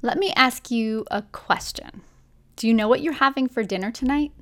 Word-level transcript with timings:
Let 0.00 0.18
me 0.18 0.32
ask 0.36 0.70
you 0.70 1.04
a 1.10 1.22
question. 1.22 2.02
Do 2.56 2.68
you 2.68 2.74
know 2.74 2.86
what 2.86 3.00
you're 3.00 3.14
having 3.14 3.48
for 3.48 3.64
dinner 3.64 3.90
tonight? 3.90 4.32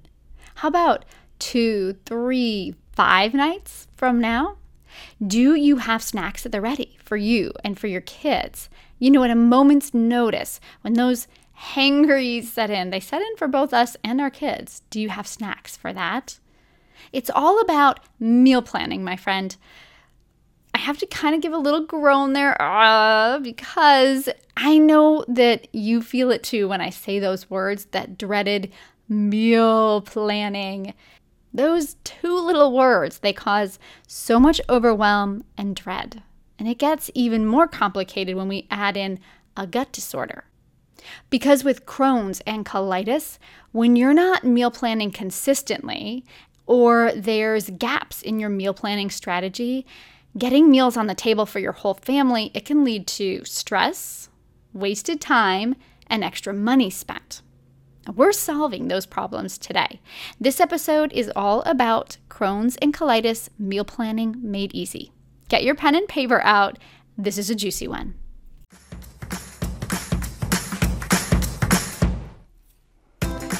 How 0.56 0.68
about 0.68 1.04
two, 1.38 1.96
three, 2.04 2.74
five 2.92 3.32
nights 3.32 3.88
from 3.96 4.20
now? 4.20 4.56
Do 5.24 5.54
you 5.54 5.78
have 5.78 6.02
snacks 6.02 6.44
at 6.44 6.52
the 6.52 6.60
ready 6.60 6.96
for 7.02 7.16
you 7.16 7.52
and 7.64 7.78
for 7.78 7.86
your 7.86 8.02
kids? 8.02 8.68
You 8.98 9.10
know, 9.10 9.24
at 9.24 9.30
a 9.30 9.34
moment's 9.34 9.94
notice, 9.94 10.60
when 10.82 10.94
those 10.94 11.26
hangries 11.52 12.52
set 12.52 12.70
in, 12.70 12.90
they 12.90 13.00
set 13.00 13.22
in 13.22 13.36
for 13.36 13.48
both 13.48 13.72
us 13.72 13.96
and 14.04 14.20
our 14.20 14.30
kids. 14.30 14.82
Do 14.90 15.00
you 15.00 15.08
have 15.08 15.26
snacks 15.26 15.76
for 15.76 15.92
that? 15.92 16.38
It's 17.12 17.30
all 17.34 17.60
about 17.60 18.00
meal 18.20 18.62
planning, 18.62 19.04
my 19.04 19.16
friend. 19.16 19.56
I 20.76 20.78
have 20.78 20.98
to 20.98 21.06
kind 21.06 21.34
of 21.34 21.40
give 21.40 21.54
a 21.54 21.58
little 21.58 21.86
groan 21.86 22.34
there 22.34 22.60
uh, 22.60 23.38
because 23.38 24.28
I 24.58 24.76
know 24.76 25.24
that 25.26 25.74
you 25.74 26.02
feel 26.02 26.30
it 26.30 26.42
too 26.42 26.68
when 26.68 26.82
I 26.82 26.90
say 26.90 27.18
those 27.18 27.48
words, 27.48 27.86
that 27.92 28.18
dreaded 28.18 28.70
meal 29.08 30.02
planning. 30.02 30.92
Those 31.54 31.94
two 32.04 32.38
little 32.38 32.74
words, 32.74 33.20
they 33.20 33.32
cause 33.32 33.78
so 34.06 34.38
much 34.38 34.60
overwhelm 34.68 35.44
and 35.56 35.74
dread. 35.74 36.22
And 36.58 36.68
it 36.68 36.76
gets 36.76 37.10
even 37.14 37.46
more 37.46 37.66
complicated 37.66 38.36
when 38.36 38.48
we 38.48 38.66
add 38.70 38.98
in 38.98 39.18
a 39.56 39.66
gut 39.66 39.92
disorder. 39.92 40.44
Because 41.30 41.64
with 41.64 41.86
Crohn's 41.86 42.42
and 42.46 42.66
colitis, 42.66 43.38
when 43.72 43.96
you're 43.96 44.12
not 44.12 44.44
meal 44.44 44.70
planning 44.70 45.10
consistently, 45.10 46.22
or 46.66 47.12
there's 47.16 47.70
gaps 47.70 48.20
in 48.20 48.38
your 48.38 48.50
meal 48.50 48.74
planning 48.74 49.08
strategy, 49.08 49.86
getting 50.36 50.70
meals 50.70 50.96
on 50.96 51.06
the 51.06 51.14
table 51.14 51.46
for 51.46 51.58
your 51.58 51.72
whole 51.72 51.94
family, 51.94 52.50
it 52.54 52.64
can 52.64 52.84
lead 52.84 53.06
to 53.06 53.44
stress, 53.44 54.28
wasted 54.72 55.20
time, 55.20 55.74
and 56.06 56.22
extra 56.22 56.52
money 56.52 56.90
spent. 56.90 57.42
We're 58.14 58.32
solving 58.32 58.86
those 58.88 59.06
problems 59.06 59.58
today. 59.58 60.00
This 60.40 60.60
episode 60.60 61.12
is 61.12 61.32
all 61.34 61.62
about 61.62 62.18
Crohn's 62.28 62.76
and 62.76 62.94
colitis 62.94 63.48
meal 63.58 63.84
planning 63.84 64.36
made 64.40 64.72
easy. 64.74 65.10
Get 65.48 65.64
your 65.64 65.74
pen 65.74 65.94
and 65.94 66.06
paper 66.06 66.40
out. 66.42 66.78
This 67.18 67.38
is 67.38 67.50
a 67.50 67.54
juicy 67.54 67.88
one. 67.88 68.14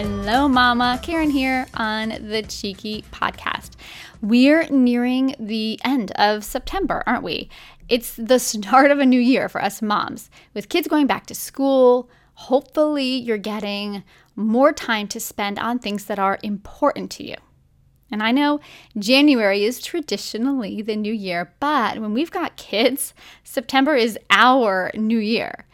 Hello, 0.00 0.46
Mama. 0.46 1.00
Karyn 1.02 1.32
here 1.32 1.66
on 1.74 2.10
the 2.10 2.44
Cheeky 2.48 3.04
Podcast. 3.10 3.70
We're 4.22 4.68
nearing 4.68 5.34
the 5.40 5.80
end 5.82 6.12
of 6.12 6.44
September, 6.44 7.02
aren't 7.04 7.24
we? 7.24 7.50
It's 7.88 8.14
the 8.14 8.38
start 8.38 8.92
of 8.92 9.00
a 9.00 9.04
new 9.04 9.18
year 9.18 9.48
for 9.48 9.60
us 9.60 9.82
moms. 9.82 10.30
With 10.54 10.68
kids 10.68 10.86
going 10.86 11.08
back 11.08 11.26
to 11.26 11.34
school, 11.34 12.08
hopefully 12.34 13.16
you're 13.16 13.38
getting 13.38 14.04
more 14.36 14.72
time 14.72 15.08
to 15.08 15.18
spend 15.18 15.58
on 15.58 15.80
things 15.80 16.04
that 16.04 16.20
are 16.20 16.38
important 16.44 17.10
to 17.12 17.24
you. 17.24 17.34
And 18.12 18.22
I 18.22 18.30
know 18.30 18.60
January 18.96 19.64
is 19.64 19.82
traditionally 19.82 20.80
the 20.80 20.94
new 20.94 21.12
year, 21.12 21.54
but 21.58 21.98
when 21.98 22.14
we've 22.14 22.30
got 22.30 22.56
kids, 22.56 23.14
September 23.42 23.96
is 23.96 24.16
our 24.30 24.92
new 24.94 25.18
year. 25.18 25.66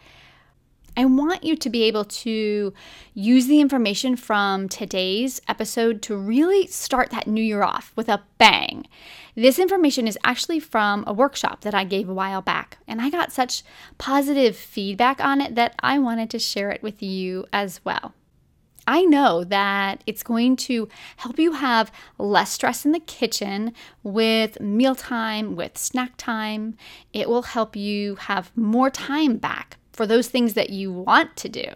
I 0.97 1.03
want 1.03 1.43
you 1.43 1.57
to 1.57 1.69
be 1.69 1.83
able 1.83 2.05
to 2.05 2.73
use 3.13 3.47
the 3.47 3.59
information 3.59 4.15
from 4.15 4.69
today's 4.69 5.41
episode 5.47 6.01
to 6.03 6.15
really 6.15 6.67
start 6.67 7.09
that 7.09 7.27
new 7.27 7.43
year 7.43 7.63
off 7.63 7.91
with 7.97 8.07
a 8.07 8.23
bang. 8.37 8.87
This 9.35 9.59
information 9.59 10.07
is 10.07 10.17
actually 10.23 10.61
from 10.61 11.03
a 11.05 11.11
workshop 11.13 11.61
that 11.61 11.73
I 11.73 11.83
gave 11.83 12.07
a 12.07 12.13
while 12.13 12.41
back, 12.41 12.77
and 12.87 13.01
I 13.01 13.09
got 13.09 13.33
such 13.33 13.63
positive 13.97 14.55
feedback 14.55 15.19
on 15.19 15.41
it 15.41 15.55
that 15.55 15.75
I 15.79 15.99
wanted 15.99 16.29
to 16.29 16.39
share 16.39 16.71
it 16.71 16.81
with 16.81 17.03
you 17.03 17.45
as 17.51 17.83
well. 17.83 18.13
I 18.87 19.03
know 19.03 19.43
that 19.43 20.01
it's 20.05 20.23
going 20.23 20.55
to 20.57 20.87
help 21.17 21.39
you 21.39 21.53
have 21.53 21.91
less 22.17 22.51
stress 22.51 22.85
in 22.85 22.93
the 22.93 22.99
kitchen 22.99 23.73
with 24.03 24.61
mealtime, 24.61 25.57
with 25.57 25.77
snack 25.77 26.13
time. 26.15 26.77
It 27.11 27.27
will 27.27 27.41
help 27.41 27.75
you 27.75 28.15
have 28.15 28.55
more 28.55 28.89
time 28.89 29.37
back 29.37 29.77
for 29.95 30.05
those 30.05 30.27
things 30.27 30.53
that 30.53 30.69
you 30.69 30.91
want 30.91 31.35
to 31.37 31.49
do. 31.49 31.69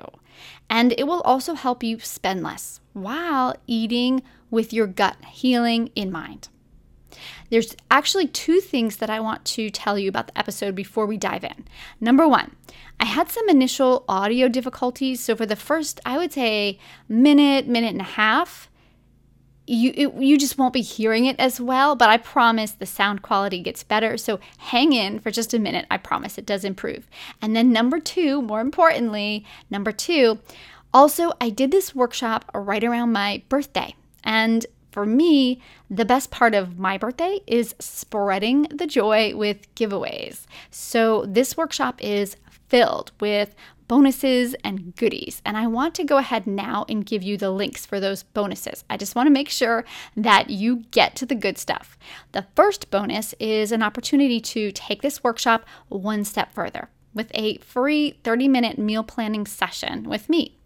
And 0.69 0.93
it 0.97 1.07
will 1.07 1.21
also 1.21 1.53
help 1.53 1.83
you 1.83 1.99
spend 1.99 2.43
less 2.43 2.79
while 2.93 3.55
eating 3.65 4.21
with 4.51 4.73
your 4.73 4.87
gut 4.87 5.17
healing 5.25 5.89
in 5.95 6.11
mind. 6.11 6.49
There's 7.49 7.75
actually 7.89 8.27
two 8.27 8.59
things 8.59 8.97
that 8.97 9.09
I 9.09 9.19
want 9.19 9.43
to 9.45 9.69
tell 9.69 9.97
you 9.97 10.09
about 10.09 10.27
the 10.27 10.37
episode 10.37 10.75
before 10.75 11.05
we 11.05 11.17
dive 11.17 11.43
in. 11.43 11.65
Number 11.99 12.27
one, 12.27 12.55
I 12.99 13.05
had 13.05 13.29
some 13.29 13.49
initial 13.49 14.05
audio 14.07 14.47
difficulties. 14.47 15.19
So, 15.19 15.35
for 15.35 15.45
the 15.45 15.55
first, 15.55 15.99
I 16.05 16.17
would 16.17 16.31
say, 16.31 16.77
minute, 17.07 17.67
minute 17.67 17.93
and 17.93 18.01
a 18.01 18.03
half, 18.03 18.68
you 19.69 19.93
it, 19.95 20.13
you 20.15 20.37
just 20.37 20.57
won't 20.57 20.73
be 20.73 20.81
hearing 20.81 21.25
it 21.25 21.39
as 21.39 21.61
well 21.61 21.95
but 21.95 22.09
i 22.09 22.17
promise 22.17 22.71
the 22.71 22.85
sound 22.85 23.21
quality 23.21 23.61
gets 23.61 23.83
better. 23.83 24.17
So 24.17 24.39
hang 24.57 24.93
in 24.93 25.19
for 25.19 25.31
just 25.31 25.53
a 25.53 25.59
minute. 25.59 25.85
I 25.91 25.97
promise 25.97 26.37
it 26.37 26.45
does 26.45 26.63
improve. 26.63 27.07
And 27.41 27.55
then 27.55 27.71
number 27.71 27.99
2 27.99 28.41
more 28.41 28.61
importantly 28.61 29.45
number 29.69 29.91
2 29.91 30.39
also 30.93 31.31
i 31.39 31.49
did 31.49 31.71
this 31.71 31.93
workshop 31.93 32.49
right 32.53 32.83
around 32.83 33.11
my 33.11 33.43
birthday. 33.49 33.95
And 34.23 34.65
for 34.91 35.05
me, 35.05 35.61
the 35.89 36.05
best 36.05 36.31
part 36.31 36.55
of 36.55 36.79
my 36.79 36.97
birthday 36.97 37.39
is 37.45 37.75
spreading 37.79 38.63
the 38.63 38.87
joy 38.87 39.35
with 39.35 39.73
giveaways. 39.75 40.45
So, 40.71 41.25
this 41.27 41.55
workshop 41.55 42.03
is 42.03 42.35
filled 42.67 43.11
with 43.19 43.53
bonuses 43.89 44.55
and 44.63 44.95
goodies. 44.95 45.41
And 45.43 45.57
I 45.57 45.67
want 45.67 45.93
to 45.95 46.05
go 46.05 46.17
ahead 46.17 46.47
now 46.47 46.85
and 46.87 47.05
give 47.05 47.23
you 47.23 47.35
the 47.35 47.49
links 47.49 47.85
for 47.85 47.99
those 47.99 48.23
bonuses. 48.23 48.85
I 48.89 48.95
just 48.95 49.15
want 49.15 49.27
to 49.27 49.31
make 49.31 49.49
sure 49.49 49.83
that 50.15 50.49
you 50.49 50.85
get 50.91 51.17
to 51.17 51.25
the 51.25 51.35
good 51.35 51.57
stuff. 51.57 51.97
The 52.31 52.45
first 52.55 52.89
bonus 52.91 53.33
is 53.39 53.73
an 53.73 53.83
opportunity 53.83 54.39
to 54.39 54.71
take 54.71 55.01
this 55.01 55.23
workshop 55.23 55.65
one 55.89 56.23
step 56.23 56.53
further 56.53 56.89
with 57.13 57.31
a 57.33 57.57
free 57.57 58.11
30 58.23 58.47
minute 58.47 58.77
meal 58.77 59.03
planning 59.03 59.45
session 59.45 60.03
with 60.03 60.29
me, 60.29 60.57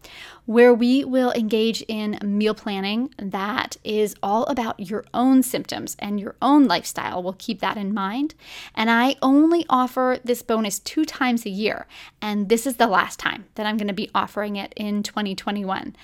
where 0.46 0.74
we 0.74 1.04
will 1.04 1.32
engage 1.32 1.82
in 1.88 2.18
meal 2.24 2.54
planning 2.54 3.14
that 3.18 3.78
is 3.84 4.16
all 4.22 4.46
about 4.46 4.80
your 4.80 5.06
own 5.14 5.42
symptoms 5.42 5.96
and 6.00 6.20
your 6.20 6.36
own 6.42 6.66
lifestyle. 6.66 7.24
We'll 7.24 7.34
keep 7.34 7.60
that 7.62 7.78
in 7.78 7.94
mind. 7.94 8.36
And 8.76 8.90
I 8.90 9.16
only 9.22 9.66
offer 9.70 10.20
this 10.24 10.42
bonus 10.42 10.80
two 10.80 11.06
times 11.06 11.46
a 11.46 11.50
year, 11.50 11.88
and 12.22 12.50
this 12.50 12.68
is 12.68 12.78
the 12.78 12.88
last 12.88 13.20
time 13.20 13.46
that 13.56 13.66
I'm 13.66 13.78
going 13.78 13.88
to 13.88 13.94
be 13.94 14.12
offering 14.14 14.56
it 14.56 14.74
in 14.76 15.04
2021. 15.04 15.96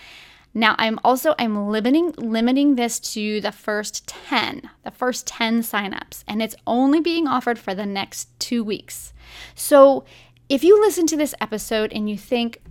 Now 0.53 0.75
I'm 0.79 0.99
also 1.03 1.35
I'm 1.37 1.69
limiting 1.69 2.11
limiting 2.17 2.75
this 2.75 2.99
to 3.13 3.39
the 3.39 3.51
first 3.51 4.07
10, 4.07 4.69
the 4.83 4.91
first 4.91 5.27
10 5.27 5.61
signups, 5.61 6.23
and 6.27 6.41
it's 6.41 6.55
only 6.65 6.99
being 6.99 7.27
offered 7.27 7.59
for 7.59 7.75
the 7.75 7.85
next 7.85 8.27
2 8.39 8.63
weeks. 8.63 9.13
So 9.53 10.05
if 10.49 10.63
you 10.63 10.79
listen 10.81 11.05
to 11.07 11.17
this 11.17 11.35
episode 11.39 11.93
and 11.93 12.09
you 12.09 12.17
think, 12.17 12.61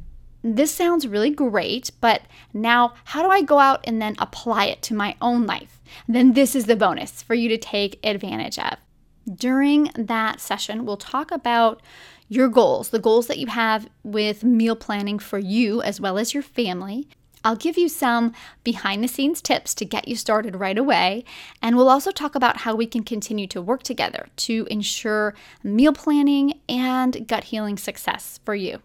this 0.43 0.73
sounds 0.73 1.07
really 1.07 1.31
great, 1.31 1.91
but 2.01 2.23
now 2.53 2.95
how 3.05 3.23
do 3.23 3.31
I 3.31 3.43
go 3.43 3.59
out 3.59 3.81
and 3.85 4.03
then 4.03 4.17
apply 4.19 4.67
it 4.67 4.83
to 4.83 4.95
my 4.95 5.17
own 5.21 5.47
life? 5.47 5.81
Then 6.07 6.33
this 6.33 6.55
is 6.55 6.67
the 6.67 6.77
bonus 6.77 7.23
for 7.23 7.35
you 7.35 7.49
to 7.49 7.59
take 7.59 7.99
advantage 8.05 8.59
of. 8.59 8.79
During 9.33 9.91
that 9.95 10.41
session, 10.41 10.85
we'll 10.85 10.97
talk 10.97 11.31
about 11.31 11.83
your 12.29 12.49
goals, 12.49 12.91
the 12.91 12.99
goals 12.99 13.27
that 13.27 13.39
you 13.39 13.47
have 13.47 13.89
with 14.03 14.45
meal 14.45 14.77
planning 14.77 15.19
for 15.19 15.39
you 15.39 15.81
as 15.83 16.01
well 16.01 16.19
as 16.19 16.35
your 16.35 16.43
family. 16.43 17.09
I'll 17.44 17.56
give 17.56 17.79
you 17.79 17.88
some 17.88 18.32
behind 18.64 19.02
the 19.02 19.08
scenes 19.08 19.40
tips 19.40 19.75
to 19.76 19.85
get 19.85 20.08
you 20.08 20.17
started 20.17 20.56
right 20.56 20.79
away, 20.79 21.25
and 21.62 21.76
we'll 21.76 21.88
also 21.88 22.11
talk 22.11 22.35
about 22.35 22.58
how 22.58 22.75
we 22.75 22.87
can 22.87 23.02
continue 23.02 23.46
to 23.49 23.62
work 23.62 23.82
together 23.82 24.29
to 24.37 24.67
ensure 24.70 25.35
meal 25.62 25.93
planning 25.93 26.61
and 26.69 27.26
gut 27.29 27.44
healing 27.44 27.79
success 27.79 28.40
for 28.44 28.55
you. 28.55 28.81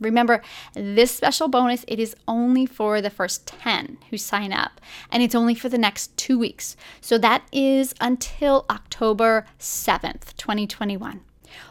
Remember, 0.00 0.42
this 0.74 1.10
special 1.10 1.48
bonus, 1.48 1.84
it 1.88 1.98
is 1.98 2.14
only 2.28 2.66
for 2.66 3.00
the 3.00 3.10
first 3.10 3.46
10 3.46 3.98
who 4.10 4.16
sign 4.16 4.52
up, 4.52 4.80
and 5.10 5.22
it's 5.22 5.34
only 5.34 5.54
for 5.54 5.68
the 5.68 5.78
next 5.78 6.16
two 6.16 6.38
weeks. 6.38 6.76
So 7.00 7.18
that 7.18 7.42
is 7.50 7.94
until 8.00 8.64
October 8.70 9.44
7th, 9.58 10.36
2021. 10.36 11.22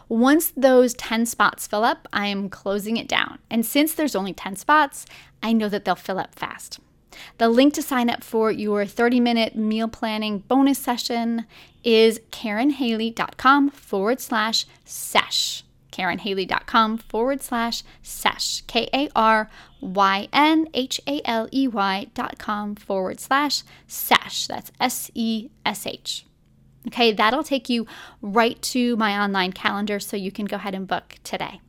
Once 0.08 0.52
those 0.56 0.94
10 0.94 1.26
spots 1.26 1.66
fill 1.66 1.84
up, 1.84 2.08
I 2.12 2.26
am 2.26 2.48
closing 2.48 2.96
it 2.96 3.08
down. 3.08 3.38
And 3.50 3.64
since 3.64 3.94
there's 3.94 4.16
only 4.16 4.32
10 4.32 4.56
spots, 4.56 5.06
I 5.42 5.52
know 5.52 5.68
that 5.68 5.84
they'll 5.84 5.94
fill 5.94 6.18
up 6.18 6.34
fast. 6.34 6.80
The 7.38 7.48
link 7.48 7.74
to 7.74 7.82
sign 7.82 8.08
up 8.08 8.22
for 8.22 8.50
your 8.50 8.86
30 8.86 9.20
minute 9.20 9.56
meal 9.56 9.88
planning 9.88 10.40
bonus 10.40 10.78
session 10.78 11.46
is 11.82 12.20
karynhaley.com 12.30 13.70
forward 13.70 14.20
slash 14.20 14.66
sesh 14.84 15.64
karynhaley.com 15.98 16.98
forward 16.98 17.42
slash 17.42 17.82
sesh, 18.02 18.62
K 18.66 18.88
A 18.94 19.08
R 19.16 19.50
Y 19.80 20.28
N 20.32 20.68
H 20.72 21.00
A 21.06 21.20
L 21.24 21.48
E 21.52 21.66
Y 21.66 22.06
dot 22.14 22.38
com 22.38 22.76
forward 22.76 23.20
slash 23.20 23.62
sesh. 23.86 24.46
That's 24.46 24.70
S 24.80 25.10
E 25.14 25.48
S 25.66 25.86
H. 25.86 26.24
Okay, 26.88 27.12
that'll 27.12 27.44
take 27.44 27.68
you 27.68 27.86
right 28.20 28.60
to 28.62 28.96
my 28.96 29.18
online 29.18 29.52
calendar 29.52 30.00
so 30.00 30.16
you 30.16 30.32
can 30.32 30.46
go 30.46 30.56
ahead 30.56 30.74
and 30.74 30.88
book 30.88 31.16
today. 31.22 31.60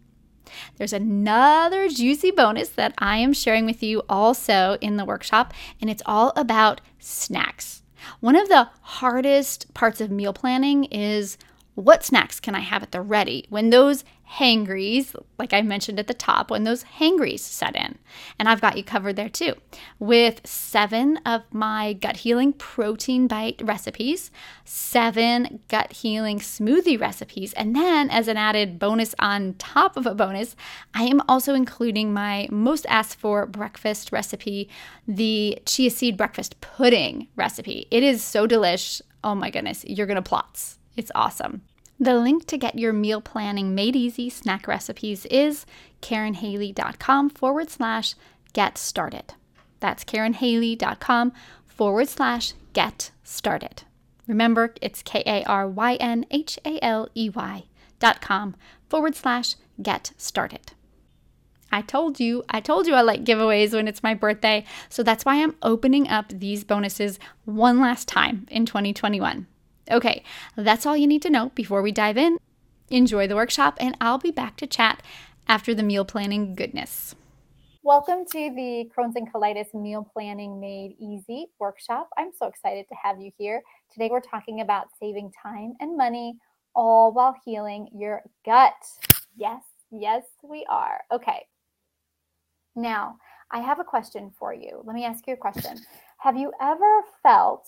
There's 0.78 0.94
another 0.94 1.90
juicy 1.90 2.32
bonus 2.32 2.70
that 2.70 2.94
I 2.98 3.18
am 3.18 3.34
sharing 3.34 3.66
with 3.66 3.84
you 3.84 4.02
also 4.10 4.78
in 4.82 4.98
the 4.98 5.06
workshop, 5.06 5.54
and 5.82 5.90
it's 5.90 6.02
all 6.06 6.34
about 6.36 6.82
snacks. 6.98 7.84
One 8.22 8.36
of 8.36 8.48
the 8.48 8.70
hardest 8.82 9.74
parts 9.74 10.02
of 10.02 10.10
meal 10.10 10.34
planning 10.34 10.86
is 10.86 11.38
what 11.76 12.04
snacks 12.04 12.40
can 12.40 12.56
I 12.56 12.60
have 12.60 12.84
at 12.84 12.92
the 12.92 13.02
ready 13.02 13.46
when 13.50 13.70
those 13.70 14.04
hangries, 14.30 15.16
like 15.40 15.54
I 15.54 15.64
mentioned 15.64 15.98
at 15.98 16.06
the 16.06 16.14
top, 16.14 16.52
when 16.52 16.64
those 16.64 16.84
hangries 16.84 17.44
set 17.44 17.76
in. 17.76 17.98
And 18.38 18.48
I've 18.48 18.62
got 18.62 18.78
you 18.78 18.84
covered 18.84 19.16
there 19.16 19.28
too, 19.28 19.56
with 19.98 20.46
seven 20.46 21.18
of 21.26 21.42
my 21.52 21.94
gut 21.94 22.18
healing 22.18 22.54
protein 22.54 23.28
bite 23.28 23.60
recipes, 23.64 24.30
seven 24.64 25.62
gut 25.68 25.92
healing 25.94 26.38
smoothie 26.38 27.02
recipes, 27.02 27.54
and 27.54 27.76
then 27.76 28.12
as 28.12 28.28
an 28.28 28.38
added 28.38 28.78
bonus 28.78 29.16
on 29.18 29.56
top 29.56 29.98
of 29.98 30.06
a 30.06 30.14
bonus, 30.14 30.56
I 30.94 31.06
am 31.06 31.24
also 31.28 31.56
including 31.56 32.14
my 32.14 32.48
most 32.52 32.86
asked 32.88 33.20
for 33.20 33.48
breakfast 33.48 34.12
recipe, 34.12 34.70
the 35.08 35.58
chia 35.66 35.90
seed 35.90 36.18
breakfast 36.18 36.62
pudding 36.62 37.30
recipe. 37.36 37.88
It 37.90 38.04
is 38.04 38.24
so 38.24 38.48
delish. 38.48 39.02
Oh 39.24 39.34
my 39.34 39.50
goodness, 39.50 39.84
you're 39.86 40.06
gonna 40.06 40.22
plots. 40.22 40.78
It's 40.96 41.12
awesome. 41.16 41.64
The 42.02 42.16
link 42.16 42.46
to 42.46 42.58
get 42.58 42.80
your 42.80 42.94
meal 42.94 43.20
planning 43.20 43.76
made 43.76 43.94
easy 43.94 44.30
snack 44.30 44.68
recipes 44.68 45.26
is 45.26 45.66
karynhaley.com 46.02 47.30
forward 47.30 47.70
slash 47.70 48.16
get 48.54 48.78
started. 48.78 49.34
That's 49.82 50.06
karynhaley.com 50.06 51.34
forward 51.66 52.08
slash 52.08 52.54
get 52.72 53.12
started. 53.24 53.84
Remember, 54.28 54.74
it's 54.82 55.02
K 55.02 55.24
A 55.26 55.44
R 55.44 55.68
Y 55.68 55.96
N 55.96 56.26
H 56.32 56.58
A 56.64 56.80
L 56.82 57.10
E 57.16 57.30
Y 57.30 57.64
dot 58.00 58.22
com 58.22 58.56
forward 58.88 59.16
slash 59.16 59.56
get 59.82 60.14
started. 60.16 60.72
I 61.72 61.82
told 61.82 62.20
you, 62.20 62.46
I 62.50 62.62
told 62.62 62.88
you 62.88 62.94
I 62.94 63.02
like 63.02 63.26
giveaways 63.26 63.74
when 63.74 63.88
it's 63.88 64.04
my 64.04 64.14
birthday, 64.14 64.64
so 64.88 65.04
that's 65.04 65.26
why 65.26 65.44
I'm 65.44 65.56
opening 65.62 66.08
up 66.08 66.30
these 66.30 66.64
bonuses 66.64 67.20
one 67.44 67.80
last 67.80 68.08
time 68.08 68.48
in 68.50 68.66
2021. 68.66 69.48
Okay, 69.92 70.24
that's 70.56 70.86
all 70.86 70.96
you 70.96 71.08
need 71.08 71.24
to 71.24 71.32
know 71.32 71.50
before 71.56 71.82
we 71.82 71.92
dive 71.92 72.16
in. 72.16 72.38
Enjoy 72.90 73.26
the 73.26 73.36
workshop, 73.36 73.76
and 73.80 73.98
I'll 74.00 74.20
be 74.20 74.30
back 74.30 74.56
to 74.58 74.68
chat 74.68 75.02
after 75.48 75.74
the 75.74 75.82
meal 75.82 76.06
planning 76.06 76.54
goodness. 76.54 77.16
Welcome 77.82 78.26
to 78.26 78.54
the 78.56 78.88
Crohn's 78.96 79.16
and 79.16 79.34
Colitis 79.34 79.74
Meal 79.74 80.08
Planning 80.14 80.60
Made 80.60 80.96
Easy 81.00 81.48
workshop. 81.60 82.10
I'm 82.20 82.30
so 82.38 82.46
excited 82.46 82.86
to 82.90 82.96
have 83.04 83.20
you 83.20 83.32
here. 83.36 83.64
Today, 83.92 84.10
we're 84.12 84.22
talking 84.22 84.62
about 84.62 84.90
saving 85.00 85.32
time 85.42 85.74
and 85.80 85.98
money, 85.98 86.38
all 86.76 87.12
while 87.12 87.36
healing 87.44 87.88
your 87.92 88.22
gut. 88.46 88.74
Yes, 89.36 89.64
yes, 89.90 90.24
we 90.44 90.68
are. 90.70 91.00
Okay. 91.12 91.48
Now, 92.76 93.18
I 93.50 93.62
have 93.62 93.80
a 93.80 93.84
question 93.84 94.32
for 94.38 94.54
you. 94.54 94.84
Let 94.84 94.94
me 94.94 95.04
ask 95.04 95.26
you 95.26 95.34
a 95.34 95.38
question. 95.38 95.80
Have 96.20 96.38
you 96.38 96.52
ever 96.62 97.02
felt 97.24 97.68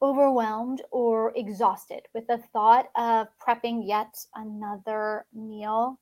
overwhelmed 0.00 0.82
or 0.90 1.32
exhausted 1.36 2.02
with 2.14 2.26
the 2.26 2.38
thought 2.52 2.88
of 2.96 3.28
prepping 3.44 3.86
yet 3.86 4.24
another 4.34 5.26
meal. 5.34 5.98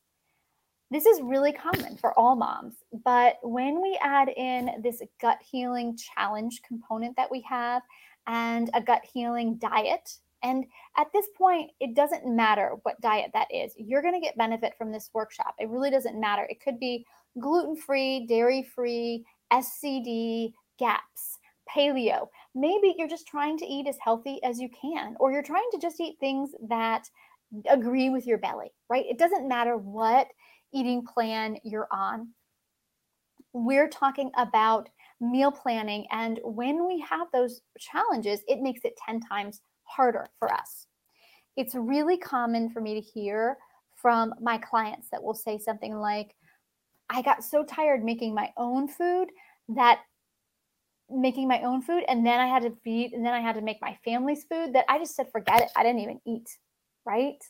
This 0.90 1.06
is 1.06 1.20
really 1.20 1.52
common 1.52 1.96
for 1.96 2.16
all 2.18 2.36
moms, 2.36 2.76
but 3.04 3.38
when 3.42 3.82
we 3.82 3.98
add 4.02 4.28
in 4.28 4.80
this 4.82 5.02
gut 5.20 5.38
healing 5.42 5.96
challenge 5.96 6.62
component 6.66 7.16
that 7.16 7.30
we 7.30 7.40
have 7.40 7.82
and 8.28 8.70
a 8.72 8.80
gut 8.80 9.02
healing 9.12 9.56
diet, 9.56 10.18
and 10.42 10.64
at 10.96 11.08
this 11.12 11.26
point, 11.36 11.72
it 11.80 11.94
doesn't 11.94 12.24
matter 12.24 12.76
what 12.82 13.00
diet 13.00 13.30
that 13.34 13.48
is. 13.52 13.72
You're 13.76 14.02
going 14.02 14.14
to 14.14 14.20
get 14.20 14.38
benefit 14.38 14.74
from 14.78 14.92
this 14.92 15.10
workshop. 15.12 15.56
It 15.58 15.70
really 15.70 15.90
doesn't 15.90 16.20
matter. 16.20 16.46
It 16.48 16.60
could 16.62 16.78
be 16.78 17.04
gluten 17.40 17.74
free, 17.74 18.26
dairy 18.26 18.62
free, 18.62 19.24
SCD, 19.52 20.52
GAPS, 20.78 21.38
paleo 21.74 22.28
maybe 22.56 22.94
you're 22.96 23.06
just 23.06 23.26
trying 23.28 23.58
to 23.58 23.66
eat 23.66 23.86
as 23.86 23.98
healthy 24.02 24.42
as 24.42 24.58
you 24.58 24.68
can, 24.80 25.14
or 25.20 25.30
you're 25.30 25.42
trying 25.42 25.68
to 25.70 25.78
just 25.78 26.00
eat 26.00 26.16
things 26.18 26.50
that 26.68 27.08
agree 27.68 28.10
with 28.10 28.26
your 28.26 28.38
belly, 28.38 28.72
right? 28.88 29.04
It 29.08 29.18
doesn't 29.18 29.46
matter 29.46 29.76
what 29.76 30.26
eating 30.72 31.04
plan 31.04 31.58
you're 31.62 31.88
on. 31.92 32.30
We're 33.52 33.88
talking 33.88 34.30
about 34.36 34.88
meal 35.20 35.52
planning. 35.52 36.06
And 36.10 36.40
when 36.42 36.86
we 36.86 36.98
have 37.08 37.28
those 37.32 37.60
challenges, 37.78 38.40
it 38.48 38.60
makes 38.60 38.80
it 38.84 38.98
10 39.06 39.20
times 39.20 39.60
harder 39.84 40.26
for 40.38 40.52
us. 40.52 40.86
It's 41.56 41.74
really 41.74 42.18
common 42.18 42.70
for 42.70 42.80
me 42.80 42.94
to 42.94 43.00
hear 43.00 43.56
from 43.94 44.34
my 44.40 44.58
clients 44.58 45.08
that 45.10 45.22
will 45.22 45.34
say 45.34 45.58
something 45.58 45.94
like, 45.94 46.34
I 47.08 47.22
got 47.22 47.44
so 47.44 47.64
tired 47.64 48.04
making 48.04 48.34
my 48.34 48.50
own 48.56 48.88
food 48.88 49.28
that 49.68 50.00
making 51.10 51.48
my 51.48 51.62
own 51.62 51.82
food 51.82 52.04
and 52.08 52.26
then 52.26 52.40
I 52.40 52.46
had 52.46 52.62
to 52.62 52.72
feed 52.82 53.12
and 53.12 53.24
then 53.24 53.32
I 53.32 53.40
had 53.40 53.54
to 53.54 53.60
make 53.60 53.80
my 53.80 53.96
family's 54.04 54.44
food 54.44 54.72
that 54.74 54.84
I 54.88 54.98
just 54.98 55.14
said 55.14 55.30
forget 55.30 55.62
it. 55.62 55.70
I 55.76 55.82
didn't 55.82 56.00
even 56.00 56.20
eat. 56.26 56.48
Right? 57.04 57.42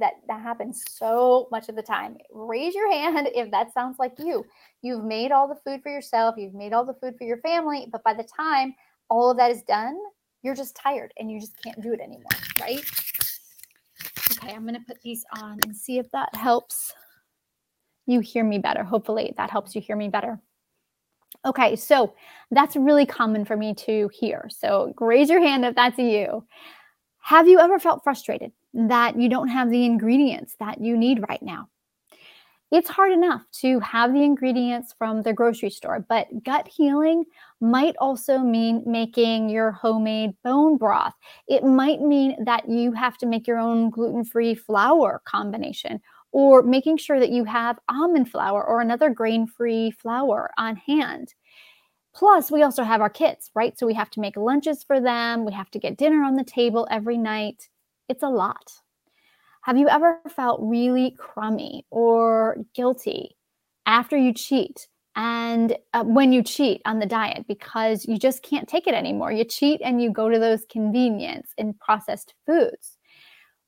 That 0.00 0.14
that 0.28 0.40
happens 0.40 0.82
so 0.88 1.46
much 1.50 1.68
of 1.68 1.76
the 1.76 1.82
time. 1.82 2.16
Raise 2.32 2.74
your 2.74 2.90
hand 2.90 3.28
if 3.34 3.50
that 3.50 3.72
sounds 3.72 3.98
like 3.98 4.14
you. 4.18 4.44
You've 4.82 5.04
made 5.04 5.30
all 5.30 5.46
the 5.46 5.60
food 5.64 5.82
for 5.82 5.92
yourself, 5.92 6.36
you've 6.38 6.54
made 6.54 6.72
all 6.72 6.84
the 6.84 6.94
food 6.94 7.14
for 7.18 7.24
your 7.24 7.38
family, 7.38 7.86
but 7.92 8.02
by 8.02 8.14
the 8.14 8.24
time 8.24 8.74
all 9.10 9.30
of 9.30 9.36
that 9.36 9.50
is 9.50 9.62
done, 9.62 9.96
you're 10.42 10.54
just 10.54 10.74
tired 10.74 11.12
and 11.18 11.30
you 11.30 11.40
just 11.40 11.60
can't 11.62 11.80
do 11.80 11.92
it 11.92 12.00
anymore, 12.00 12.26
right? 12.60 12.84
Okay, 14.32 14.54
I'm 14.54 14.62
going 14.62 14.74
to 14.74 14.80
put 14.86 15.00
these 15.02 15.24
on 15.40 15.58
and 15.64 15.76
see 15.76 15.98
if 15.98 16.10
that 16.12 16.34
helps 16.34 16.92
you 18.06 18.20
hear 18.20 18.44
me 18.44 18.58
better. 18.58 18.84
Hopefully 18.84 19.32
that 19.36 19.50
helps 19.50 19.74
you 19.74 19.80
hear 19.80 19.96
me 19.96 20.08
better. 20.08 20.40
Okay, 21.44 21.76
so 21.76 22.14
that's 22.50 22.74
really 22.76 23.04
common 23.04 23.44
for 23.44 23.56
me 23.56 23.74
to 23.74 24.08
hear. 24.12 24.48
So 24.48 24.94
raise 24.98 25.28
your 25.28 25.40
hand 25.40 25.64
if 25.64 25.74
that's 25.74 25.98
you. 25.98 26.46
Have 27.20 27.48
you 27.48 27.58
ever 27.60 27.78
felt 27.78 28.04
frustrated 28.04 28.52
that 28.72 29.18
you 29.18 29.28
don't 29.28 29.48
have 29.48 29.70
the 29.70 29.84
ingredients 29.84 30.56
that 30.60 30.80
you 30.80 30.96
need 30.96 31.24
right 31.28 31.42
now? 31.42 31.68
It's 32.70 32.88
hard 32.88 33.12
enough 33.12 33.42
to 33.60 33.78
have 33.80 34.12
the 34.12 34.22
ingredients 34.22 34.94
from 34.98 35.22
the 35.22 35.32
grocery 35.32 35.70
store, 35.70 36.04
but 36.08 36.26
gut 36.44 36.66
healing 36.66 37.24
might 37.60 37.94
also 38.00 38.38
mean 38.38 38.82
making 38.84 39.48
your 39.48 39.70
homemade 39.70 40.32
bone 40.42 40.76
broth. 40.76 41.14
It 41.46 41.62
might 41.62 42.00
mean 42.00 42.42
that 42.44 42.68
you 42.68 42.92
have 42.92 43.16
to 43.18 43.26
make 43.26 43.46
your 43.46 43.58
own 43.58 43.90
gluten 43.90 44.24
free 44.24 44.54
flour 44.54 45.22
combination 45.24 46.00
or 46.34 46.64
making 46.64 46.96
sure 46.96 47.20
that 47.20 47.30
you 47.30 47.44
have 47.44 47.78
almond 47.88 48.28
flour 48.28 48.64
or 48.64 48.80
another 48.80 49.08
grain 49.08 49.46
free 49.46 49.92
flour 49.92 50.50
on 50.58 50.74
hand. 50.74 51.32
Plus, 52.12 52.50
we 52.50 52.64
also 52.64 52.82
have 52.82 53.00
our 53.00 53.08
kids, 53.08 53.52
right? 53.54 53.78
So 53.78 53.86
we 53.86 53.94
have 53.94 54.10
to 54.10 54.20
make 54.20 54.36
lunches 54.36 54.82
for 54.82 55.00
them, 55.00 55.44
we 55.44 55.52
have 55.52 55.70
to 55.70 55.78
get 55.78 55.96
dinner 55.96 56.24
on 56.24 56.34
the 56.34 56.42
table 56.42 56.88
every 56.90 57.18
night. 57.18 57.68
It's 58.08 58.24
a 58.24 58.28
lot. 58.28 58.72
Have 59.62 59.78
you 59.78 59.88
ever 59.88 60.20
felt 60.28 60.58
really 60.60 61.12
crummy 61.12 61.86
or 61.90 62.56
guilty 62.74 63.36
after 63.86 64.16
you 64.16 64.34
cheat? 64.34 64.88
And 65.14 65.76
uh, 65.92 66.02
when 66.02 66.32
you 66.32 66.42
cheat 66.42 66.82
on 66.84 66.98
the 66.98 67.06
diet 67.06 67.46
because 67.46 68.06
you 68.06 68.18
just 68.18 68.42
can't 68.42 68.68
take 68.68 68.88
it 68.88 68.94
anymore, 68.94 69.30
you 69.30 69.44
cheat 69.44 69.80
and 69.84 70.02
you 70.02 70.10
go 70.10 70.28
to 70.28 70.40
those 70.40 70.66
convenience 70.68 71.52
and 71.56 71.78
processed 71.78 72.34
foods. 72.44 72.98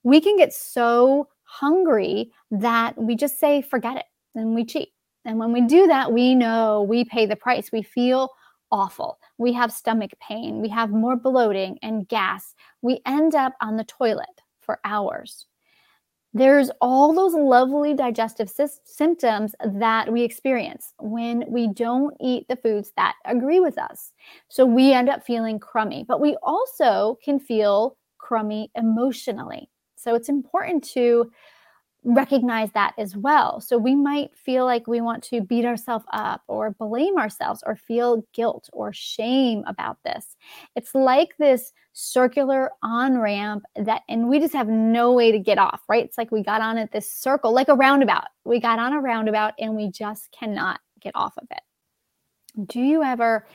We 0.03 0.21
can 0.21 0.37
get 0.37 0.53
so 0.53 1.29
hungry 1.47 2.33
that 2.51 2.97
we 2.99 3.17
just 3.17 3.41
say, 3.41 3.63
forget 3.63 3.97
it, 3.97 4.05
and 4.35 4.55
we 4.55 4.65
cheat. 4.65 4.91
And 5.25 5.39
when 5.39 5.53
we 5.53 5.63
do 5.63 5.87
that, 5.89 6.13
we 6.13 6.35
know 6.35 6.83
we 6.83 7.05
pay 7.05 7.27
the 7.27 7.35
price. 7.37 7.73
We 7.73 7.83
feel 7.83 8.31
awful. 8.71 9.19
We 9.39 9.53
have 9.55 9.73
stomach 9.73 10.11
pain, 10.21 10.61
we 10.61 10.69
have 10.69 10.91
more 10.91 11.17
bloating 11.17 11.79
and 11.83 12.07
gas. 12.09 12.55
We 12.83 13.01
end 13.07 13.35
up 13.35 13.55
on 13.61 13.77
the 13.77 13.85
toilet 13.85 14.43
for 14.61 14.81
hours. 14.85 15.47
There's 16.35 16.71
all 16.83 17.15
those 17.15 17.33
lovely 17.33 17.95
digestive 17.95 18.51
sy- 18.51 18.67
symptoms 18.85 19.55
that 19.65 20.13
we 20.13 20.23
experience 20.23 20.93
when 20.99 21.45
we 21.49 21.69
don't 21.69 22.15
eat 22.21 22.47
the 22.49 22.57
foods 22.57 22.93
that 22.97 23.15
agree 23.25 23.61
with 23.61 23.79
us. 23.79 24.13
So 24.49 24.67
we 24.67 24.93
end 24.93 25.09
up 25.09 25.25
feeling 25.25 25.59
crummy, 25.59 26.05
but 26.07 26.21
we 26.21 26.37
also 26.43 27.19
can 27.25 27.39
feel 27.39 27.97
crummy 28.19 28.71
emotionally. 28.75 29.71
So 30.07 30.15
it's 30.15 30.29
important 30.29 30.85
to 30.91 31.33
recognize 32.05 32.71
that 32.73 32.95
as 32.97 33.17
well. 33.17 33.61
So 33.61 33.77
we 33.77 33.97
might 33.97 34.31
feel 34.37 34.65
like 34.65 34.87
we 34.87 35.01
want 35.01 35.25
to 35.25 35.41
beat 35.41 35.65
ourselves 35.65 36.05
up 36.13 36.43
or 36.47 36.71
blame 36.71 37.19
ourselves 37.19 37.65
or 37.67 37.75
feel 37.75 38.25
guilt 38.33 38.71
or 38.73 38.93
shame 38.93 39.65
about 39.67 39.99
this. 40.05 40.37
It's 40.77 40.95
like 40.95 41.37
this 41.39 41.73
circular 41.93 42.71
on 42.85 43.19
ramp 43.19 43.65
that, 43.75 44.03
and 44.09 44.29
we 44.29 44.39
just 44.39 44.55
have 44.55 44.69
no 44.69 45.13
way 45.13 45.33
to 45.33 45.41
get 45.41 45.59
off, 45.59 45.83
right? 45.89 46.05
It's 46.05 46.17
like 46.17 46.31
we 46.31 46.45
got 46.45 46.61
on 46.61 46.79
at 46.79 46.93
this 46.93 47.11
circle, 47.11 47.53
like 47.53 47.69
a 47.69 47.75
roundabout. 47.75 48.29
We 48.45 48.61
got 48.61 48.79
on 48.79 48.93
a 48.93 49.01
roundabout 49.01 49.55
and 49.59 49.75
we 49.75 49.91
just 49.91 50.31
cannot 50.31 50.79
get 51.01 51.17
off 51.17 51.37
of 51.39 51.49
it. 51.51 52.69
Do 52.69 52.79
you 52.79 53.03
ever 53.03 53.49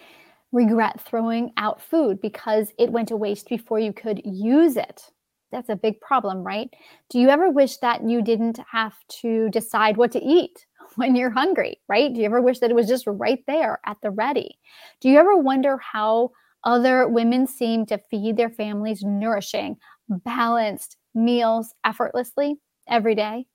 regret 0.52 1.00
throwing 1.00 1.54
out 1.56 1.82
food 1.82 2.20
because 2.20 2.74
it 2.78 2.92
went 2.92 3.08
to 3.08 3.16
waste 3.16 3.48
before 3.48 3.80
you 3.80 3.94
could 3.94 4.22
use 4.26 4.76
it? 4.76 5.10
That's 5.52 5.70
a 5.70 5.76
big 5.76 6.00
problem, 6.02 6.44
right? 6.44 6.70
Do 7.10 7.20
you 7.20 7.30
ever 7.30 7.50
wish 7.50 7.78
that 7.78 8.08
you 8.08 8.22
didn't 8.22 8.60
have 8.72 8.96
to 9.22 9.50
decide 9.50 9.98
what 9.98 10.12
to 10.14 10.24
eat 10.24 10.66
when 10.96 11.16
you're 11.16 11.32
hungry, 11.32 11.80
right? 11.88 12.14
Do 12.14 12.20
you 12.20 12.26
ever 12.26 12.42
wish 12.42 12.60
that 12.60 12.70
it 12.70 12.76
was 12.76 12.88
just 12.88 13.06
right 13.08 13.44
there 13.48 13.80
at 13.86 13.98
the 14.02 14.12
ready? 14.12 14.58
Do 15.02 15.10
you 15.10 15.20
ever 15.20 15.36
wonder 15.38 15.78
how 15.78 16.32
other 16.64 17.08
women 17.08 17.48
seem 17.48 17.86
to 17.88 17.98
feed 17.98 18.38
their 18.38 18.50
families 18.50 19.04
nourishing, 19.04 19.78
balanced 20.10 20.98
meals 21.14 21.74
effortlessly 21.86 22.56
every 22.88 23.16
day? 23.16 23.46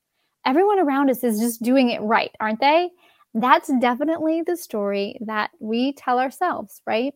Everyone 0.44 0.78
around 0.78 1.10
us 1.10 1.24
is 1.24 1.40
just 1.40 1.62
doing 1.62 1.90
it 1.90 2.00
right, 2.02 2.30
aren't 2.40 2.60
they? 2.60 2.90
That's 3.34 3.70
definitely 3.80 4.42
the 4.46 4.56
story 4.56 5.18
that 5.26 5.50
we 5.60 5.92
tell 5.92 6.18
ourselves, 6.18 6.80
right? 6.86 7.12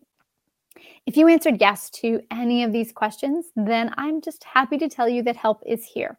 If 1.06 1.16
you 1.16 1.28
answered 1.28 1.60
yes 1.60 1.90
to 1.90 2.20
any 2.30 2.62
of 2.62 2.72
these 2.72 2.92
questions, 2.92 3.46
then 3.56 3.92
I'm 3.96 4.20
just 4.20 4.44
happy 4.44 4.78
to 4.78 4.88
tell 4.88 5.08
you 5.08 5.22
that 5.25 5.37
help 5.37 5.62
is 5.66 5.84
here. 5.84 6.18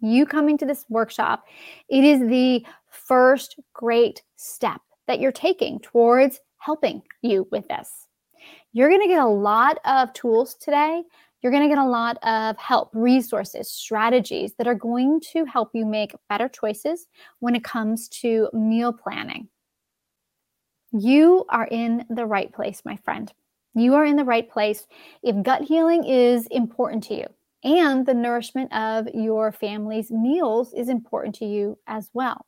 You 0.00 0.26
coming 0.26 0.58
to 0.58 0.66
this 0.66 0.84
workshop, 0.88 1.44
it 1.88 2.04
is 2.04 2.20
the 2.20 2.64
first 2.90 3.58
great 3.72 4.22
step 4.36 4.80
that 5.06 5.20
you're 5.20 5.32
taking 5.32 5.80
towards 5.80 6.40
helping 6.58 7.02
you 7.22 7.46
with 7.50 7.68
this. 7.68 8.06
You're 8.72 8.88
going 8.88 9.02
to 9.02 9.08
get 9.08 9.22
a 9.22 9.26
lot 9.26 9.78
of 9.84 10.12
tools 10.12 10.54
today. 10.54 11.02
You're 11.40 11.52
going 11.52 11.62
to 11.62 11.68
get 11.68 11.82
a 11.82 11.86
lot 11.86 12.16
of 12.22 12.56
help, 12.56 12.90
resources, 12.92 13.70
strategies 13.70 14.54
that 14.58 14.66
are 14.66 14.74
going 14.74 15.20
to 15.32 15.44
help 15.44 15.70
you 15.74 15.84
make 15.84 16.14
better 16.28 16.48
choices 16.48 17.06
when 17.40 17.54
it 17.54 17.64
comes 17.64 18.08
to 18.20 18.48
meal 18.52 18.92
planning. 18.92 19.48
You 20.92 21.44
are 21.50 21.68
in 21.70 22.04
the 22.08 22.24
right 22.24 22.52
place, 22.52 22.82
my 22.84 22.96
friend 22.96 23.32
you 23.74 23.94
are 23.94 24.04
in 24.04 24.16
the 24.16 24.24
right 24.24 24.48
place 24.48 24.86
if 25.22 25.42
gut 25.42 25.62
healing 25.62 26.04
is 26.04 26.46
important 26.48 27.02
to 27.04 27.14
you 27.14 27.26
and 27.64 28.04
the 28.06 28.14
nourishment 28.14 28.72
of 28.72 29.08
your 29.14 29.50
family's 29.50 30.10
meals 30.10 30.72
is 30.74 30.88
important 30.88 31.34
to 31.36 31.46
you 31.46 31.78
as 31.86 32.10
well. 32.12 32.46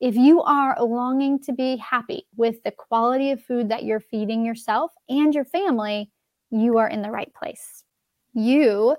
If 0.00 0.16
you 0.16 0.42
are 0.42 0.76
longing 0.82 1.38
to 1.40 1.52
be 1.52 1.76
happy 1.76 2.26
with 2.36 2.62
the 2.62 2.70
quality 2.70 3.30
of 3.30 3.42
food 3.42 3.68
that 3.68 3.84
you're 3.84 4.00
feeding 4.00 4.44
yourself 4.44 4.92
and 5.08 5.34
your 5.34 5.44
family, 5.44 6.10
you 6.50 6.78
are 6.78 6.88
in 6.88 7.02
the 7.02 7.10
right 7.10 7.32
place. 7.34 7.84
You 8.32 8.96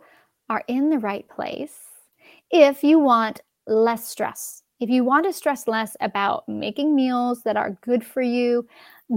are 0.50 0.64
in 0.68 0.90
the 0.90 1.00
right 1.00 1.28
place 1.30 1.80
if 2.52 2.84
you 2.84 3.00
want 3.00 3.42
less 3.66 4.08
stress. 4.08 4.64
If 4.80 4.90
you 4.90 5.04
want 5.04 5.26
to 5.26 5.34
stress 5.34 5.68
less 5.68 5.98
about 6.00 6.48
making 6.48 6.96
meals 6.96 7.42
that 7.44 7.58
are 7.58 7.78
good 7.82 8.06
for 8.06 8.22
you, 8.22 8.66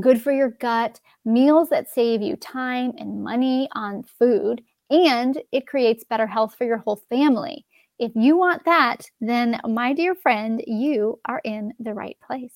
good 0.00 0.22
for 0.22 0.32
your 0.32 0.50
gut, 0.50 1.00
meals 1.24 1.68
that 1.70 1.88
save 1.90 2.22
you 2.22 2.36
time 2.36 2.92
and 2.98 3.22
money 3.22 3.68
on 3.72 4.02
food, 4.02 4.62
and 4.90 5.40
it 5.52 5.66
creates 5.66 6.04
better 6.04 6.26
health 6.26 6.54
for 6.54 6.64
your 6.64 6.78
whole 6.78 7.02
family. 7.08 7.64
If 7.98 8.12
you 8.14 8.36
want 8.36 8.64
that, 8.64 9.06
then 9.20 9.60
my 9.64 9.92
dear 9.92 10.14
friend, 10.14 10.62
you 10.66 11.20
are 11.26 11.40
in 11.44 11.72
the 11.78 11.94
right 11.94 12.16
place. 12.26 12.54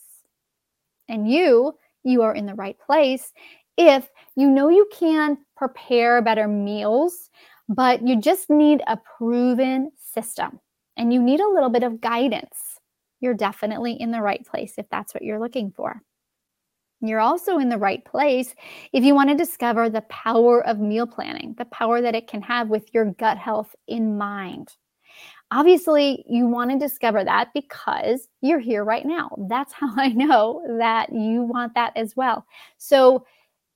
And 1.09 1.31
you, 1.31 1.75
you 2.05 2.23
are 2.23 2.35
in 2.35 2.47
the 2.47 2.55
right 2.55 2.77
place 2.79 3.33
if 3.77 4.09
you 4.37 4.49
know 4.49 4.69
you 4.69 4.89
can 4.93 5.39
prepare 5.57 6.23
better 6.23 6.49
meals, 6.49 7.31
but 7.69 8.07
you 8.07 8.21
just 8.21 8.49
need 8.49 8.83
a 8.87 8.97
proven 9.19 9.91
system 9.97 10.61
and 10.97 11.13
you 11.13 11.23
need 11.23 11.41
a 11.41 11.49
little 11.49 11.69
bit 11.69 11.83
of 11.83 12.01
guidance. 12.01 12.81
You're 13.21 13.35
definitely 13.35 13.93
in 13.93 14.11
the 14.11 14.23
right 14.23 14.45
place 14.47 14.75
if 14.79 14.87
that's 14.91 15.13
what 15.13 15.23
you're 15.23 15.41
looking 15.41 15.73
for. 15.77 16.03
You're 17.01 17.21
also 17.21 17.59
in 17.59 17.69
the 17.69 17.79
right 17.79 18.05
place 18.05 18.55
if 18.93 19.05
you 19.05 19.15
want 19.15 19.29
to 19.31 19.37
discover 19.37 19.91
the 19.91 20.01
power 20.03 20.67
of 20.67 20.79
meal 20.79 21.07
planning, 21.07 21.55
the 21.59 21.67
power 21.67 22.01
that 22.01 22.15
it 22.15 22.27
can 22.27 22.43
have 22.43 22.69
with 22.69 22.93
your 22.95 23.07
gut 23.13 23.39
health 23.39 23.75
in 23.87 24.17
mind. 24.17 24.69
Obviously, 25.53 26.25
you 26.29 26.49
want 26.49 26.71
to 26.71 26.79
discover 26.79 27.23
that 27.23 27.49
because 27.55 28.29
you're 28.41 28.59
here 28.59 28.85
right 28.85 29.07
now. 29.07 29.31
That's 29.49 29.73
how 29.73 29.91
I 29.97 30.09
know 30.09 30.63
that 30.79 31.13
you 31.13 31.43
want 31.43 31.75
that 31.75 31.93
as 31.97 32.17
well. 32.17 32.47
So, 32.79 33.25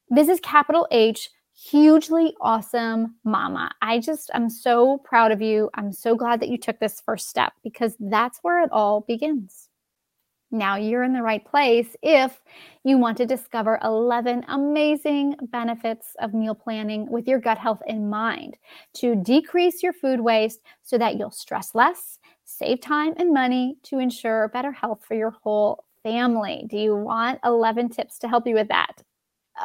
this 0.09 0.29
is 0.29 0.41
capital 0.41 0.89
H, 0.91 1.31
hugely 1.55 2.35
awesome 2.41 3.15
mama. 3.25 3.71
I 3.81 4.01
just, 4.01 4.31
I'm 4.35 4.51
so 4.51 4.99
proud 4.99 5.31
of 5.31 5.41
you. 5.41 5.71
I'm 5.75 5.93
so 5.93 6.17
glad 6.17 6.41
that 6.41 6.49
you 6.49 6.59
took 6.59 6.81
this 6.81 7.01
first 7.01 7.29
step 7.29 7.53
because 7.63 7.97
that's 8.01 8.41
where 8.43 8.63
it 8.63 8.71
all 8.73 9.03
begins. 9.03 9.70
Now 10.51 10.77
you're 10.77 11.05
in 11.05 11.13
the 11.13 11.23
right 11.23 11.45
place 11.45 11.95
if 12.03 12.41
you 12.83 12.99
want 12.99 13.17
to 13.19 13.27
discover 13.27 13.79
11 13.85 14.45
amazing 14.49 15.37
benefits 15.53 16.17
of 16.21 16.35
meal 16.35 16.57
planning 16.57 17.09
with 17.11 17.29
your 17.29 17.39
gut 17.39 17.59
health 17.59 17.83
in 17.87 18.11
mind 18.11 18.57
to 18.95 19.15
decrease 19.15 19.83
your 19.83 19.93
food 19.93 20.21
waste 20.21 20.61
so 20.83 20.99
that 20.99 21.17
you'll 21.17 21.31
stress 21.31 21.75
less, 21.75 22.19
save 22.45 22.81
time 22.81 23.15
and 23.17 23.33
money 23.33 23.77
to 23.85 23.99
ensure 23.99 24.49
better 24.49 24.73
health 24.73 25.05
for 25.07 25.15
your 25.15 25.31
whole 25.31 25.85
family. 26.03 26.67
Do 26.69 26.79
you 26.79 26.97
want 26.97 27.39
11 27.45 27.91
tips 27.91 28.19
to 28.21 28.29
help 28.29 28.47
you 28.47 28.55
with 28.55 28.69
that? 28.69 29.03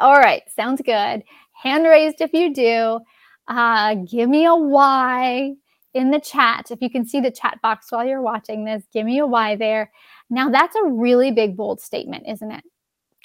All 0.00 0.18
right, 0.18 0.42
sounds 0.54 0.82
good. 0.82 1.24
Hand 1.52 1.84
raised 1.84 2.20
if 2.20 2.32
you 2.32 2.54
do. 2.54 3.00
Uh, 3.48 3.94
give 3.94 4.28
me 4.28 4.44
a 4.44 4.54
Y 4.54 5.54
in 5.96 6.10
the 6.10 6.20
chat. 6.20 6.70
If 6.70 6.82
you 6.82 6.90
can 6.90 7.06
see 7.06 7.20
the 7.20 7.30
chat 7.30 7.58
box 7.62 7.90
while 7.90 8.06
you're 8.06 8.20
watching 8.20 8.64
this, 8.64 8.84
give 8.92 9.06
me 9.06 9.18
a 9.18 9.26
Y 9.26 9.56
there. 9.56 9.90
Now, 10.28 10.50
that's 10.50 10.76
a 10.76 10.84
really 10.84 11.30
big, 11.30 11.56
bold 11.56 11.80
statement, 11.80 12.24
isn't 12.28 12.52
it? 12.52 12.62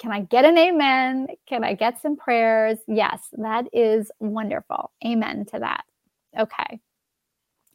Can 0.00 0.10
I 0.10 0.20
get 0.20 0.46
an 0.46 0.56
amen? 0.56 1.28
Can 1.46 1.64
I 1.64 1.74
get 1.74 2.00
some 2.00 2.16
prayers? 2.16 2.78
Yes, 2.88 3.20
that 3.34 3.66
is 3.74 4.10
wonderful. 4.20 4.90
Amen 5.04 5.44
to 5.52 5.58
that. 5.58 5.84
Okay. 6.36 6.80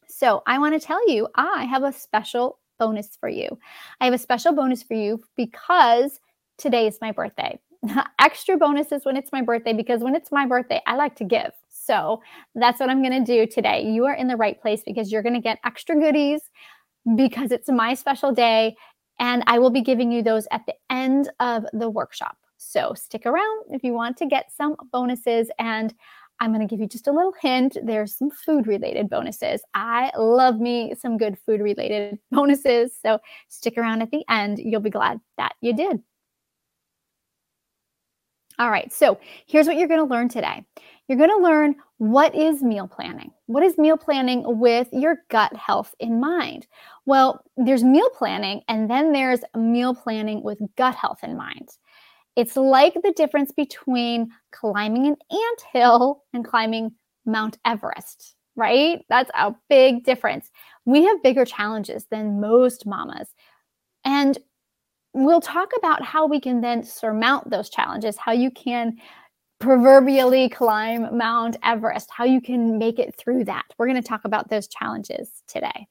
So, 0.07 0.41
I 0.47 0.57
want 0.57 0.73
to 0.73 0.85
tell 0.85 1.07
you, 1.09 1.27
I 1.35 1.65
have 1.65 1.83
a 1.83 1.93
special 1.93 2.59
bonus 2.79 3.15
for 3.19 3.29
you. 3.29 3.59
I 4.01 4.05
have 4.05 4.15
a 4.15 4.17
special 4.17 4.53
bonus 4.53 4.81
for 4.81 4.95
you 4.95 5.21
because 5.35 6.19
today 6.57 6.87
is 6.87 6.97
my 7.01 7.11
birthday. 7.11 7.59
Extra 8.19 8.57
bonuses 8.57 9.05
when 9.05 9.15
it's 9.15 9.31
my 9.31 9.43
birthday 9.43 9.73
because 9.73 10.01
when 10.01 10.15
it's 10.15 10.31
my 10.31 10.47
birthday, 10.47 10.81
I 10.87 10.95
like 10.95 11.15
to 11.17 11.23
give. 11.23 11.51
So, 11.87 12.21
that's 12.55 12.79
what 12.79 12.89
I'm 12.89 13.01
going 13.01 13.23
to 13.23 13.31
do 13.31 13.47
today. 13.47 13.83
You 13.83 14.05
are 14.05 14.13
in 14.13 14.27
the 14.27 14.35
right 14.35 14.61
place 14.61 14.81
because 14.85 15.11
you're 15.11 15.23
going 15.23 15.35
to 15.35 15.41
get 15.41 15.59
extra 15.65 15.95
goodies 15.95 16.41
because 17.15 17.51
it's 17.51 17.69
my 17.69 17.93
special 17.93 18.33
day 18.33 18.75
and 19.19 19.43
I 19.47 19.59
will 19.59 19.69
be 19.69 19.81
giving 19.81 20.11
you 20.11 20.21
those 20.21 20.47
at 20.51 20.65
the 20.65 20.75
end 20.89 21.31
of 21.39 21.65
the 21.73 21.89
workshop. 21.89 22.37
So 22.57 22.93
stick 22.95 23.25
around 23.25 23.65
if 23.69 23.83
you 23.83 23.93
want 23.93 24.17
to 24.17 24.25
get 24.25 24.51
some 24.55 24.75
bonuses. 24.91 25.49
And 25.59 25.93
I'm 26.39 26.53
going 26.53 26.67
to 26.67 26.71
give 26.71 26.79
you 26.79 26.87
just 26.87 27.07
a 27.07 27.11
little 27.11 27.33
hint. 27.41 27.77
There's 27.83 28.15
some 28.15 28.29
food 28.29 28.67
related 28.67 29.09
bonuses. 29.09 29.61
I 29.73 30.11
love 30.17 30.59
me 30.59 30.93
some 30.99 31.17
good 31.17 31.37
food 31.45 31.61
related 31.61 32.19
bonuses. 32.31 32.93
So 33.01 33.19
stick 33.47 33.77
around 33.77 34.01
at 34.01 34.11
the 34.11 34.23
end. 34.29 34.59
You'll 34.59 34.81
be 34.81 34.89
glad 34.89 35.19
that 35.37 35.53
you 35.61 35.75
did. 35.75 36.01
All 38.59 38.71
right, 38.71 38.91
so 38.91 39.19
here's 39.45 39.67
what 39.67 39.77
you're 39.77 39.87
going 39.87 39.99
to 39.99 40.11
learn 40.11 40.29
today. 40.29 40.65
You're 41.07 41.17
going 41.17 41.29
to 41.29 41.37
learn 41.37 41.75
what 41.97 42.35
is 42.35 42.61
meal 42.61 42.87
planning? 42.87 43.31
What 43.45 43.63
is 43.63 43.77
meal 43.77 43.97
planning 43.97 44.43
with 44.59 44.89
your 44.91 45.17
gut 45.29 45.55
health 45.55 45.95
in 45.99 46.19
mind? 46.19 46.67
Well, 47.05 47.43
there's 47.55 47.83
meal 47.83 48.09
planning, 48.09 48.61
and 48.67 48.89
then 48.89 49.13
there's 49.13 49.39
meal 49.55 49.95
planning 49.95 50.43
with 50.43 50.59
gut 50.75 50.95
health 50.95 51.19
in 51.23 51.37
mind. 51.37 51.69
It's 52.35 52.55
like 52.55 52.93
the 52.93 53.13
difference 53.13 53.51
between 53.51 54.29
climbing 54.51 55.07
an 55.07 55.15
ant 55.31 55.61
hill 55.73 56.23
and 56.33 56.45
climbing 56.45 56.91
Mount 57.25 57.57
Everest, 57.65 58.35
right? 58.55 59.03
That's 59.09 59.31
a 59.33 59.55
big 59.69 60.03
difference. 60.03 60.51
We 60.85 61.03
have 61.05 61.23
bigger 61.23 61.45
challenges 61.45 62.05
than 62.11 62.39
most 62.39 62.85
mamas. 62.85 63.29
And 64.05 64.37
we'll 65.13 65.41
talk 65.41 65.71
about 65.77 66.03
how 66.03 66.27
we 66.27 66.39
can 66.39 66.61
then 66.61 66.83
surmount 66.83 67.49
those 67.49 67.69
challenges, 67.69 68.17
how 68.17 68.33
you 68.33 68.51
can 68.51 68.97
proverbially 69.59 70.49
climb 70.49 71.17
Mount 71.17 71.57
Everest, 71.63 72.09
how 72.11 72.23
you 72.25 72.41
can 72.41 72.77
make 72.77 72.99
it 72.99 73.15
through 73.15 73.45
that. 73.45 73.65
We're 73.77 73.87
going 73.87 74.01
to 74.01 74.07
talk 74.07 74.25
about 74.25 74.49
those 74.49 74.67
challenges 74.67 75.43
today. 75.47 75.87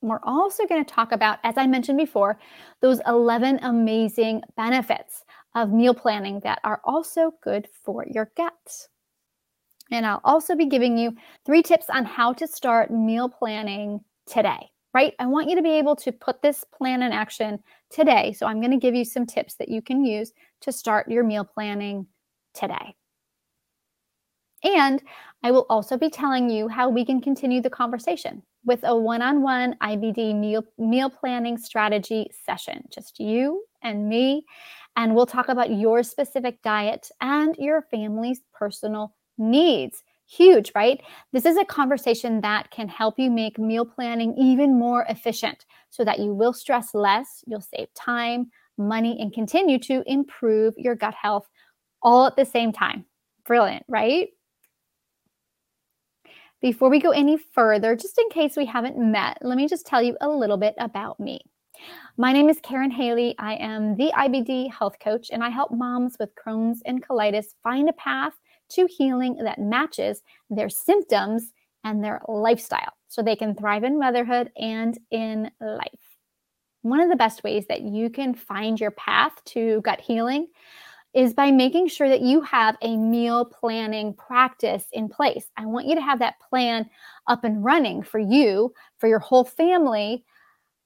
We're 0.00 0.20
also 0.22 0.64
going 0.66 0.84
to 0.84 0.94
talk 0.94 1.10
about, 1.10 1.38
as 1.42 1.56
I 1.56 1.66
mentioned 1.66 1.98
before, 1.98 2.38
those 2.80 3.00
11 3.06 3.58
amazing 3.62 4.42
benefits 4.56 5.24
of 5.56 5.72
meal 5.72 5.94
planning 5.94 6.40
that 6.44 6.60
are 6.62 6.80
also 6.84 7.32
good 7.42 7.66
for 7.82 8.06
your 8.08 8.30
gut. 8.36 8.52
And 9.90 10.06
I'll 10.06 10.20
also 10.22 10.54
be 10.54 10.66
giving 10.66 10.96
you 10.96 11.16
three 11.44 11.62
tips 11.62 11.86
on 11.90 12.04
how 12.04 12.32
to 12.34 12.46
start 12.46 12.92
meal 12.92 13.28
planning 13.28 14.00
today, 14.26 14.70
right? 14.94 15.14
I 15.18 15.26
want 15.26 15.48
you 15.48 15.56
to 15.56 15.62
be 15.62 15.72
able 15.72 15.96
to 15.96 16.12
put 16.12 16.42
this 16.42 16.64
plan 16.72 17.02
in 17.02 17.10
action 17.10 17.58
today. 17.90 18.34
So 18.34 18.46
I'm 18.46 18.60
going 18.60 18.70
to 18.70 18.76
give 18.76 18.94
you 18.94 19.04
some 19.04 19.26
tips 19.26 19.54
that 19.54 19.68
you 19.68 19.82
can 19.82 20.04
use 20.04 20.32
to 20.60 20.70
start 20.70 21.10
your 21.10 21.24
meal 21.24 21.44
planning 21.44 22.06
today. 22.58 22.94
And 24.64 25.02
I 25.42 25.50
will 25.52 25.66
also 25.70 25.96
be 25.96 26.10
telling 26.10 26.50
you 26.50 26.68
how 26.68 26.88
we 26.88 27.04
can 27.04 27.20
continue 27.20 27.60
the 27.62 27.70
conversation 27.70 28.42
with 28.64 28.80
a 28.82 28.96
one 28.96 29.22
on 29.22 29.42
one 29.42 29.76
IBD 29.80 30.34
meal, 30.34 30.64
meal 30.78 31.10
planning 31.10 31.56
strategy 31.56 32.28
session, 32.44 32.82
just 32.92 33.20
you 33.20 33.62
and 33.82 34.08
me. 34.08 34.44
And 34.96 35.14
we'll 35.14 35.26
talk 35.26 35.48
about 35.48 35.70
your 35.70 36.02
specific 36.02 36.60
diet 36.62 37.08
and 37.20 37.54
your 37.56 37.82
family's 37.82 38.40
personal 38.52 39.14
needs. 39.38 40.02
Huge, 40.26 40.72
right? 40.74 41.00
This 41.32 41.46
is 41.46 41.56
a 41.56 41.64
conversation 41.64 42.40
that 42.40 42.70
can 42.72 42.88
help 42.88 43.18
you 43.18 43.30
make 43.30 43.58
meal 43.58 43.86
planning 43.86 44.34
even 44.36 44.78
more 44.78 45.06
efficient 45.08 45.64
so 45.88 46.04
that 46.04 46.18
you 46.18 46.34
will 46.34 46.52
stress 46.52 46.94
less, 46.94 47.44
you'll 47.46 47.60
save 47.62 47.94
time, 47.94 48.50
money, 48.76 49.16
and 49.20 49.32
continue 49.32 49.78
to 49.78 50.02
improve 50.06 50.74
your 50.76 50.96
gut 50.96 51.14
health 51.14 51.48
all 52.02 52.26
at 52.26 52.36
the 52.36 52.44
same 52.44 52.72
time. 52.72 53.04
Brilliant, 53.46 53.84
right? 53.88 54.28
Before 56.60 56.90
we 56.90 57.00
go 57.00 57.10
any 57.10 57.38
further, 57.38 57.94
just 57.94 58.18
in 58.18 58.28
case 58.30 58.56
we 58.56 58.66
haven't 58.66 58.98
met, 58.98 59.38
let 59.42 59.56
me 59.56 59.68
just 59.68 59.86
tell 59.86 60.02
you 60.02 60.16
a 60.20 60.28
little 60.28 60.56
bit 60.56 60.74
about 60.78 61.20
me. 61.20 61.40
My 62.16 62.32
name 62.32 62.48
is 62.48 62.58
Karyn 62.58 62.92
Haley. 62.92 63.36
I 63.38 63.54
am 63.54 63.96
the 63.96 64.10
IBD 64.12 64.72
health 64.72 64.96
coach, 65.00 65.28
and 65.32 65.44
I 65.44 65.50
help 65.50 65.70
moms 65.70 66.16
with 66.18 66.34
Crohn's 66.34 66.82
and 66.84 67.06
colitis 67.06 67.54
find 67.62 67.88
a 67.88 67.92
path 67.92 68.32
to 68.70 68.86
healing 68.86 69.36
that 69.36 69.60
matches 69.60 70.22
their 70.50 70.68
symptoms 70.68 71.52
and 71.84 72.02
their 72.02 72.20
lifestyle 72.26 72.92
so 73.06 73.22
they 73.22 73.36
can 73.36 73.54
thrive 73.54 73.84
in 73.84 73.98
motherhood 73.98 74.50
and 74.56 74.98
in 75.10 75.50
life. 75.60 76.18
One 76.82 77.00
of 77.00 77.08
the 77.08 77.16
best 77.16 77.44
ways 77.44 77.66
that 77.68 77.82
you 77.82 78.10
can 78.10 78.34
find 78.34 78.80
your 78.80 78.90
path 78.92 79.32
to 79.46 79.80
gut 79.82 80.00
healing 80.00 80.48
is 81.14 81.32
by 81.32 81.50
making 81.50 81.88
sure 81.88 82.08
that 82.08 82.20
you 82.20 82.40
have 82.42 82.76
a 82.82 82.96
meal 82.96 83.44
planning 83.44 84.14
practice 84.14 84.84
in 84.92 85.08
place. 85.08 85.46
I 85.56 85.66
want 85.66 85.86
you 85.86 85.94
to 85.94 86.00
have 86.00 86.18
that 86.18 86.38
plan 86.48 86.88
up 87.26 87.44
and 87.44 87.64
running 87.64 88.02
for 88.02 88.18
you, 88.18 88.72
for 88.98 89.08
your 89.08 89.18
whole 89.18 89.44
family, 89.44 90.24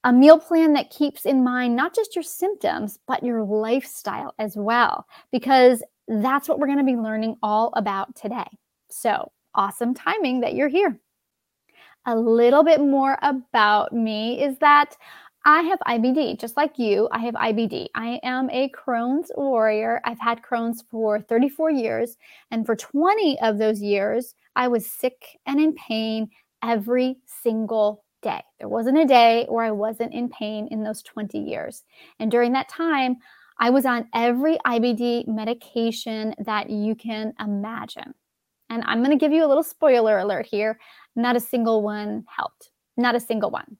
a 0.05 0.13
meal 0.13 0.39
plan 0.39 0.73
that 0.73 0.91
keeps 0.91 1.27
in 1.27 1.45
mind 1.45 1.77
not 1.77 1.95
just 1.95 2.15
your 2.15 2.25
symptoms, 2.25 2.99
but 3.07 3.23
your 3.23 3.43
lifestyle 3.45 4.35
as 4.39 4.57
well, 4.57 5.07
because 5.31 5.83
that's 6.09 6.49
what 6.49 6.59
we're 6.59 6.67
going 6.67 6.79
to 6.79 6.85
be 6.85 6.97
learning 6.97 7.37
all 7.43 7.73
about 7.77 8.15
today. 8.17 8.49
So, 8.91 9.31
awesome 9.55 9.95
timing 9.95 10.41
that 10.41 10.55
you're 10.55 10.69
here. 10.69 10.99
A 12.07 12.17
little 12.17 12.65
bit 12.65 12.81
more 12.81 13.17
about 13.23 13.93
me 13.93 14.43
is 14.43 14.59
that 14.59 14.97
I 15.45 15.63
have 15.63 15.81
IBD, 15.81 16.39
just 16.39 16.57
like 16.57 16.79
you. 16.79 17.09
I 17.11 17.19
have 17.21 17.35
IBD. 17.35 17.89
I 17.97 18.21
am 18.23 18.49
a 18.51 18.71
Crohn's 18.71 19.33
warrior. 19.35 20.01
I've 20.05 20.21
had 20.21 20.41
Crohn's 20.41 20.85
for 20.89 21.21
34 21.21 21.73
years. 21.73 22.17
And 22.53 22.65
for 22.65 22.77
20 22.77 23.41
of 23.41 23.59
those 23.59 23.83
years, 23.83 24.35
I 24.55 24.69
was 24.69 24.87
sick 24.87 25.41
and 25.47 25.61
in 25.61 25.75
pain 25.75 26.31
every 26.63 27.17
single 27.27 28.05
day. 28.23 28.43
There 28.61 28.69
wasn't 28.69 28.99
a 28.99 29.05
day 29.05 29.47
where 29.49 29.65
I 29.65 29.73
wasn't 29.73 30.15
in 30.15 30.29
pain 30.29 30.69
in 30.71 30.85
those 30.85 31.03
20 31.03 31.39
years. 31.39 31.83
And 32.21 32.31
during 32.31 32.53
that 32.53 32.69
time, 32.69 33.17
I 33.59 33.71
was 33.71 33.85
on 33.85 34.09
every 34.15 34.59
IBD 34.65 35.27
medication 35.27 36.35
that 36.39 36.71
you 36.71 36.95
can 36.95 37.35
imagine. 37.41 38.15
And 38.71 38.85
I'm 38.87 39.03
going 39.03 39.17
to 39.17 39.23
give 39.23 39.33
you 39.33 39.45
a 39.45 39.49
little 39.49 39.65
spoiler 39.65 40.19
alert 40.19 40.47
here. 40.47 40.79
Not 41.17 41.35
a 41.35 41.41
single 41.41 41.83
one 41.83 42.25
helped. 42.29 42.71
Not 42.97 43.17
a 43.17 43.21
single 43.21 43.51
one. 43.51 43.77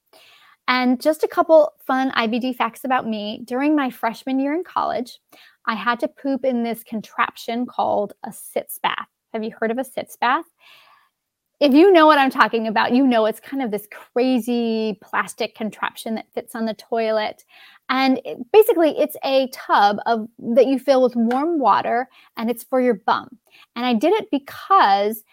And 0.67 1.01
just 1.01 1.23
a 1.23 1.27
couple 1.27 1.73
fun 1.85 2.11
IBD 2.11 2.55
facts 2.55 2.83
about 2.83 3.07
me. 3.07 3.41
During 3.45 3.75
my 3.75 3.89
freshman 3.89 4.39
year 4.39 4.53
in 4.53 4.63
college, 4.63 5.19
I 5.65 5.75
had 5.75 5.99
to 6.01 6.07
poop 6.07 6.45
in 6.45 6.63
this 6.63 6.83
contraption 6.83 7.65
called 7.65 8.13
a 8.23 8.31
sitz 8.31 8.79
bath. 8.79 9.07
Have 9.33 9.43
you 9.43 9.51
heard 9.51 9.71
of 9.71 9.77
a 9.77 9.83
sitz 9.83 10.15
bath? 10.15 10.45
If 11.59 11.73
you 11.73 11.91
know 11.91 12.07
what 12.07 12.17
I'm 12.17 12.29
talking 12.29 12.67
about, 12.67 12.93
you 12.93 13.07
know 13.07 13.25
it's 13.25 13.39
kind 13.39 13.63
of 13.63 13.71
this 13.71 13.87
crazy 13.91 14.99
plastic 15.01 15.55
contraption 15.55 16.15
that 16.15 16.31
fits 16.33 16.55
on 16.55 16.65
the 16.65 16.73
toilet. 16.73 17.45
And 17.89 18.19
it, 18.25 18.37
basically, 18.51 18.97
it's 18.97 19.15
a 19.23 19.47
tub 19.53 19.97
of 20.05 20.27
that 20.55 20.67
you 20.67 20.77
fill 20.79 21.01
with 21.01 21.15
warm 21.15 21.59
water 21.59 22.09
and 22.35 22.49
it's 22.49 22.63
for 22.63 22.81
your 22.81 22.95
bum. 22.95 23.37
And 23.75 23.85
I 23.85 23.93
did 23.93 24.13
it 24.13 24.29
because 24.31 25.23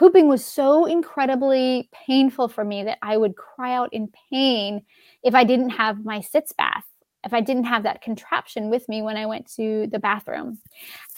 pooping 0.00 0.28
was 0.28 0.42
so 0.42 0.86
incredibly 0.86 1.90
painful 1.92 2.48
for 2.48 2.64
me 2.64 2.82
that 2.82 2.96
I 3.02 3.18
would 3.18 3.36
cry 3.36 3.74
out 3.74 3.92
in 3.92 4.10
pain 4.30 4.80
if 5.22 5.34
I 5.34 5.44
didn't 5.44 5.68
have 5.68 6.06
my 6.06 6.22
sitz 6.22 6.54
bath, 6.54 6.86
if 7.22 7.34
I 7.34 7.42
didn't 7.42 7.64
have 7.64 7.82
that 7.82 8.00
contraption 8.00 8.70
with 8.70 8.88
me 8.88 9.02
when 9.02 9.18
I 9.18 9.26
went 9.26 9.52
to 9.56 9.88
the 9.92 9.98
bathroom. 9.98 10.58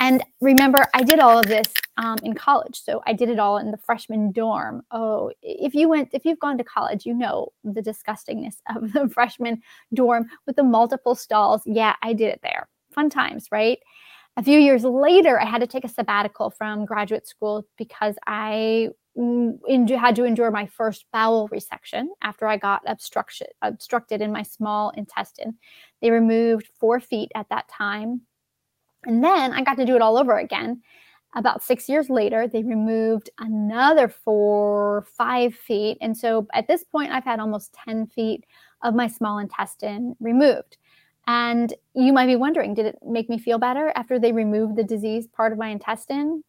And 0.00 0.24
remember, 0.40 0.84
I 0.94 1.04
did 1.04 1.20
all 1.20 1.38
of 1.38 1.46
this 1.46 1.68
um, 1.96 2.18
in 2.24 2.34
college. 2.34 2.82
So 2.82 3.00
I 3.06 3.12
did 3.12 3.28
it 3.28 3.38
all 3.38 3.58
in 3.58 3.70
the 3.70 3.76
freshman 3.76 4.32
dorm. 4.32 4.82
Oh, 4.90 5.30
if 5.42 5.76
you 5.76 5.88
went, 5.88 6.08
if 6.12 6.24
you've 6.24 6.40
gone 6.40 6.58
to 6.58 6.64
college, 6.64 7.06
you 7.06 7.14
know 7.14 7.50
the 7.62 7.82
disgustingness 7.82 8.56
of 8.74 8.92
the 8.92 9.08
freshman 9.08 9.62
dorm 9.94 10.26
with 10.44 10.56
the 10.56 10.64
multiple 10.64 11.14
stalls. 11.14 11.62
Yeah, 11.66 11.94
I 12.02 12.14
did 12.14 12.30
it 12.30 12.40
there. 12.42 12.68
Fun 12.90 13.10
times, 13.10 13.46
right? 13.52 13.78
A 14.36 14.42
few 14.42 14.58
years 14.58 14.84
later, 14.84 15.40
I 15.40 15.44
had 15.44 15.60
to 15.60 15.66
take 15.66 15.84
a 15.84 15.88
sabbatical 15.88 16.50
from 16.50 16.86
graduate 16.86 17.28
school 17.28 17.66
because 17.76 18.16
I 18.26 18.88
mm, 19.16 19.90
had 19.98 20.16
to 20.16 20.24
endure 20.24 20.50
my 20.50 20.66
first 20.66 21.04
bowel 21.12 21.48
resection 21.50 22.06
after 22.22 22.46
I 22.46 22.56
got 22.56 22.82
obstruction, 22.86 23.48
obstructed 23.60 24.22
in 24.22 24.32
my 24.32 24.42
small 24.42 24.90
intestine. 24.90 25.58
They 26.00 26.10
removed 26.10 26.70
four 26.80 26.98
feet 26.98 27.30
at 27.34 27.48
that 27.50 27.68
time. 27.68 28.22
And 29.04 29.22
then 29.22 29.52
I 29.52 29.62
got 29.62 29.76
to 29.76 29.84
do 29.84 29.96
it 29.96 30.02
all 30.02 30.16
over 30.16 30.38
again. 30.38 30.80
About 31.34 31.62
six 31.62 31.88
years 31.88 32.08
later, 32.08 32.46
they 32.46 32.62
removed 32.62 33.30
another 33.38 34.08
four, 34.08 35.06
five 35.16 35.54
feet. 35.54 35.98
And 36.00 36.16
so 36.16 36.46
at 36.54 36.68
this 36.68 36.84
point, 36.84 37.10
I've 37.10 37.24
had 37.24 37.40
almost 37.40 37.74
10 37.84 38.06
feet 38.06 38.44
of 38.82 38.94
my 38.94 39.08
small 39.08 39.38
intestine 39.38 40.14
removed. 40.20 40.76
And 41.26 41.72
you 41.94 42.12
might 42.12 42.26
be 42.26 42.36
wondering, 42.36 42.74
did 42.74 42.86
it 42.86 42.98
make 43.06 43.28
me 43.28 43.38
feel 43.38 43.58
better 43.58 43.92
after 43.94 44.18
they 44.18 44.32
removed 44.32 44.76
the 44.76 44.84
disease 44.84 45.26
part 45.28 45.52
of 45.52 45.58
my 45.58 45.68
intestine? 45.68 46.42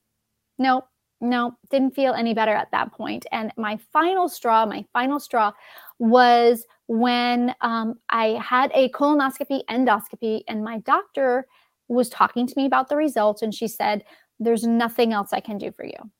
No, 0.57 0.83
no, 1.21 1.55
didn't 1.69 1.95
feel 1.95 2.13
any 2.13 2.33
better 2.33 2.53
at 2.53 2.71
that 2.71 2.91
point. 2.91 3.25
And 3.31 3.51
my 3.55 3.77
final 3.91 4.27
straw, 4.27 4.65
my 4.65 4.85
final 4.91 5.19
straw 5.19 5.51
was 5.99 6.65
when 6.87 7.55
um, 7.61 7.95
I 8.09 8.39
had 8.43 8.71
a 8.73 8.89
colonoscopy 8.89 9.61
endoscopy, 9.69 10.41
and 10.47 10.63
my 10.63 10.79
doctor 10.79 11.47
was 11.87 12.09
talking 12.09 12.45
to 12.47 12.53
me 12.57 12.65
about 12.65 12.89
the 12.89 12.97
results, 12.97 13.41
and 13.41 13.53
she 13.53 13.67
said, 13.67 14.03
There's 14.39 14.63
nothing 14.63 15.13
else 15.13 15.31
I 15.31 15.39
can 15.39 15.57
do 15.57 15.71
for 15.71 15.85
you. 15.85 16.11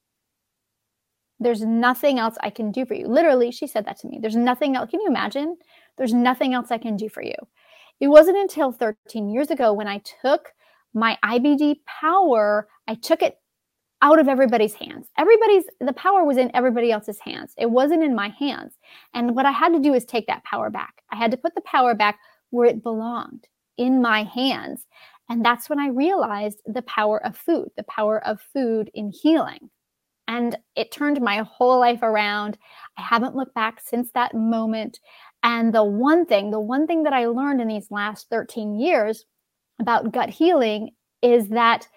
There's 1.39 1.61
nothing 1.61 2.19
else 2.19 2.37
I 2.39 2.49
can 2.49 2.71
do 2.71 2.85
for 2.85 2.93
you. 2.93 3.07
Literally, 3.07 3.51
she 3.51 3.67
said 3.67 3.85
that 3.85 3.97
to 3.99 4.07
me. 4.07 4.19
There's 4.21 4.35
nothing 4.35 4.77
else. 4.77 4.89
Can 4.89 5.01
you 5.01 5.07
imagine? 5.07 5.57
There's 5.97 6.13
nothing 6.13 6.53
else 6.53 6.71
I 6.71 6.77
can 6.77 6.95
do 6.95 7.09
for 7.09 7.21
you. 7.21 7.35
It 7.99 8.07
wasn't 8.07 8.37
until 8.37 8.71
13 8.71 9.29
years 9.29 9.49
ago 9.49 9.73
when 9.73 9.87
I 9.87 10.01
took 10.21 10.53
my 10.93 11.17
IBD 11.23 11.77
power, 11.85 12.67
I 12.87 12.95
took 12.95 13.21
it 13.21 13.37
out 14.01 14.19
of 14.19 14.27
everybody's 14.27 14.73
hands. 14.73 15.07
Everybody's 15.17 15.63
the 15.79 15.93
power 15.93 16.25
was 16.25 16.37
in 16.37 16.51
everybody 16.53 16.91
else's 16.91 17.19
hands. 17.19 17.53
It 17.57 17.71
wasn't 17.71 18.03
in 18.03 18.13
my 18.13 18.29
hands. 18.29 18.73
And 19.13 19.35
what 19.35 19.45
I 19.45 19.51
had 19.51 19.73
to 19.73 19.79
do 19.79 19.93
is 19.93 20.05
take 20.05 20.27
that 20.27 20.43
power 20.43 20.69
back. 20.69 21.01
I 21.11 21.15
had 21.15 21.31
to 21.31 21.37
put 21.37 21.55
the 21.55 21.61
power 21.61 21.95
back 21.95 22.19
where 22.49 22.67
it 22.67 22.83
belonged, 22.83 23.47
in 23.77 24.01
my 24.01 24.23
hands. 24.23 24.85
And 25.29 25.43
that's 25.43 25.69
when 25.69 25.79
I 25.79 25.87
realized 25.87 26.61
the 26.65 26.81
power 26.83 27.25
of 27.25 27.37
food, 27.37 27.69
the 27.77 27.83
power 27.83 28.23
of 28.27 28.41
food 28.53 28.91
in 28.93 29.11
healing. 29.11 29.69
And 30.27 30.57
it 30.75 30.91
turned 30.91 31.21
my 31.21 31.37
whole 31.39 31.79
life 31.79 32.01
around. 32.01 32.57
I 32.97 33.01
haven't 33.01 33.35
looked 33.35 33.55
back 33.55 33.81
since 33.83 34.11
that 34.11 34.33
moment. 34.35 34.99
And 35.43 35.73
the 35.73 35.83
one 35.83 36.25
thing, 36.25 36.51
the 36.51 36.59
one 36.59 36.87
thing 36.87 37.03
that 37.03 37.13
I 37.13 37.25
learned 37.27 37.61
in 37.61 37.67
these 37.67 37.91
last 37.91 38.29
13 38.29 38.79
years 38.79 39.25
about 39.79 40.11
gut 40.11 40.29
healing 40.29 40.91
is 41.21 41.49
that 41.49 41.87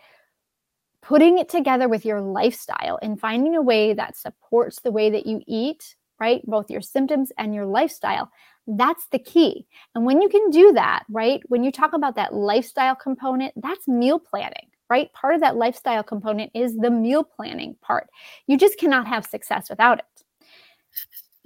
putting 1.03 1.39
it 1.39 1.49
together 1.49 1.89
with 1.89 2.05
your 2.05 2.21
lifestyle 2.21 2.99
and 3.03 3.21
finding 3.21 3.55
a 3.55 3.63
way 3.63 3.93
that 3.95 4.17
supports 4.17 4.81
the 4.81 4.91
way 4.91 5.11
that 5.11 5.27
you 5.27 5.41
eat, 5.47 5.95
right? 6.19 6.45
Both 6.47 6.71
your 6.71 6.81
symptoms 6.81 7.31
and 7.39 7.55
your 7.55 7.67
lifestyle, 7.67 8.31
That's 8.67 9.07
the 9.13 9.19
key. 9.21 9.67
And 9.95 10.05
when 10.05 10.21
you 10.21 10.29
can 10.29 10.51
do 10.51 10.73
that, 10.73 11.05
right, 11.09 11.41
when 11.49 11.63
you 11.63 11.71
talk 11.71 11.93
about 11.93 12.17
that 12.17 12.35
lifestyle 12.35 12.97
component, 12.97 13.55
that's 13.63 13.87
meal 13.87 14.19
planning, 14.19 14.69
right? 14.91 15.13
Part 15.13 15.37
of 15.37 15.41
that 15.43 15.57
lifestyle 15.57 16.03
component 16.03 16.51
is 16.55 16.77
the 16.77 16.91
meal 16.91 17.23
planning 17.23 17.77
part. 17.81 18.09
You 18.49 18.59
just 18.59 18.79
cannot 18.79 19.07
have 19.07 19.25
success 19.25 19.71
without 19.71 20.01
it. 20.01 20.25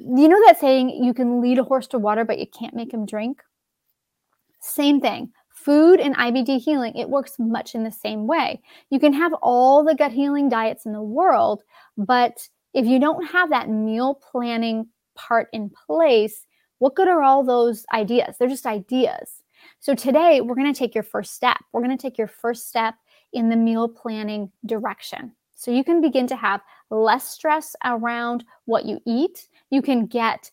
You 0.03 0.29
know 0.29 0.41
that 0.47 0.59
saying, 0.59 1.05
you 1.05 1.13
can 1.13 1.43
lead 1.43 1.59
a 1.59 1.65
horse 1.65 1.87
to 1.89 1.99
water, 1.99 2.25
but 2.25 2.39
you 2.39 2.47
can't 2.47 2.75
make 2.75 2.93
him 2.93 3.05
drink? 3.05 3.43
Same 4.61 4.99
thing. 4.99 5.31
Food 5.51 6.01
and 6.01 6.17
IBD 6.17 6.59
healing, 6.61 6.97
it 6.97 7.11
works 7.11 7.35
much 7.39 7.75
in 7.75 7.85
the 7.85 7.93
same 7.93 8.27
way. 8.27 8.63
You 8.89 8.99
can 8.99 9.13
have 9.13 9.35
all 9.43 9.85
the 9.85 9.95
gut 9.95 10.11
healing 10.11 10.49
diets 10.49 10.87
in 10.87 10.93
the 10.93 11.03
world, 11.03 11.63
but 11.99 12.49
if 12.73 12.87
you 12.87 12.99
don't 12.99 13.27
have 13.27 13.51
that 13.51 13.69
meal 13.69 14.15
planning 14.15 14.87
part 15.15 15.49
in 15.53 15.71
place, 15.87 16.47
what 16.79 16.95
good 16.95 17.09
are 17.09 17.23
all 17.23 17.45
those 17.45 17.85
ideas? 17.93 18.37
They're 18.39 18.49
just 18.49 18.65
ideas. 18.65 19.43
So 19.81 19.95
today, 19.95 20.41
we're 20.41 20.55
going 20.55 20.73
to 20.73 20.79
take 20.79 20.95
your 20.95 21.05
first 21.05 21.35
step. 21.35 21.59
We're 21.73 21.83
going 21.83 21.97
to 21.97 22.01
take 22.01 22.17
your 22.17 22.27
first 22.27 22.69
step 22.71 22.95
in 23.35 23.51
the 23.51 23.57
meal 23.57 23.87
planning 23.87 24.51
direction. 24.65 25.33
So 25.55 25.71
you 25.71 25.85
can 25.85 26.01
begin 26.01 26.27
to 26.29 26.37
have 26.37 26.63
less 26.91 27.29
stress 27.29 27.75
around 27.85 28.45
what 28.65 28.85
you 28.85 29.01
eat. 29.07 29.49
You 29.71 29.83
can 29.83 30.07
get 30.07 30.51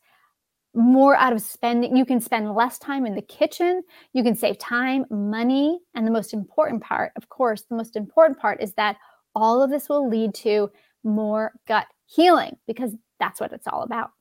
more 0.74 1.16
out 1.16 1.34
of 1.34 1.42
spending. 1.42 1.96
You 1.96 2.06
can 2.06 2.22
spend 2.22 2.54
less 2.54 2.78
time 2.78 3.06
in 3.06 3.16
the 3.16 3.22
kitchen. 3.22 3.82
You 4.14 4.24
can 4.24 4.36
save 4.36 4.60
time, 4.60 5.06
money. 5.10 5.80
And 5.96 6.06
the 6.06 6.12
most 6.12 6.34
important 6.34 6.84
part, 6.84 7.12
of 7.16 7.30
course, 7.30 7.64
the 7.64 7.76
most 7.76 7.96
important 7.96 8.40
part 8.40 8.62
is 8.62 8.74
that 8.74 8.98
all 9.36 9.62
of 9.62 9.70
this 9.70 9.90
will 9.90 10.08
lead 10.08 10.34
to 10.36 10.70
more 11.04 11.54
gut 11.68 11.88
healing 12.06 12.58
because 12.68 12.92
that's 13.20 13.40
what 13.40 13.54
it's 13.54 13.68
all 13.68 13.82
about. 13.84 14.12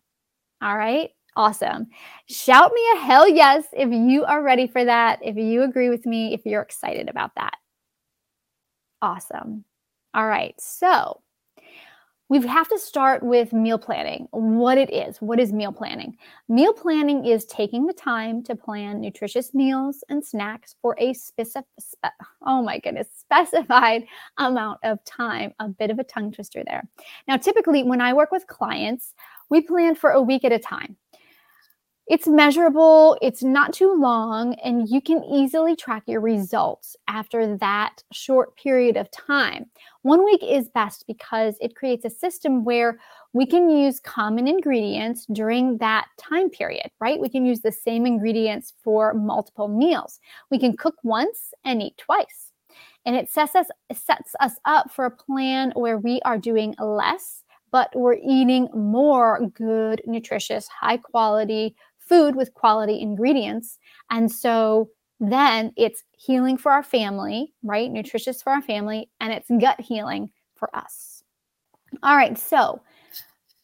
All 0.62 0.76
right. 0.76 1.10
Awesome. 1.36 1.88
Shout 2.26 2.72
me 2.72 2.80
a 2.94 3.00
hell 3.00 3.28
yes 3.28 3.66
if 3.74 3.90
you 3.92 4.24
are 4.24 4.42
ready 4.42 4.66
for 4.66 4.82
that, 4.82 5.18
if 5.22 5.36
you 5.36 5.62
agree 5.64 5.90
with 5.90 6.06
me, 6.06 6.32
if 6.32 6.46
you're 6.46 6.62
excited 6.62 7.10
about 7.10 7.34
that. 7.36 7.56
Awesome. 9.02 9.64
All 10.14 10.26
right. 10.26 10.54
So, 10.58 11.20
we 12.28 12.44
have 12.46 12.68
to 12.68 12.78
start 12.78 13.22
with 13.22 13.52
meal 13.52 13.78
planning. 13.78 14.26
What 14.32 14.78
it 14.78 14.92
is. 14.92 15.18
What 15.18 15.38
is 15.38 15.52
meal 15.52 15.72
planning? 15.72 16.16
Meal 16.48 16.72
planning 16.72 17.24
is 17.24 17.44
taking 17.44 17.86
the 17.86 17.92
time 17.92 18.42
to 18.44 18.56
plan 18.56 19.00
nutritious 19.00 19.54
meals 19.54 20.02
and 20.08 20.24
snacks 20.24 20.74
for 20.82 20.96
a 20.98 21.12
specific, 21.14 21.68
spe- 21.78 22.06
oh 22.44 22.62
my 22.62 22.78
goodness, 22.80 23.06
specified 23.16 24.04
amount 24.38 24.80
of 24.82 25.02
time. 25.04 25.52
A 25.60 25.68
bit 25.68 25.90
of 25.90 26.00
a 26.00 26.04
tongue 26.04 26.32
twister 26.32 26.64
there. 26.66 26.88
Now, 27.28 27.36
typically, 27.36 27.84
when 27.84 28.00
I 28.00 28.12
work 28.12 28.32
with 28.32 28.46
clients, 28.48 29.14
we 29.48 29.60
plan 29.60 29.94
for 29.94 30.10
a 30.10 30.22
week 30.22 30.44
at 30.44 30.50
a 30.50 30.58
time. 30.58 30.96
It's 32.08 32.28
measurable, 32.28 33.18
it's 33.20 33.42
not 33.42 33.72
too 33.72 33.92
long, 33.92 34.54
and 34.64 34.88
you 34.88 35.00
can 35.00 35.24
easily 35.24 35.74
track 35.74 36.04
your 36.06 36.20
results 36.20 36.96
after 37.08 37.56
that 37.56 38.04
short 38.12 38.56
period 38.56 38.96
of 38.96 39.10
time. 39.10 39.66
One 40.02 40.24
week 40.24 40.40
is 40.40 40.68
best 40.68 41.04
because 41.08 41.56
it 41.60 41.74
creates 41.74 42.04
a 42.04 42.10
system 42.10 42.64
where 42.64 43.00
we 43.32 43.44
can 43.44 43.68
use 43.68 43.98
common 43.98 44.46
ingredients 44.46 45.26
during 45.32 45.78
that 45.78 46.06
time 46.16 46.48
period, 46.48 46.92
right? 47.00 47.18
We 47.18 47.28
can 47.28 47.44
use 47.44 47.60
the 47.60 47.72
same 47.72 48.06
ingredients 48.06 48.72
for 48.84 49.12
multiple 49.12 49.66
meals. 49.66 50.20
We 50.48 50.60
can 50.60 50.76
cook 50.76 50.94
once 51.02 51.52
and 51.64 51.82
eat 51.82 51.98
twice. 51.98 52.52
And 53.04 53.16
it 53.16 53.32
sets 53.32 53.56
us, 53.56 53.66
sets 53.92 54.36
us 54.38 54.52
up 54.64 54.92
for 54.92 55.06
a 55.06 55.10
plan 55.10 55.72
where 55.74 55.98
we 55.98 56.20
are 56.24 56.38
doing 56.38 56.76
less, 56.78 57.42
but 57.72 57.90
we're 57.94 58.18
eating 58.24 58.68
more 58.72 59.40
good, 59.54 60.02
nutritious, 60.06 60.68
high 60.68 60.96
quality 60.98 61.74
food 62.06 62.36
with 62.36 62.54
quality 62.54 63.00
ingredients. 63.00 63.78
And 64.10 64.30
so 64.30 64.90
then 65.20 65.72
it's 65.76 66.04
healing 66.12 66.56
for 66.56 66.72
our 66.72 66.82
family, 66.82 67.52
right? 67.62 67.90
Nutritious 67.90 68.42
for 68.42 68.52
our 68.52 68.62
family, 68.62 69.10
and 69.20 69.32
it's 69.32 69.50
gut 69.60 69.80
healing 69.80 70.30
for 70.54 70.74
us. 70.76 71.22
All 72.02 72.16
right, 72.16 72.38
so 72.38 72.80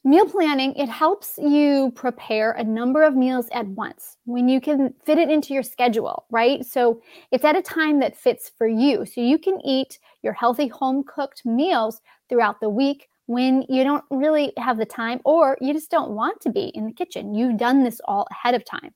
meal 0.05 0.27
planning, 0.27 0.75
it 0.75 0.89
helps 0.89 1.39
you 1.39 1.93
prepare 1.95 2.53
a 2.53 2.65
number 2.65 3.03
of 3.03 3.15
meals 3.15 3.49
at 3.53 3.67
once 3.69 4.17
when 4.25 4.49
you 4.49 4.61
can 4.61 4.95
fit 5.05 5.19
it 5.19 5.31
into 5.31 5.55
your 5.55 5.63
schedule, 5.63 6.25
right? 6.31 6.65
So 6.65 7.01
it's 7.31 7.45
at 7.45 7.57
a 7.57 7.63
time 7.63 8.01
that 8.01 8.17
fits 8.17 8.51
for 8.57 8.67
you. 8.67 9.05
So 9.07 9.21
you 9.21 9.39
can 9.39 9.61
eat 9.65 9.99
your 10.23 10.33
healthy 10.33 10.69
home 10.69 11.05
cooked 11.05 11.45
meals 11.45 12.01
throughout 12.29 12.61
the 12.61 12.71
week 12.71 13.09
when 13.27 13.65
you 13.69 13.85
don't 13.85 14.05
really 14.11 14.53
have 14.57 14.79
the 14.79 14.85
time 14.85 15.21
or 15.25 15.57
you 15.61 15.73
just 15.73 15.91
don't 15.91 16.11
want 16.11 16.41
to 16.41 16.51
be 16.51 16.73
in 16.75 16.87
the 16.87 16.93
kitchen. 16.93 17.35
You've 17.35 17.57
done 17.57 17.85
this 17.85 18.01
all 18.05 18.27
ahead 18.31 18.55
of 18.55 18.65
time. 18.65 18.95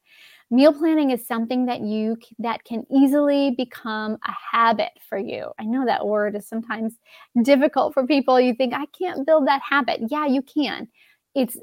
Meal 0.50 0.72
planning 0.72 1.10
is 1.10 1.26
something 1.26 1.66
that 1.66 1.80
you 1.80 2.16
that 2.38 2.62
can 2.62 2.84
easily 2.90 3.52
become 3.56 4.16
a 4.26 4.32
habit 4.52 4.92
for 5.08 5.18
you. 5.18 5.50
I 5.58 5.64
know 5.64 5.84
that 5.84 6.06
word 6.06 6.36
is 6.36 6.46
sometimes 6.46 6.94
difficult 7.42 7.94
for 7.94 8.06
people. 8.06 8.40
You 8.40 8.54
think 8.54 8.72
I 8.72 8.86
can't 8.86 9.26
build 9.26 9.48
that 9.48 9.62
habit. 9.68 10.02
Yeah, 10.08 10.26
you 10.26 10.42
can. 10.42 10.86
It's 11.34 11.56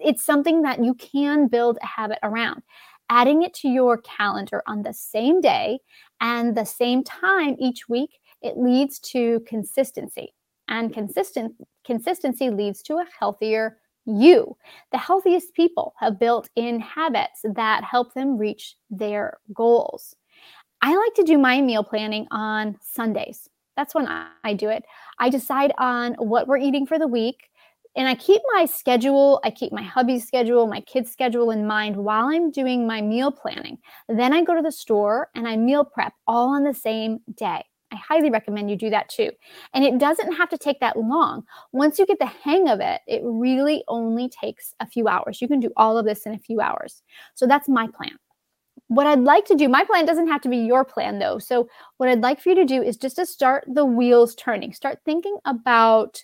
it's 0.00 0.24
something 0.24 0.62
that 0.62 0.84
you 0.84 0.94
can 0.94 1.46
build 1.46 1.78
a 1.80 1.86
habit 1.86 2.18
around. 2.24 2.62
Adding 3.08 3.42
it 3.42 3.54
to 3.54 3.68
your 3.68 3.98
calendar 3.98 4.62
on 4.66 4.82
the 4.82 4.92
same 4.92 5.40
day 5.40 5.78
and 6.20 6.56
the 6.56 6.64
same 6.64 7.04
time 7.04 7.54
each 7.60 7.88
week, 7.88 8.18
it 8.42 8.58
leads 8.58 8.98
to 9.00 9.40
consistency 9.46 10.34
and 10.68 10.92
consistent 10.92 11.54
consistency 11.84 12.50
leads 12.50 12.82
to 12.82 12.94
a 12.94 13.06
healthier 13.18 13.78
you. 14.06 14.56
The 14.92 14.98
healthiest 14.98 15.54
people 15.54 15.94
have 15.98 16.18
built 16.18 16.48
in 16.56 16.80
habits 16.80 17.40
that 17.44 17.84
help 17.84 18.14
them 18.14 18.36
reach 18.36 18.76
their 18.90 19.38
goals. 19.52 20.14
I 20.82 20.94
like 20.94 21.14
to 21.14 21.22
do 21.22 21.38
my 21.38 21.60
meal 21.60 21.82
planning 21.82 22.26
on 22.30 22.76
Sundays. 22.82 23.48
That's 23.76 23.94
when 23.94 24.06
I 24.06 24.54
do 24.54 24.68
it. 24.68 24.84
I 25.18 25.30
decide 25.30 25.72
on 25.78 26.14
what 26.14 26.46
we're 26.46 26.58
eating 26.58 26.86
for 26.86 26.98
the 26.98 27.08
week 27.08 27.48
and 27.96 28.08
I 28.08 28.16
keep 28.16 28.42
my 28.54 28.64
schedule, 28.64 29.40
I 29.44 29.50
keep 29.50 29.72
my 29.72 29.82
hubby's 29.82 30.26
schedule, 30.26 30.66
my 30.66 30.80
kids' 30.80 31.12
schedule 31.12 31.50
in 31.50 31.66
mind 31.66 31.96
while 31.96 32.26
I'm 32.26 32.50
doing 32.50 32.86
my 32.86 33.00
meal 33.00 33.30
planning. 33.30 33.78
Then 34.08 34.32
I 34.32 34.42
go 34.42 34.54
to 34.54 34.62
the 34.62 34.72
store 34.72 35.28
and 35.34 35.46
I 35.46 35.56
meal 35.56 35.84
prep 35.84 36.12
all 36.26 36.48
on 36.48 36.64
the 36.64 36.74
same 36.74 37.20
day. 37.36 37.64
I 37.94 37.98
highly 37.98 38.30
recommend 38.30 38.70
you 38.70 38.76
do 38.76 38.90
that 38.90 39.08
too. 39.08 39.30
And 39.72 39.84
it 39.84 39.98
doesn't 39.98 40.32
have 40.32 40.48
to 40.50 40.58
take 40.58 40.80
that 40.80 40.98
long. 40.98 41.44
Once 41.72 41.98
you 41.98 42.06
get 42.06 42.18
the 42.18 42.26
hang 42.26 42.68
of 42.68 42.80
it, 42.80 43.00
it 43.06 43.22
really 43.24 43.84
only 43.88 44.28
takes 44.28 44.74
a 44.80 44.86
few 44.86 45.06
hours. 45.06 45.40
You 45.40 45.48
can 45.48 45.60
do 45.60 45.70
all 45.76 45.96
of 45.96 46.04
this 46.04 46.26
in 46.26 46.34
a 46.34 46.38
few 46.38 46.60
hours. 46.60 47.02
So 47.34 47.46
that's 47.46 47.68
my 47.68 47.86
plan. 47.86 48.16
What 48.88 49.06
I'd 49.06 49.20
like 49.20 49.44
to 49.46 49.54
do, 49.54 49.68
my 49.68 49.84
plan 49.84 50.04
doesn't 50.04 50.28
have 50.28 50.40
to 50.42 50.48
be 50.48 50.58
your 50.58 50.84
plan 50.84 51.18
though. 51.18 51.38
So 51.38 51.68
what 51.98 52.08
I'd 52.08 52.20
like 52.20 52.40
for 52.40 52.50
you 52.50 52.54
to 52.56 52.64
do 52.64 52.82
is 52.82 52.96
just 52.96 53.16
to 53.16 53.26
start 53.26 53.64
the 53.66 53.84
wheels 53.84 54.34
turning. 54.34 54.72
Start 54.72 54.98
thinking 55.04 55.36
about 55.44 56.22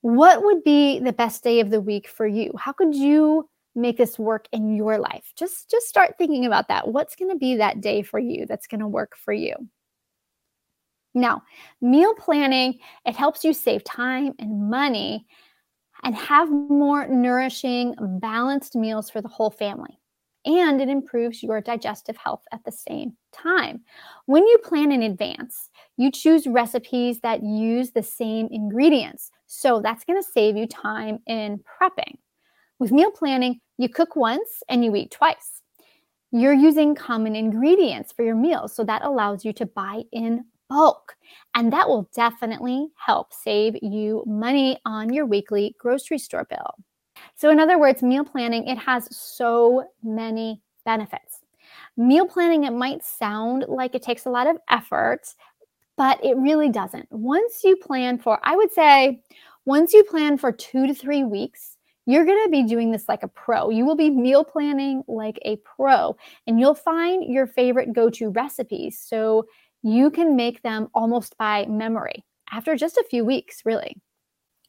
what 0.00 0.42
would 0.42 0.64
be 0.64 0.98
the 0.98 1.12
best 1.12 1.44
day 1.44 1.60
of 1.60 1.70
the 1.70 1.80
week 1.80 2.08
for 2.08 2.26
you? 2.26 2.52
How 2.58 2.72
could 2.72 2.94
you 2.94 3.48
make 3.74 3.98
this 3.98 4.18
work 4.18 4.48
in 4.50 4.74
your 4.74 4.98
life? 4.98 5.32
Just 5.36 5.70
just 5.70 5.86
start 5.86 6.14
thinking 6.16 6.46
about 6.46 6.68
that. 6.68 6.88
What's 6.88 7.16
going 7.16 7.30
to 7.30 7.36
be 7.36 7.56
that 7.56 7.80
day 7.80 8.02
for 8.02 8.18
you 8.18 8.46
that's 8.46 8.66
going 8.66 8.80
to 8.80 8.88
work 8.88 9.16
for 9.16 9.32
you? 9.32 9.54
Now, 11.14 11.42
meal 11.80 12.14
planning, 12.14 12.78
it 13.04 13.16
helps 13.16 13.44
you 13.44 13.52
save 13.52 13.84
time 13.84 14.32
and 14.38 14.70
money 14.70 15.26
and 16.02 16.14
have 16.14 16.50
more 16.50 17.06
nourishing, 17.08 17.94
balanced 18.20 18.76
meals 18.76 19.10
for 19.10 19.20
the 19.20 19.28
whole 19.28 19.50
family. 19.50 19.98
And 20.46 20.80
it 20.80 20.88
improves 20.88 21.42
your 21.42 21.60
digestive 21.60 22.16
health 22.16 22.44
at 22.52 22.64
the 22.64 22.72
same 22.72 23.14
time. 23.32 23.82
When 24.24 24.46
you 24.46 24.56
plan 24.64 24.90
in 24.90 25.02
advance, 25.02 25.68
you 25.98 26.10
choose 26.10 26.46
recipes 26.46 27.20
that 27.20 27.42
use 27.42 27.90
the 27.90 28.02
same 28.02 28.48
ingredients. 28.50 29.30
So 29.46 29.80
that's 29.82 30.04
going 30.04 30.20
to 30.22 30.26
save 30.26 30.56
you 30.56 30.66
time 30.66 31.18
in 31.26 31.58
prepping. 31.58 32.14
With 32.78 32.92
meal 32.92 33.10
planning, 33.10 33.60
you 33.76 33.90
cook 33.90 34.16
once 34.16 34.62
and 34.70 34.82
you 34.82 34.96
eat 34.96 35.10
twice. 35.10 35.60
You're 36.32 36.54
using 36.54 36.94
common 36.94 37.36
ingredients 37.36 38.12
for 38.12 38.24
your 38.24 38.36
meals, 38.36 38.74
so 38.74 38.84
that 38.84 39.04
allows 39.04 39.44
you 39.44 39.52
to 39.54 39.66
buy 39.66 40.04
in 40.12 40.44
bulk. 40.70 41.16
And 41.54 41.72
that 41.72 41.88
will 41.88 42.08
definitely 42.14 42.88
help 42.94 43.34
save 43.34 43.76
you 43.82 44.24
money 44.26 44.78
on 44.86 45.12
your 45.12 45.26
weekly 45.26 45.74
grocery 45.78 46.18
store 46.18 46.46
bill. 46.48 46.76
So, 47.34 47.50
in 47.50 47.60
other 47.60 47.78
words, 47.78 48.02
meal 48.02 48.24
planning, 48.24 48.66
it 48.66 48.78
has 48.78 49.14
so 49.14 49.84
many 50.02 50.62
benefits. 50.86 51.40
Meal 51.96 52.26
planning, 52.26 52.64
it 52.64 52.72
might 52.72 53.04
sound 53.04 53.66
like 53.68 53.94
it 53.94 54.02
takes 54.02 54.24
a 54.24 54.30
lot 54.30 54.46
of 54.46 54.56
effort, 54.70 55.34
but 55.96 56.24
it 56.24 56.36
really 56.36 56.70
doesn't. 56.70 57.06
Once 57.10 57.62
you 57.62 57.76
plan 57.76 58.18
for, 58.18 58.38
I 58.42 58.56
would 58.56 58.72
say, 58.72 59.20
once 59.66 59.92
you 59.92 60.02
plan 60.04 60.38
for 60.38 60.52
two 60.52 60.86
to 60.86 60.94
three 60.94 61.24
weeks, 61.24 61.76
you're 62.06 62.24
going 62.24 62.42
to 62.44 62.50
be 62.50 62.64
doing 62.64 62.90
this 62.90 63.08
like 63.08 63.22
a 63.22 63.28
pro. 63.28 63.70
You 63.70 63.84
will 63.84 63.96
be 63.96 64.10
meal 64.10 64.42
planning 64.42 65.02
like 65.06 65.38
a 65.44 65.56
pro, 65.56 66.16
and 66.46 66.58
you'll 66.58 66.74
find 66.74 67.24
your 67.24 67.46
favorite 67.46 67.92
go 67.92 68.08
to 68.10 68.30
recipes. 68.30 68.98
So 68.98 69.46
you 69.82 70.10
can 70.10 70.36
make 70.36 70.62
them 70.62 70.88
almost 70.94 71.36
by 71.38 71.66
memory 71.66 72.24
after 72.52 72.76
just 72.76 72.96
a 72.96 73.06
few 73.08 73.24
weeks, 73.24 73.62
really. 73.64 73.96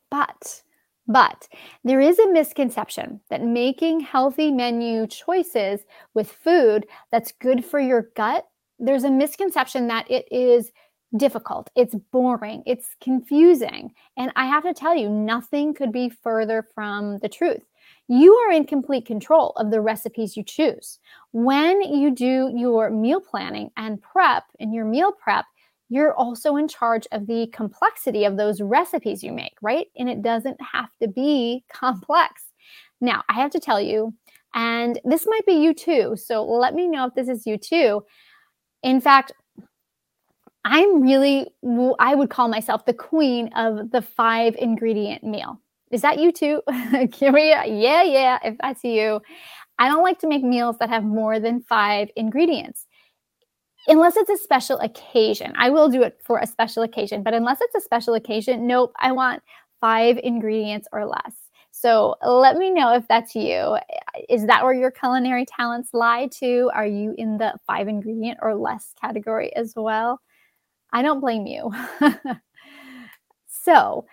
But 0.10 0.64
But 1.08 1.48
there 1.84 2.00
is 2.00 2.20
a 2.20 2.32
misconception 2.32 3.22
that 3.30 3.44
making 3.44 4.02
healthy 4.02 4.52
menu 4.52 5.08
choices 5.08 5.82
with 6.14 6.32
food 6.32 6.86
that's 7.12 7.34
good 7.34 7.66
for 7.66 7.80
your 7.80 8.10
gut, 8.16 8.46
there's 8.80 9.04
a 9.04 9.12
misconception 9.12 9.88
that 9.88 10.10
it 10.10 10.26
is 10.32 10.72
difficult, 11.18 11.70
it's 11.76 11.96
boring, 12.12 12.64
it's 12.66 12.96
confusing. 13.02 13.92
And 14.18 14.32
I 14.36 14.46
have 14.46 14.64
to 14.64 14.74
tell 14.74 14.96
you, 14.96 15.10
nothing 15.10 15.74
could 15.74 15.92
be 15.92 16.10
further 16.10 16.66
from 16.74 17.18
the 17.20 17.30
truth. 17.30 17.64
You 18.08 18.34
are 18.36 18.52
in 18.52 18.66
complete 18.66 19.06
control 19.06 19.52
of 19.58 19.72
the 19.72 19.82
recipes 19.82 20.36
you 20.36 20.44
choose. 20.44 21.00
When 21.32 21.82
you 21.82 22.12
do 22.12 22.52
your 22.56 22.90
meal 22.90 23.22
planning 23.22 23.72
and 23.78 24.02
prep 24.02 24.44
in 24.60 24.74
your 24.74 24.86
meal 24.86 25.12
prep, 25.12 25.46
you're 25.90 26.14
also 26.14 26.56
in 26.56 26.68
charge 26.68 27.06
of 27.12 27.28
the 27.28 27.48
complexity 27.48 28.24
of 28.24 28.38
those 28.38 28.62
recipes 28.62 29.24
you 29.24 29.34
make, 29.34 29.56
right? 29.62 29.88
And 29.98 30.10
it 30.10 30.22
doesn't 30.22 30.58
have 30.62 30.90
to 31.02 31.08
be 31.08 31.64
complex. 31.74 32.44
Now, 33.02 33.24
I 33.30 33.34
have 33.34 33.52
to 33.52 33.60
tell 33.60 33.82
you, 33.82 34.14
and 34.54 35.00
this 35.04 35.26
might 35.28 35.46
be 35.46 35.54
you 35.54 35.74
too. 35.74 36.16
So 36.16 36.44
let 36.44 36.74
me 36.76 36.88
know 36.88 37.08
if 37.08 37.14
this 37.14 37.28
is 37.28 37.46
you 37.46 37.58
too. 37.58 38.04
In 38.84 39.02
fact, 39.02 39.34
I'm 40.64 41.02
really, 41.02 41.48
I 42.00 42.16
would 42.16 42.30
call 42.30 42.48
myself 42.48 42.86
the 42.86 42.94
queen 42.94 43.50
of 43.56 43.92
the 43.92 44.02
five 44.02 44.56
ingredient 44.60 45.24
meal. 45.24 45.60
Is 45.92 46.02
that 46.02 46.20
you 46.20 46.32
too? 46.32 46.62
yeah, 47.20 47.64
yeah, 47.66 48.40
if 48.44 48.58
that's 48.62 48.84
you. 48.84 49.22
I 49.80 49.88
don't 49.90 50.04
like 50.04 50.20
to 50.20 50.28
make 50.28 50.44
meals 50.44 50.78
that 50.80 50.90
have 50.90 51.04
more 51.04 51.40
than 51.40 51.62
five 51.62 52.10
ingredients 52.16 52.88
unless 53.88 54.16
it's 54.16 54.30
a 54.30 54.38
special 54.38 54.78
occasion. 54.80 55.54
I 55.58 55.70
will 55.70 55.90
do 55.90 56.04
it 56.04 56.20
for 56.24 56.40
a 56.40 56.48
special 56.48 56.84
occasion, 56.84 57.24
but 57.24 57.34
unless 57.34 57.60
it's 57.62 57.76
a 57.76 57.82
special 57.82 58.14
occasion, 58.14 58.68
nope, 58.68 58.94
I 59.00 59.12
want 59.12 59.42
five 59.80 60.20
ingredients 60.24 60.88
or 60.92 61.06
less. 61.06 61.34
So 61.72 62.16
let 62.24 62.58
me 62.58 62.70
know 62.70 62.94
if 62.94 63.08
that's 63.08 63.34
you. 63.34 63.78
Is 64.30 64.46
that 64.46 64.64
where 64.64 64.74
your 64.74 64.92
culinary 64.92 65.46
talents 65.46 65.90
lie 65.94 66.28
too? 66.32 66.70
Are 66.74 66.86
you 66.86 67.16
in 67.18 67.38
the 67.38 67.54
five 67.66 67.88
ingredient 67.88 68.40
or 68.42 68.56
less 68.56 68.94
category 69.02 69.56
as 69.56 69.74
well? 69.76 70.20
I 70.94 71.02
don't 71.02 71.22
blame 71.22 71.48
you. 71.48 71.72
so, 73.48 74.06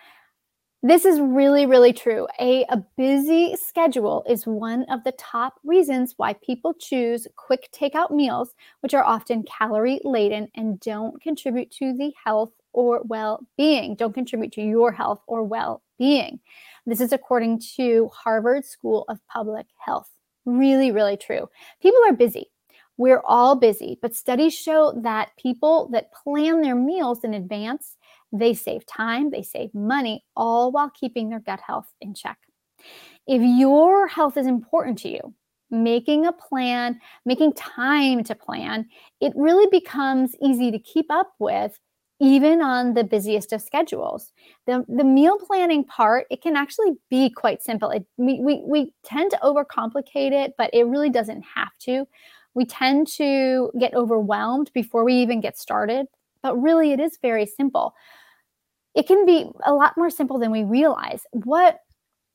this 0.81 1.03
is 1.03 1.19
really, 1.19 1.65
really 1.65 1.91
true. 1.91 2.27
A, 2.39 2.63
a 2.69 2.77
busy 2.95 3.55
schedule 3.57 4.23
is 4.29 4.47
one 4.47 4.85
of 4.89 5.03
the 5.03 5.11
top 5.13 5.55
reasons 5.65 6.13
why 6.15 6.33
people 6.33 6.73
choose 6.73 7.27
quick 7.35 7.69
takeout 7.73 8.11
meals, 8.11 8.53
which 8.79 8.93
are 8.93 9.03
often 9.03 9.43
calorie 9.43 9.99
laden 10.05 10.47
and 10.55 10.79
don't 10.79 11.21
contribute 11.21 11.69
to 11.71 11.93
the 11.93 12.13
health 12.23 12.51
or 12.71 13.01
well 13.03 13.45
being, 13.57 13.95
don't 13.95 14.13
contribute 14.13 14.53
to 14.53 14.61
your 14.61 14.91
health 14.91 15.19
or 15.27 15.43
well 15.43 15.81
being. 15.97 16.39
This 16.85 17.01
is 17.01 17.11
according 17.11 17.61
to 17.75 18.09
Harvard 18.13 18.63
School 18.63 19.05
of 19.09 19.19
Public 19.27 19.65
Health. 19.77 20.09
Really, 20.45 20.91
really 20.91 21.17
true. 21.17 21.49
People 21.81 21.99
are 22.07 22.13
busy. 22.13 22.51
We're 22.97 23.21
all 23.25 23.55
busy, 23.55 23.97
but 24.01 24.15
studies 24.15 24.53
show 24.53 24.93
that 25.03 25.31
people 25.37 25.89
that 25.93 26.11
plan 26.11 26.61
their 26.61 26.75
meals 26.75 27.23
in 27.23 27.33
advance 27.33 27.95
they 28.31 28.53
save 28.53 28.85
time, 28.85 29.31
they 29.31 29.43
save 29.43 29.73
money, 29.73 30.23
all 30.35 30.71
while 30.71 30.89
keeping 30.89 31.29
their 31.29 31.39
gut 31.39 31.59
health 31.65 31.91
in 32.01 32.13
check. 32.13 32.37
If 33.27 33.41
your 33.41 34.07
health 34.07 34.37
is 34.37 34.47
important 34.47 34.97
to 34.99 35.09
you, 35.09 35.33
making 35.71 36.25
a 36.25 36.31
plan, 36.31 36.99
making 37.25 37.53
time 37.53 38.23
to 38.23 38.35
plan, 38.35 38.87
it 39.21 39.33
really 39.35 39.67
becomes 39.69 40.35
easy 40.41 40.71
to 40.71 40.79
keep 40.79 41.05
up 41.09 41.33
with 41.39 41.79
even 42.21 42.61
on 42.61 42.95
the 42.95 43.03
busiest 43.03 43.53
of 43.53 43.61
schedules. 43.61 44.33
The, 44.67 44.83
the 44.89 45.05
meal 45.05 45.37
planning 45.37 45.85
part, 45.85 46.27
it 46.29 46.41
can 46.41 46.57
actually 46.57 46.93
be 47.09 47.29
quite 47.29 47.61
simple. 47.63 47.91
It, 47.91 48.05
we, 48.17 48.41
we, 48.41 48.61
we 48.65 48.93
tend 49.05 49.31
to 49.31 49.37
overcomplicate 49.37 50.31
it, 50.31 50.55
but 50.57 50.69
it 50.73 50.85
really 50.85 51.09
doesn't 51.09 51.43
have 51.55 51.71
to. 51.81 52.05
We 52.55 52.65
tend 52.65 53.07
to 53.09 53.71
get 53.79 53.93
overwhelmed 53.93 54.71
before 54.73 55.05
we 55.05 55.13
even 55.13 55.39
get 55.39 55.57
started, 55.57 56.07
but 56.43 56.57
really 56.57 56.91
it 56.91 56.99
is 56.99 57.17
very 57.21 57.45
simple 57.45 57.93
it 58.99 59.07
can 59.07 59.25
be 59.25 59.49
a 59.65 59.73
lot 59.73 59.97
more 59.97 60.09
simple 60.09 60.37
than 60.37 60.51
we 60.51 60.65
realize. 60.65 61.21
What 61.31 61.79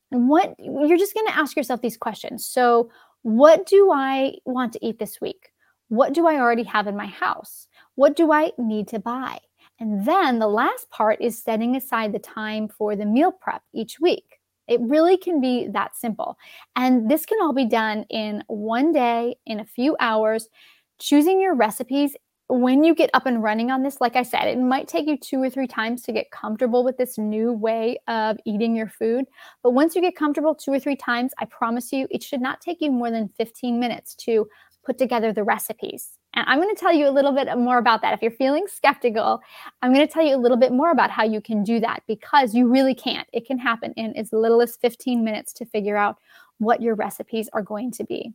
what 0.09 0.55
you're 0.57 0.97
just 0.97 1.13
going 1.13 1.27
to 1.27 1.37
ask 1.37 1.55
yourself 1.55 1.81
these 1.81 1.95
questions. 1.95 2.43
So, 2.43 2.89
what 3.21 3.67
do 3.67 3.91
I 3.93 4.33
want 4.45 4.73
to 4.73 4.83
eat 4.83 4.97
this 4.97 5.21
week? 5.21 5.51
What 5.89 6.13
do 6.13 6.25
I 6.25 6.39
already 6.39 6.63
have 6.63 6.87
in 6.87 6.97
my 6.97 7.05
house? 7.05 7.67
What 7.93 8.15
do 8.15 8.31
I 8.31 8.51
need 8.57 8.87
to 8.89 8.99
buy? 8.99 9.37
And 9.79 10.07
then 10.07 10.39
the 10.39 10.47
last 10.47 10.89
part 10.89 11.21
is 11.21 11.41
setting 11.41 11.75
aside 11.75 12.13
the 12.13 12.19
time 12.19 12.67
for 12.67 12.95
the 12.95 13.05
meal 13.05 13.31
prep 13.31 13.61
each 13.71 13.99
week. 13.99 14.39
It 14.67 14.79
really 14.81 15.17
can 15.17 15.39
be 15.39 15.67
that 15.67 15.95
simple. 15.95 16.35
And 16.75 17.11
this 17.11 17.27
can 17.27 17.37
all 17.43 17.53
be 17.53 17.65
done 17.65 18.05
in 18.09 18.43
one 18.47 18.91
day, 18.91 19.35
in 19.45 19.59
a 19.59 19.65
few 19.65 19.95
hours. 19.99 20.49
Choosing 20.97 21.39
your 21.39 21.53
recipes 21.53 22.15
when 22.47 22.83
you 22.83 22.93
get 22.93 23.09
up 23.13 23.25
and 23.25 23.41
running 23.41 23.71
on 23.71 23.81
this, 23.81 23.99
like 23.99 24.15
I 24.15 24.23
said, 24.23 24.47
it 24.47 24.59
might 24.59 24.87
take 24.87 25.07
you 25.07 25.17
two 25.17 25.41
or 25.41 25.49
three 25.49 25.67
times 25.67 26.03
to 26.03 26.11
get 26.11 26.29
comfortable 26.29 26.83
with 26.83 26.97
this 26.97 27.17
new 27.17 27.51
way 27.51 27.97
of 28.07 28.37
eating 28.45 28.75
your 28.75 28.87
food. 28.87 29.25
But 29.63 29.71
once 29.71 29.95
you 29.95 30.01
get 30.01 30.15
comfortable 30.15 30.53
two 30.53 30.71
or 30.71 30.79
three 30.79 30.95
times, 30.95 31.33
I 31.39 31.45
promise 31.45 31.91
you, 31.91 32.07
it 32.11 32.21
should 32.21 32.41
not 32.41 32.61
take 32.61 32.81
you 32.81 32.91
more 32.91 33.09
than 33.09 33.29
15 33.37 33.79
minutes 33.79 34.13
to 34.15 34.47
put 34.85 34.99
together 34.99 35.33
the 35.33 35.43
recipes. 35.43 36.11
And 36.35 36.45
I'm 36.47 36.61
going 36.61 36.73
to 36.73 36.79
tell 36.79 36.93
you 36.93 37.07
a 37.07 37.09
little 37.09 37.31
bit 37.31 37.47
more 37.57 37.79
about 37.79 38.03
that. 38.03 38.13
If 38.13 38.21
you're 38.21 38.29
feeling 38.29 38.67
skeptical, 38.67 39.41
I'm 39.81 39.91
going 39.91 40.05
to 40.05 40.13
tell 40.13 40.23
you 40.23 40.35
a 40.35 40.37
little 40.37 40.57
bit 40.57 40.71
more 40.71 40.91
about 40.91 41.09
how 41.09 41.23
you 41.23 41.41
can 41.41 41.63
do 41.63 41.79
that 41.79 42.03
because 42.07 42.53
you 42.53 42.67
really 42.67 42.93
can't. 42.93 43.27
It 43.33 43.47
can 43.47 43.57
happen 43.57 43.93
in 43.93 44.15
as 44.15 44.31
little 44.31 44.61
as 44.61 44.75
15 44.75 45.23
minutes 45.23 45.51
to 45.53 45.65
figure 45.65 45.97
out 45.97 46.17
what 46.59 46.81
your 46.81 46.93
recipes 46.93 47.49
are 47.53 47.63
going 47.63 47.91
to 47.91 48.03
be. 48.03 48.33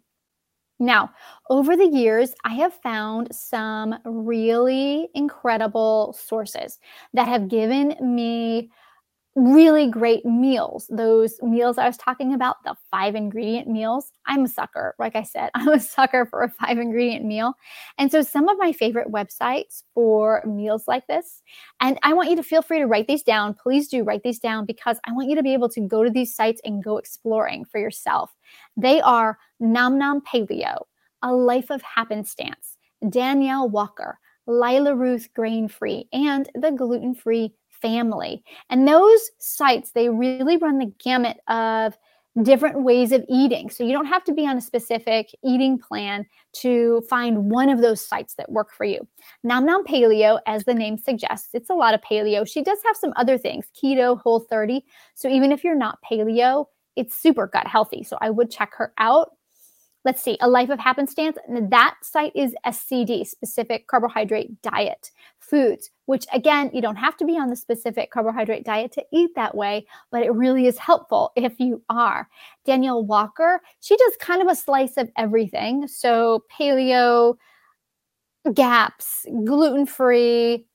Now, 0.81 1.11
over 1.51 1.77
the 1.77 1.87
years, 1.87 2.35
I 2.45 2.55
have 2.55 2.73
found 2.73 3.35
some 3.35 3.97
really 4.05 5.09
incredible 5.15 6.15
sources 6.19 6.79
that 7.13 7.29
have 7.29 7.49
given 7.49 7.97
me 8.01 8.71
really 9.37 9.89
great 9.89 10.25
meals. 10.25 10.87
Those 10.91 11.41
meals 11.43 11.79
I 11.79 11.87
was 11.87 11.97
talking 11.97 12.35
about, 12.35 12.57
the 12.65 12.75
five 12.91 13.15
ingredient 13.15 13.69
meals. 13.69 14.13
I'm 14.27 14.45
a 14.45 14.49
sucker. 14.49 14.95
Like 14.99 15.15
I 15.15 15.23
said, 15.23 15.51
I'm 15.55 15.69
a 15.69 15.81
sucker 15.81 16.27
for 16.27 16.43
a 16.43 16.51
five 16.51 16.79
ingredient 16.79 17.25
meal. 17.25 17.55
And 17.99 18.11
so, 18.11 18.23
some 18.23 18.49
of 18.49 18.59
my 18.59 18.73
favorite 18.73 19.09
websites 19.09 19.83
for 19.95 20.43
meals 20.47 20.85
like 20.89 21.07
this, 21.07 21.43
and 21.81 21.99
I 22.03 22.13
want 22.13 22.31
you 22.31 22.37
to 22.37 22.43
feel 22.43 22.63
free 22.63 22.79
to 22.79 22.87
write 22.87 23.07
these 23.07 23.23
down. 23.23 23.55
Please 23.55 23.89
do 23.89 24.03
write 24.03 24.23
these 24.23 24.39
down 24.39 24.67
because 24.67 24.99
I 25.05 25.13
want 25.13 25.29
you 25.29 25.37
to 25.37 25.43
be 25.43 25.55
able 25.55 25.69
to 25.71 25.81
go 25.81 26.03
to 26.03 26.11
these 26.11 26.35
sites 26.35 26.61
and 26.65 26.83
go 26.83 26.99
exploring 26.99 27.65
for 27.65 27.79
yourself. 27.79 28.35
They 28.77 29.01
are 29.01 29.39
Nom 29.61 29.99
Nom 29.99 30.21
Paleo, 30.23 30.85
A 31.23 31.33
Life 31.33 31.71
of 31.71 31.83
Happenstance, 31.83 32.77
Danielle 33.09 33.69
Walker, 33.69 34.19
Lila 34.47 34.95
Ruth 34.95 35.29
Grain 35.35 35.69
Free, 35.69 36.09
and 36.13 36.51
the 36.55 36.73
Gluten 36.73 37.15
Free 37.15 37.55
Family. 37.83 38.43
And 38.69 38.87
those 38.87 39.31
sites, 39.39 39.93
they 39.93 40.09
really 40.09 40.57
run 40.57 40.79
the 40.79 40.93
gamut 41.03 41.39
of 41.49 41.97
different 42.43 42.83
ways 42.83 43.11
of 43.11 43.25
eating. 43.29 43.69
So 43.71 43.83
you 43.85 43.93
don't 43.93 44.07
have 44.07 44.23
to 44.25 44.33
be 44.33 44.47
on 44.47 44.57
a 44.57 44.61
specific 44.61 45.31
eating 45.45 45.79
plan 45.79 46.25
to 46.53 47.03
find 47.11 47.51
one 47.51 47.69
of 47.69 47.81
those 47.81 48.07
sites 48.07 48.35
that 48.35 48.53
work 48.53 48.73
for 48.73 48.85
you. 48.85 49.07
Nom 49.43 49.67
Nom 49.67 49.85
Paleo, 49.85 50.39
as 50.47 50.65
the 50.65 50.75
name 50.75 50.97
suggests, 50.97 51.49
it's 51.55 51.71
a 51.71 51.75
lot 51.75 51.93
of 51.93 52.01
paleo. 52.03 52.47
She 52.47 52.63
does 52.63 52.79
have 52.87 52.97
some 52.97 53.13
other 53.17 53.37
things, 53.37 53.67
keto, 53.77 54.21
whole 54.21 54.41
30. 54.41 54.85
So 55.15 55.29
even 55.29 55.51
if 55.51 55.65
you're 55.65 55.75
not 55.75 55.99
paleo, 56.09 56.67
it's 56.97 57.17
super 57.17 57.47
gut 57.47 57.67
healthy. 57.67 58.05
So 58.05 58.17
I 58.21 58.31
would 58.31 58.51
check 58.51 58.75
her 58.77 58.93
out. 58.99 59.33
Let's 60.05 60.23
see, 60.23 60.39
A 60.41 60.49
Life 60.49 60.71
of 60.71 60.79
Happenstance. 60.79 61.37
And 61.47 61.71
that 61.73 61.97
site 62.03 62.33
is 62.35 62.55
SCD, 62.65 63.27
specific 63.27 63.87
carbohydrate 63.87 64.63
diet 64.63 65.11
foods, 65.51 65.91
which 66.07 66.25
again, 66.33 66.71
you 66.73 66.81
don't 66.81 66.97
have 66.97 67.17
to 67.19 67.25
be 67.25 67.37
on 67.37 67.51
the 67.51 67.57
specific 67.57 68.11
carbohydrate 68.11 68.65
diet 68.65 68.93
to 68.93 69.05
eat 69.13 69.31
that 69.35 69.55
way, 69.57 69.87
but 70.11 70.23
it 70.23 70.33
really 70.33 70.67
is 70.67 70.79
helpful 70.79 71.33
if 71.37 71.59
you 71.59 71.83
are. 71.91 72.29
Danielle 72.65 73.05
Walker, 73.05 73.61
she 73.81 73.97
does 73.97 74.17
kind 74.21 74.41
of 74.41 74.49
a 74.49 74.55
slice 74.55 74.97
of 74.97 75.11
everything. 75.17 75.89
So 75.89 76.45
paleo, 76.57 77.35
gaps, 78.55 79.27
gluten 79.45 79.87
free, 79.87 80.67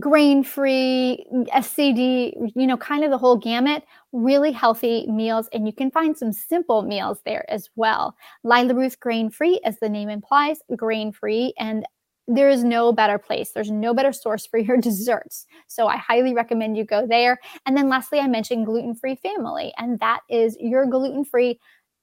grain 0.00 0.42
free, 0.42 1.24
SCD, 1.54 2.50
you 2.54 2.66
know, 2.66 2.76
kind 2.76 3.04
of 3.04 3.10
the 3.10 3.18
whole 3.18 3.36
gamut, 3.36 3.84
really 4.12 4.50
healthy 4.50 5.06
meals. 5.08 5.48
And 5.52 5.66
you 5.66 5.72
can 5.72 5.90
find 5.90 6.16
some 6.16 6.32
simple 6.32 6.82
meals 6.82 7.20
there 7.24 7.48
as 7.48 7.68
well. 7.76 8.16
Lila 8.42 8.74
Ruth 8.74 8.98
grain 8.98 9.30
free, 9.30 9.60
as 9.64 9.78
the 9.78 9.88
name 9.88 10.08
implies, 10.08 10.58
grain 10.76 11.12
free. 11.12 11.54
And 11.58 11.86
there 12.26 12.48
is 12.48 12.64
no 12.64 12.92
better 12.92 13.18
place. 13.18 13.52
There's 13.52 13.70
no 13.70 13.92
better 13.94 14.12
source 14.12 14.46
for 14.46 14.58
your 14.66 14.76
desserts. 14.76 15.46
So 15.68 15.86
I 15.86 15.96
highly 15.96 16.34
recommend 16.34 16.76
you 16.76 16.84
go 16.84 17.06
there. 17.06 17.38
And 17.66 17.76
then 17.76 17.88
lastly, 17.88 18.20
I 18.20 18.26
mentioned 18.28 18.66
gluten 18.66 18.94
free 18.94 19.16
family, 19.16 19.72
and 19.76 19.98
that 20.00 20.20
is 20.28 20.56
your 20.60 20.86
gluten 20.86 21.24
free 21.24 21.58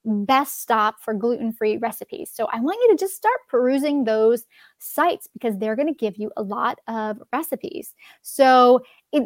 best 0.06 0.62
stop 0.62 1.00
for 1.00 1.14
gluten 1.14 1.54
free 1.54 1.78
recipes. 1.78 2.32
So 2.34 2.48
I 2.52 2.60
want 2.60 2.80
you 2.82 2.96
to 2.96 3.02
just 3.02 3.16
start 3.16 3.38
perusing 3.50 4.04
those 4.04 4.46
sites 4.80 5.28
because 5.34 5.58
they're 5.58 5.76
going 5.76 5.88
to 5.88 5.94
give 5.94 6.18
you 6.18 6.32
a 6.38 6.42
lot 6.42 6.80
of 6.88 7.22
recipes. 7.32 7.94
So 8.22 8.82
it, 9.12 9.24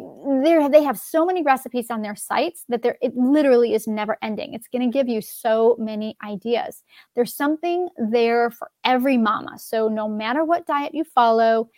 they 0.72 0.82
have 0.82 0.98
so 0.98 1.24
many 1.24 1.42
recipes 1.42 1.90
on 1.90 2.02
their 2.02 2.16
sites 2.16 2.64
that 2.68 2.82
there 2.82 2.98
it 3.00 3.16
literally 3.16 3.72
is 3.74 3.86
never 3.86 4.18
ending. 4.22 4.52
It's 4.54 4.68
going 4.68 4.90
to 4.90 4.92
give 4.92 5.08
you 5.08 5.20
so 5.20 5.76
many 5.78 6.16
ideas. 6.24 6.82
There's 7.14 7.34
something 7.34 7.88
there 8.10 8.50
for 8.50 8.70
every 8.84 9.16
mama. 9.16 9.58
So 9.58 9.88
no 9.88 10.08
matter 10.08 10.44
what 10.44 10.66
diet 10.66 10.94
you 10.94 11.04
follow, 11.04 11.70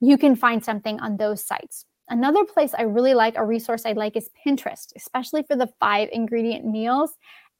you 0.00 0.16
can 0.16 0.36
find 0.36 0.64
something 0.64 1.00
on 1.00 1.16
those 1.16 1.44
sites. 1.44 1.84
Another 2.08 2.44
place 2.44 2.72
I 2.72 2.82
really 2.82 3.14
like, 3.14 3.36
a 3.36 3.44
resource 3.44 3.84
I 3.84 3.92
like 3.92 4.16
is 4.16 4.30
Pinterest, 4.46 4.92
especially 4.94 5.42
for 5.42 5.56
the 5.56 5.68
five 5.80 6.08
ingredient 6.12 6.64
meals 6.64 7.16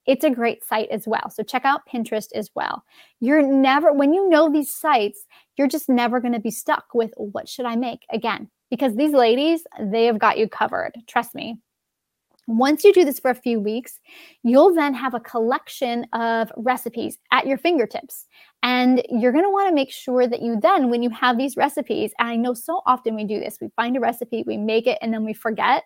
it's 0.06 0.24
a 0.24 0.30
great 0.30 0.64
site 0.64 0.88
as 0.90 1.06
well. 1.06 1.30
So 1.30 1.42
check 1.42 1.64
out 1.64 1.86
Pinterest 1.92 2.28
as 2.34 2.50
well. 2.54 2.84
You're 3.20 3.42
never, 3.42 3.92
when 3.92 4.14
you 4.14 4.28
know 4.28 4.50
these 4.50 4.74
sites, 4.74 5.26
you're 5.56 5.68
just 5.68 5.88
never 5.88 6.20
going 6.20 6.34
to 6.34 6.40
be 6.40 6.50
stuck 6.50 6.86
with 6.94 7.12
what 7.16 7.48
should 7.48 7.66
I 7.66 7.76
make 7.76 8.00
again? 8.10 8.48
Because 8.70 8.96
these 8.96 9.12
ladies, 9.12 9.64
they 9.80 10.06
have 10.06 10.18
got 10.18 10.38
you 10.38 10.48
covered. 10.48 10.92
Trust 11.06 11.34
me. 11.34 11.58
Once 12.48 12.84
you 12.84 12.92
do 12.92 13.04
this 13.04 13.18
for 13.18 13.30
a 13.30 13.34
few 13.34 13.58
weeks, 13.58 13.98
you'll 14.44 14.72
then 14.72 14.94
have 14.94 15.14
a 15.14 15.20
collection 15.20 16.06
of 16.12 16.52
recipes 16.56 17.18
at 17.32 17.44
your 17.44 17.58
fingertips. 17.58 18.26
And 18.62 19.04
you're 19.08 19.32
going 19.32 19.44
to 19.44 19.50
want 19.50 19.68
to 19.68 19.74
make 19.74 19.90
sure 19.90 20.28
that 20.28 20.42
you 20.42 20.58
then, 20.60 20.88
when 20.88 21.02
you 21.02 21.10
have 21.10 21.38
these 21.38 21.56
recipes, 21.56 22.12
and 22.20 22.28
I 22.28 22.36
know 22.36 22.54
so 22.54 22.82
often 22.86 23.16
we 23.16 23.24
do 23.24 23.40
this, 23.40 23.58
we 23.60 23.68
find 23.74 23.96
a 23.96 24.00
recipe, 24.00 24.44
we 24.46 24.56
make 24.56 24.86
it, 24.86 24.98
and 25.02 25.12
then 25.12 25.24
we 25.24 25.34
forget. 25.34 25.82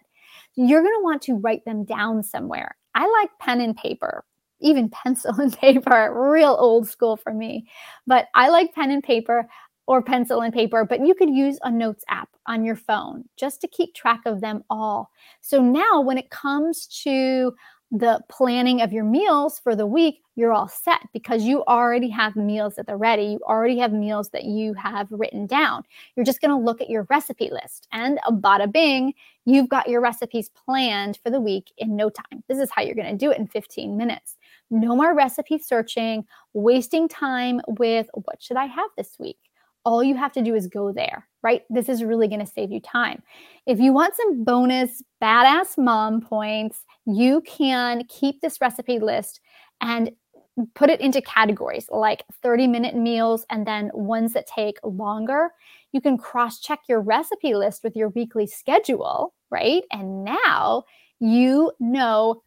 You're 0.54 0.83
going 0.83 0.98
to 0.98 1.04
want 1.04 1.22
to 1.22 1.38
write 1.38 1.64
them 1.64 1.85
down 1.85 2.22
somewhere. 2.22 2.76
I 2.94 3.09
like 3.20 3.31
pen 3.38 3.61
and 3.61 3.76
paper, 3.76 4.24
even 4.61 4.88
pencil 4.90 5.35
and 5.40 5.57
paper, 5.57 6.12
real 6.33 6.57
old 6.59 6.88
school 6.88 7.16
for 7.16 7.33
me. 7.33 7.66
But 8.07 8.26
I 8.35 8.48
like 8.48 8.74
pen 8.74 8.90
and 8.90 9.03
paper 9.03 9.46
or 9.87 10.03
pencil 10.03 10.40
and 10.40 10.53
paper, 10.55 10.85
but 10.85 11.05
you 11.05 11.14
could 11.14 11.31
use 11.31 11.59
a 11.62 11.70
notes 11.70 12.05
app 12.09 12.29
on 12.46 12.64
your 12.64 12.76
phone 12.76 13.24
just 13.37 13.61
to 13.61 13.68
keep 13.68 13.94
track 13.94 14.20
of 14.24 14.40
them 14.40 14.62
all. 14.70 15.11
So 15.40 15.61
now 15.61 16.00
when 16.00 16.16
it 16.16 16.31
comes 16.31 16.87
to 17.05 17.53
the 17.90 18.20
planning 18.29 18.81
of 18.83 18.92
your 18.92 19.05
meals 19.05 19.59
for 19.59 19.74
the 19.74 19.87
week, 19.87 20.22
you're 20.37 20.53
all 20.53 20.68
set 20.68 21.00
because 21.12 21.42
you 21.42 21.64
already 21.64 22.09
have 22.09 22.37
meals 22.37 22.79
at 22.79 22.87
the 22.87 22.96
ready. 22.96 23.24
You 23.24 23.40
already 23.42 23.79
have 23.79 23.92
meals 23.92 24.31
that 24.31 24.44
you 24.44 24.74
have 24.74 25.09
written 25.11 25.46
down. 25.46 25.83
You're 26.14 26.24
just 26.24 26.40
going 26.40 26.53
to 26.53 26.64
look 26.64 26.81
at 26.81 26.88
your 26.88 27.07
recipe 27.11 27.50
list 27.50 27.88
and 27.92 28.20
a 28.26 28.33
bada 28.33 28.70
bing, 28.70 29.14
you've 29.44 29.68
got 29.68 29.88
your 29.88 30.00
recipes 30.00 30.50
planned 30.50 31.18
for 31.22 31.31
the 31.31 31.40
week 31.40 31.72
in 31.79 31.96
no 31.96 32.11
time. 32.11 32.44
This 32.48 32.59
is 32.59 32.70
how 32.70 32.83
you're 32.83 32.94
going 32.94 33.11
to 33.11 33.16
do 33.16 33.33
it 33.33 33.38
in 33.38 33.48
15 33.48 33.96
minutes. 33.96 34.37
No 34.70 34.94
more 34.94 35.14
recipe 35.14 35.59
searching, 35.59 36.24
wasting 36.55 37.09
time 37.09 37.61
with 37.66 38.09
what 38.14 38.40
should 38.40 38.57
I 38.57 38.66
have 38.66 38.90
this 38.96 39.16
week? 39.18 39.38
All 39.85 40.05
you 40.05 40.14
have 40.14 40.33
to 40.33 40.42
do 40.42 40.55
is 40.55 40.68
go 40.68 40.92
there, 40.92 41.26
right? 41.42 41.62
This 41.70 41.88
is 41.88 42.05
really 42.05 42.29
going 42.29 42.40
to 42.40 42.46
save 42.46 42.70
you 42.70 42.81
time. 42.81 43.22
If 43.66 43.81
you 43.81 43.92
want 43.92 44.14
some 44.14 44.44
bonus 44.44 45.03
badass 45.22 45.76
mom 45.76 46.20
points, 46.20 46.85
you 47.06 47.42
can 47.42 48.04
keep 48.08 48.40
this 48.40 48.60
recipe 48.60 48.98
list 48.98 49.40
and 49.80 50.10
put 50.74 50.90
it 50.90 51.00
into 51.00 51.22
categories 51.22 51.86
like 51.90 52.24
30 52.42 52.66
minute 52.66 52.94
meals 52.94 53.46
and 53.50 53.66
then 53.66 53.90
ones 53.94 54.32
that 54.34 54.46
take 54.46 54.76
longer. 54.82 55.50
You 55.92 56.00
can 56.00 56.18
cross 56.18 56.60
check 56.60 56.80
your 56.88 57.00
recipe 57.00 57.54
list 57.54 57.82
with 57.82 57.96
your 57.96 58.10
weekly 58.10 58.46
schedule, 58.46 59.34
right? 59.50 59.82
And 59.90 60.24
now 60.24 60.84
you 61.18 61.72
know 61.80 62.42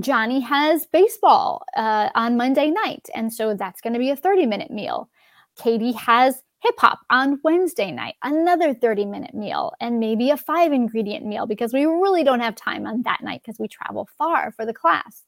Johnny 0.00 0.40
has 0.40 0.86
baseball 0.86 1.64
uh, 1.76 2.08
on 2.14 2.36
Monday 2.36 2.70
night. 2.70 3.08
And 3.14 3.32
so 3.32 3.54
that's 3.54 3.80
going 3.80 3.92
to 3.92 3.98
be 3.98 4.10
a 4.10 4.16
30 4.16 4.46
minute 4.46 4.70
meal. 4.70 5.08
Katie 5.56 5.92
has 5.92 6.42
hip 6.62 6.74
hop 6.78 7.00
on 7.10 7.40
Wednesday 7.42 7.90
night, 7.90 8.14
another 8.22 8.72
30 8.72 9.06
minute 9.06 9.34
meal, 9.34 9.72
and 9.80 9.98
maybe 9.98 10.30
a 10.30 10.36
five 10.36 10.72
ingredient 10.72 11.26
meal 11.26 11.46
because 11.46 11.72
we 11.72 11.84
really 11.84 12.22
don't 12.22 12.40
have 12.40 12.54
time 12.54 12.86
on 12.86 13.02
that 13.02 13.20
night 13.22 13.42
because 13.44 13.58
we 13.58 13.66
travel 13.66 14.08
far 14.16 14.52
for 14.52 14.64
the 14.64 14.72
class. 14.72 15.24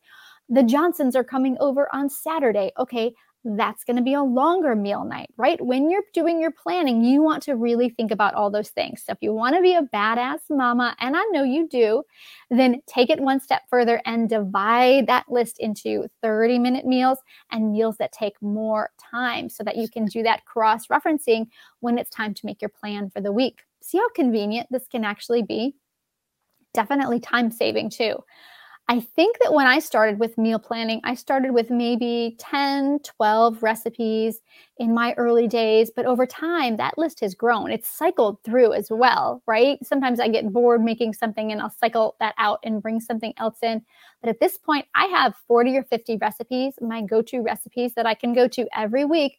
The 0.48 0.62
Johnsons 0.62 1.16
are 1.16 1.24
coming 1.24 1.56
over 1.58 1.88
on 1.92 2.08
Saturday. 2.08 2.70
Okay, 2.78 3.14
that's 3.44 3.85
going 3.85 3.96
to 3.96 4.02
be 4.02 4.14
a 4.14 4.22
longer 4.22 4.74
meal 4.74 5.04
night, 5.04 5.28
right? 5.37 5.61
When 5.61 5.90
you're 5.90 6.04
doing 6.14 6.40
your 6.40 6.50
planning, 6.50 7.04
you 7.04 7.22
want 7.22 7.42
to 7.44 7.57
really 7.57 7.90
think 7.90 8.11
about 8.11 8.35
all 8.35 8.50
those 8.50 8.70
things. 8.70 9.02
So 9.04 9.12
if 9.12 9.18
you 9.20 9.35
want 9.35 9.54
to 9.54 9.61
be 9.61 9.74
a 9.74 9.83
badass 9.83 10.40
mama, 10.48 10.96
and 10.98 11.14
I 11.14 11.22
know 11.30 11.42
you 11.42 11.68
do, 11.68 12.02
then 12.50 12.80
take 12.87 13.11
it 13.11 13.20
one 13.20 13.40
step 13.40 13.62
further 13.68 14.00
and 14.07 14.28
divide 14.28 15.07
that 15.09 15.26
list 15.28 15.59
into 15.59 16.09
30 16.22 16.59
minute 16.59 16.87
meals 16.87 17.18
and 17.50 17.72
meals 17.72 17.96
that 17.98 18.12
take 18.12 18.40
more 18.40 18.90
time 18.98 19.50
so 19.50 19.62
that 19.62 19.76
you 19.76 19.88
can 19.88 20.07
do 20.07 20.22
that 20.22 20.46
cross 20.46 20.87
referencing 20.87 21.46
when 21.80 21.98
it's 21.98 22.11
time 22.11 22.33
to 22.33 22.46
make 22.46 22.62
your 22.62 22.70
plan 22.70 23.11
for 23.11 23.20
the 23.20 23.33
week. 23.33 23.61
See 23.83 23.98
how 23.98 24.09
convenient 24.11 24.68
this 24.70 24.87
can 24.88 25.04
actually 25.04 25.42
be? 25.42 25.74
Definitely 26.72 27.20
time 27.20 27.50
saving 27.50 27.90
too. 27.90 28.16
I 28.86 29.00
think 29.00 29.38
that 29.42 29.54
when 29.54 29.66
I 29.66 29.78
started 29.78 30.18
with 30.18 30.36
meal 30.36 30.58
planning, 30.58 31.00
I 31.04 31.14
started 31.14 31.52
with 31.52 31.70
maybe 31.70 32.36
10, 32.38 32.98
12 32.98 33.62
recipes 33.62 34.42
in 34.76 34.92
my 34.92 35.14
early 35.14 35.48
days, 35.48 35.90
but 35.94 36.04
over 36.04 36.26
time 36.26 36.76
that 36.76 36.98
list 36.98 37.20
has 37.20 37.34
grown. 37.34 37.70
It's 37.70 37.88
cycled 37.88 38.42
through 38.44 38.74
as 38.74 38.88
well, 38.90 39.42
right? 39.46 39.78
Sometimes 39.82 40.20
I 40.20 40.28
get 40.28 40.52
bored 40.52 40.82
making 40.84 41.14
something 41.14 41.50
and 41.50 41.62
I'll 41.62 41.70
cycle 41.70 42.14
that 42.20 42.34
out 42.36 42.58
and 42.62 42.82
bring 42.82 43.00
something 43.00 43.32
else 43.38 43.56
in. 43.62 43.80
But 44.20 44.28
at 44.28 44.38
this 44.38 44.58
point, 44.58 44.84
I 44.94 45.06
have 45.06 45.34
40 45.48 45.78
or 45.78 45.84
50 45.84 46.18
recipes, 46.18 46.74
my 46.82 47.00
go 47.00 47.22
to 47.22 47.40
recipes 47.40 47.94
that 47.94 48.04
I 48.04 48.12
can 48.12 48.34
go 48.34 48.48
to 48.48 48.68
every 48.76 49.06
week, 49.06 49.38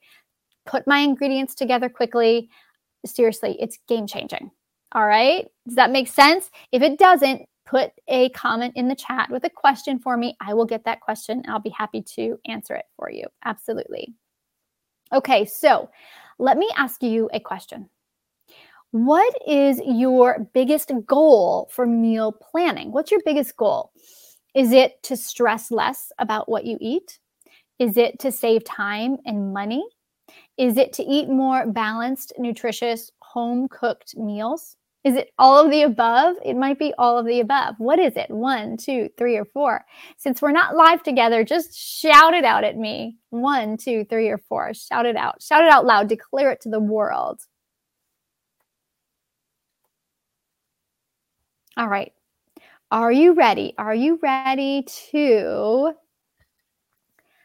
put 0.66 0.88
my 0.88 1.00
ingredients 1.00 1.54
together 1.54 1.88
quickly. 1.88 2.50
Seriously, 3.06 3.58
it's 3.60 3.78
game 3.88 4.08
changing. 4.08 4.50
All 4.94 5.06
right. 5.06 5.46
Does 5.68 5.76
that 5.76 5.92
make 5.92 6.08
sense? 6.08 6.50
If 6.72 6.82
it 6.82 6.98
doesn't, 6.98 7.44
put 7.66 7.92
a 8.08 8.30
comment 8.30 8.74
in 8.76 8.88
the 8.88 8.96
chat 8.96 9.30
with 9.30 9.44
a 9.44 9.50
question 9.50 10.00
for 10.00 10.18
me. 10.18 10.38
I 10.40 10.54
will 10.54 10.66
get 10.66 10.86
that 10.86 11.02
question 11.02 11.44
I'll 11.48 11.60
be 11.60 11.70
happy 11.70 12.02
to 12.16 12.40
answer 12.46 12.76
it 12.76 12.86
for 12.96 13.10
you. 13.10 13.26
Absolutely. 13.44 14.14
Okay, 15.14 15.46
so 15.46 15.90
let 16.40 16.58
me 16.58 16.70
ask 16.76 17.02
you 17.04 17.30
a 17.34 17.40
question. 17.40 17.90
What 18.92 19.34
is 19.46 19.82
your 19.86 20.48
biggest 20.54 20.92
goal 21.06 21.70
for 21.72 21.86
meal 21.86 22.32
planning? 22.32 22.92
What's 22.92 23.12
your 23.12 23.22
biggest 23.26 23.58
goal? 23.58 23.92
Is 24.54 24.72
it 24.72 25.04
to 25.04 25.18
stress 25.18 25.70
less 25.70 26.12
about 26.18 26.48
what 26.48 26.66
you 26.66 26.78
eat? 26.80 27.20
Is 27.78 27.98
it 27.98 28.20
to 28.20 28.32
save 28.32 28.64
time 28.64 29.18
and 29.26 29.54
money? 29.54 29.86
Is 30.58 30.78
it 30.78 30.94
to 30.94 31.04
eat 31.04 31.28
more 31.28 31.68
balanced, 31.68 32.32
nutritious, 32.38 33.12
home 33.22 33.68
cooked 33.68 34.16
meals? 34.16 34.78
Is 35.06 35.16
it 35.16 35.30
all 35.38 35.64
of 35.64 35.70
the 35.70 35.84
above? 35.84 36.36
It 36.44 36.56
might 36.56 36.80
be 36.80 36.92
all 36.98 37.20
of 37.20 37.28
the 37.28 37.40
above. 37.40 37.76
What 37.78 38.00
is 38.00 38.14
it? 38.16 38.32
One, 38.32 38.76
two, 38.76 39.08
three, 39.20 39.38
or 39.38 39.46
four? 39.46 39.86
Since 40.18 40.42
we're 40.42 40.52
not 40.52 40.76
live 40.76 41.04
together, 41.04 41.44
just 41.44 41.78
shout 41.78 42.34
it 42.34 42.44
out 42.44 42.64
at 42.64 42.76
me. 42.76 43.18
One, 43.30 43.78
two, 43.78 44.04
three, 44.06 44.30
or 44.30 44.40
four. 44.40 44.74
Shout 44.74 45.06
it 45.06 45.16
out. 45.16 45.44
Shout 45.44 45.64
it 45.64 45.70
out 45.70 45.86
loud. 45.86 46.10
Declare 46.10 46.54
it 46.54 46.62
to 46.62 46.70
the 46.70 46.80
world. 46.80 47.40
All 51.78 51.88
right. 51.88 52.12
Are 52.90 53.12
you 53.12 53.34
ready? 53.34 53.76
Are 53.78 53.94
you 53.94 54.20
ready 54.24 54.88
to 55.12 55.94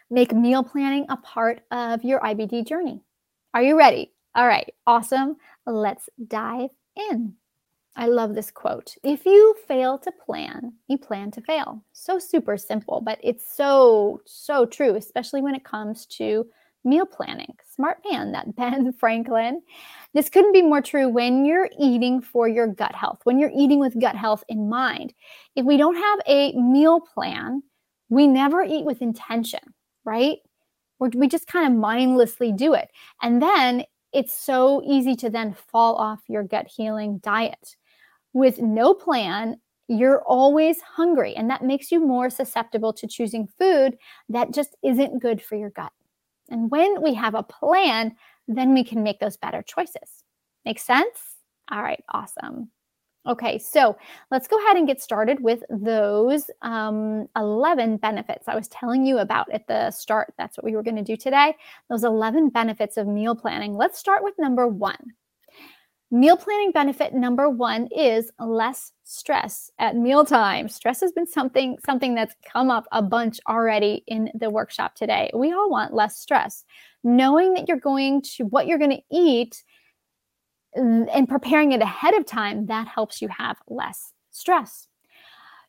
make 0.08 0.32
meal 0.32 0.64
planning 0.64 1.04
a 1.10 1.18
part 1.18 1.60
of 1.70 2.04
your 2.04 2.20
IBD 2.20 2.66
journey? 2.66 3.02
Are 3.52 3.62
you 3.62 3.76
ready? 3.76 4.12
All 4.34 4.46
right. 4.46 4.72
Awesome. 4.86 5.36
Let's 5.66 6.08
dive 6.26 6.70
in. 6.96 7.34
I 7.96 8.06
love 8.06 8.34
this 8.34 8.50
quote. 8.50 8.94
If 9.02 9.26
you 9.26 9.56
fail 9.66 9.98
to 9.98 10.12
plan, 10.12 10.74
you 10.88 10.96
plan 10.96 11.30
to 11.32 11.40
fail. 11.40 11.84
So 11.92 12.18
super 12.18 12.56
simple, 12.56 13.00
but 13.00 13.18
it's 13.22 13.56
so, 13.56 14.20
so 14.26 14.64
true, 14.64 14.94
especially 14.94 15.42
when 15.42 15.54
it 15.54 15.64
comes 15.64 16.06
to 16.06 16.46
meal 16.84 17.04
planning. 17.04 17.54
Smart 17.74 17.98
man, 18.10 18.32
that 18.32 18.54
Ben 18.56 18.92
Franklin. 18.92 19.62
This 20.14 20.28
couldn't 20.28 20.52
be 20.52 20.62
more 20.62 20.80
true 20.80 21.08
when 21.08 21.44
you're 21.44 21.68
eating 21.78 22.20
for 22.20 22.48
your 22.48 22.68
gut 22.68 22.94
health, 22.94 23.20
when 23.24 23.38
you're 23.38 23.52
eating 23.56 23.80
with 23.80 24.00
gut 24.00 24.16
health 24.16 24.44
in 24.48 24.68
mind. 24.68 25.12
If 25.56 25.66
we 25.66 25.76
don't 25.76 25.96
have 25.96 26.20
a 26.26 26.52
meal 26.52 27.00
plan, 27.00 27.62
we 28.08 28.26
never 28.26 28.62
eat 28.62 28.84
with 28.84 29.02
intention, 29.02 29.60
right? 30.04 30.38
We're, 30.98 31.10
we 31.14 31.28
just 31.28 31.46
kind 31.46 31.66
of 31.66 31.78
mindlessly 31.78 32.52
do 32.52 32.74
it. 32.74 32.88
And 33.22 33.42
then 33.42 33.84
it's 34.12 34.34
so 34.34 34.82
easy 34.84 35.14
to 35.16 35.30
then 35.30 35.54
fall 35.54 35.96
off 35.96 36.20
your 36.28 36.42
gut 36.42 36.66
healing 36.66 37.18
diet 37.18 37.76
with 38.32 38.60
no 38.60 38.94
plan, 38.94 39.56
you're 39.88 40.22
always 40.22 40.80
hungry, 40.82 41.34
and 41.34 41.50
that 41.50 41.64
makes 41.64 41.90
you 41.90 41.98
more 41.98 42.30
susceptible 42.30 42.92
to 42.92 43.08
choosing 43.08 43.48
food 43.58 43.96
that 44.28 44.54
just 44.54 44.76
isn't 44.84 45.20
good 45.20 45.42
for 45.42 45.56
your 45.56 45.70
gut. 45.70 45.92
And 46.48 46.70
when 46.70 47.02
we 47.02 47.14
have 47.14 47.34
a 47.34 47.42
plan, 47.42 48.14
then 48.46 48.74
we 48.74 48.84
can 48.84 49.02
make 49.02 49.20
those 49.20 49.36
better 49.36 49.62
choices. 49.62 50.24
Make 50.64 50.78
sense? 50.78 51.36
All 51.70 51.82
right, 51.82 52.02
awesome. 52.12 52.70
Okay, 53.28 53.58
so 53.58 53.96
let's 54.30 54.48
go 54.48 54.56
ahead 54.64 54.78
and 54.78 54.86
get 54.86 55.00
started 55.00 55.42
with 55.42 55.62
those 55.68 56.50
um, 56.62 57.28
11 57.36 57.98
benefits 57.98 58.48
I 58.48 58.54
was 58.54 58.66
telling 58.68 59.04
you 59.04 59.18
about 59.18 59.52
at 59.52 59.66
the 59.66 59.90
start. 59.90 60.32
That's 60.38 60.56
what 60.56 60.64
we 60.64 60.74
were 60.74 60.82
going 60.82 60.96
to 60.96 61.02
do 61.02 61.16
today. 61.16 61.54
Those 61.90 62.02
11 62.02 62.48
benefits 62.48 62.96
of 62.96 63.06
meal 63.06 63.36
planning. 63.36 63.76
Let's 63.76 63.98
start 63.98 64.24
with 64.24 64.34
number 64.38 64.66
one. 64.66 65.12
Meal 66.12 66.36
planning 66.36 66.72
benefit 66.72 67.14
number 67.14 67.48
one 67.48 67.86
is 67.96 68.32
less 68.40 68.90
stress 69.04 69.70
at 69.78 69.94
mealtime. 69.94 70.68
Stress 70.68 71.00
has 71.02 71.12
been 71.12 71.26
something 71.26 71.78
something 71.84 72.16
that's 72.16 72.34
come 72.44 72.68
up 72.68 72.86
a 72.90 73.00
bunch 73.00 73.38
already 73.48 74.02
in 74.08 74.28
the 74.34 74.50
workshop 74.50 74.96
today. 74.96 75.30
We 75.32 75.52
all 75.52 75.70
want 75.70 75.94
less 75.94 76.18
stress. 76.18 76.64
Knowing 77.04 77.54
that 77.54 77.68
you're 77.68 77.78
going 77.78 78.22
to 78.22 78.44
what 78.46 78.66
you're 78.66 78.78
going 78.78 78.90
to 78.90 79.02
eat 79.16 79.62
mm, 80.76 81.08
and 81.14 81.28
preparing 81.28 81.70
it 81.70 81.80
ahead 81.80 82.14
of 82.14 82.26
time, 82.26 82.66
that 82.66 82.88
helps 82.88 83.22
you 83.22 83.28
have 83.28 83.58
less 83.68 84.12
stress. 84.32 84.88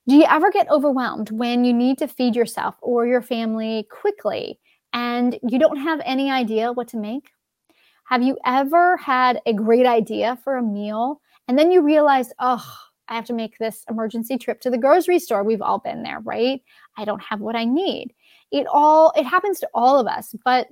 Do 0.08 0.16
you 0.16 0.26
ever 0.28 0.50
get 0.50 0.72
overwhelmed 0.72 1.30
when 1.30 1.64
you 1.64 1.74
need 1.74 2.00
to 2.00 2.08
feed 2.08 2.36
yourself 2.36 2.74
or 2.82 3.06
your 3.06 3.22
family 3.22 3.88
quickly 3.92 4.60
and 4.92 5.38
you 5.48 5.60
don't 5.60 5.78
have 5.78 6.02
any 6.04 6.32
idea 6.32 6.74
what 6.74 6.88
to 6.90 6.98
make? 6.98 7.30
Have 8.12 8.22
you 8.22 8.38
ever 8.46 8.98
had 8.98 9.40
a 9.46 9.54
great 9.54 9.86
idea 9.86 10.38
for 10.44 10.58
a 10.58 10.62
meal 10.62 11.22
and 11.48 11.58
then 11.58 11.72
you 11.72 11.82
realize, 11.82 12.34
oh, 12.40 12.62
I 13.08 13.16
have 13.16 13.24
to 13.28 13.34
make 13.34 13.58
this 13.58 13.86
emergency 13.90 14.38
trip 14.38 14.60
to 14.62 14.70
the 14.70 14.78
grocery 14.78 15.18
store? 15.18 15.46
We've 15.46 15.62
all 15.62 15.80
been 15.80 16.04
there, 16.04 16.20
right? 16.20 16.62
I 16.98 17.06
don't 17.06 17.24
have 17.24 17.40
what 17.40 17.56
I 17.56 17.64
need. 17.64 18.14
It 18.52 18.68
all 18.68 19.14
it 19.16 19.24
happens 19.24 19.62
to 19.62 19.70
all 19.74 19.98
of 19.98 20.08
us, 20.08 20.36
but 20.44 20.68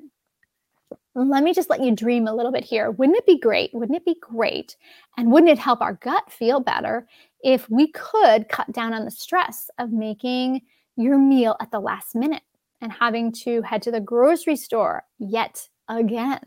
let 1.16 1.46
me 1.46 1.54
just 1.54 1.70
let 1.70 1.82
you 1.82 1.96
dream 1.96 2.28
a 2.28 2.36
little 2.36 2.52
bit 2.52 2.66
here. 2.66 2.92
Wouldn't 2.92 3.18
it 3.18 3.26
be 3.26 3.40
great? 3.40 3.70
Wouldn't 3.74 3.96
it 3.96 4.04
be 4.04 4.18
great? 4.20 4.76
And 5.18 5.32
wouldn't 5.32 5.50
it 5.50 5.60
help 5.60 5.80
our 5.80 5.94
gut 5.94 6.30
feel 6.30 6.60
better 6.60 7.08
if 7.42 7.70
we 7.70 7.90
could 7.94 8.50
cut 8.50 8.70
down 8.74 8.94
on 8.94 9.06
the 9.06 9.12
stress 9.12 9.70
of 9.80 9.94
making 9.94 10.60
your 10.98 11.18
meal 11.18 11.56
at 11.62 11.72
the 11.72 11.80
last 11.80 12.16
minute 12.16 12.44
and 12.82 12.92
having 12.92 13.32
to 13.32 13.62
head 13.62 13.82
to 13.84 13.92
the 13.92 14.02
grocery 14.02 14.58
store 14.58 15.06
yet 15.20 15.70
again? 15.88 16.42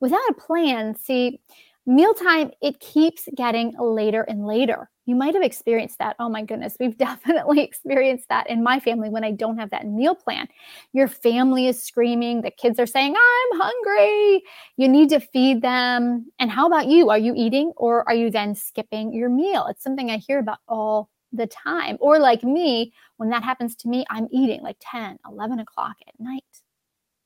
Without 0.00 0.20
a 0.30 0.34
plan, 0.34 0.96
see, 0.96 1.40
mealtime, 1.86 2.50
it 2.60 2.80
keeps 2.80 3.28
getting 3.34 3.74
later 3.78 4.22
and 4.22 4.46
later. 4.46 4.90
You 5.06 5.14
might 5.14 5.34
have 5.34 5.42
experienced 5.42 5.98
that. 6.00 6.16
Oh 6.18 6.28
my 6.28 6.42
goodness, 6.42 6.76
we've 6.80 6.98
definitely 6.98 7.60
experienced 7.62 8.28
that 8.28 8.50
in 8.50 8.62
my 8.62 8.80
family 8.80 9.08
when 9.08 9.24
I 9.24 9.30
don't 9.30 9.58
have 9.58 9.70
that 9.70 9.86
meal 9.86 10.14
plan. 10.14 10.48
Your 10.92 11.08
family 11.08 11.68
is 11.68 11.82
screaming, 11.82 12.42
the 12.42 12.50
kids 12.50 12.78
are 12.78 12.86
saying, 12.86 13.14
I'm 13.14 13.60
hungry. 13.60 14.42
You 14.76 14.88
need 14.88 15.08
to 15.10 15.20
feed 15.20 15.62
them. 15.62 16.30
And 16.38 16.50
how 16.50 16.66
about 16.66 16.88
you? 16.88 17.08
Are 17.10 17.18
you 17.18 17.32
eating 17.36 17.72
or 17.76 18.06
are 18.08 18.14
you 18.14 18.30
then 18.30 18.54
skipping 18.54 19.12
your 19.12 19.30
meal? 19.30 19.66
It's 19.68 19.82
something 19.82 20.10
I 20.10 20.16
hear 20.16 20.40
about 20.40 20.58
all 20.68 21.08
the 21.32 21.46
time. 21.46 21.98
Or 22.00 22.18
like 22.18 22.42
me, 22.42 22.92
when 23.16 23.30
that 23.30 23.44
happens 23.44 23.76
to 23.76 23.88
me, 23.88 24.04
I'm 24.10 24.26
eating 24.32 24.62
like 24.62 24.76
10, 24.80 25.18
11 25.28 25.60
o'clock 25.60 25.96
at 26.06 26.18
night 26.18 26.44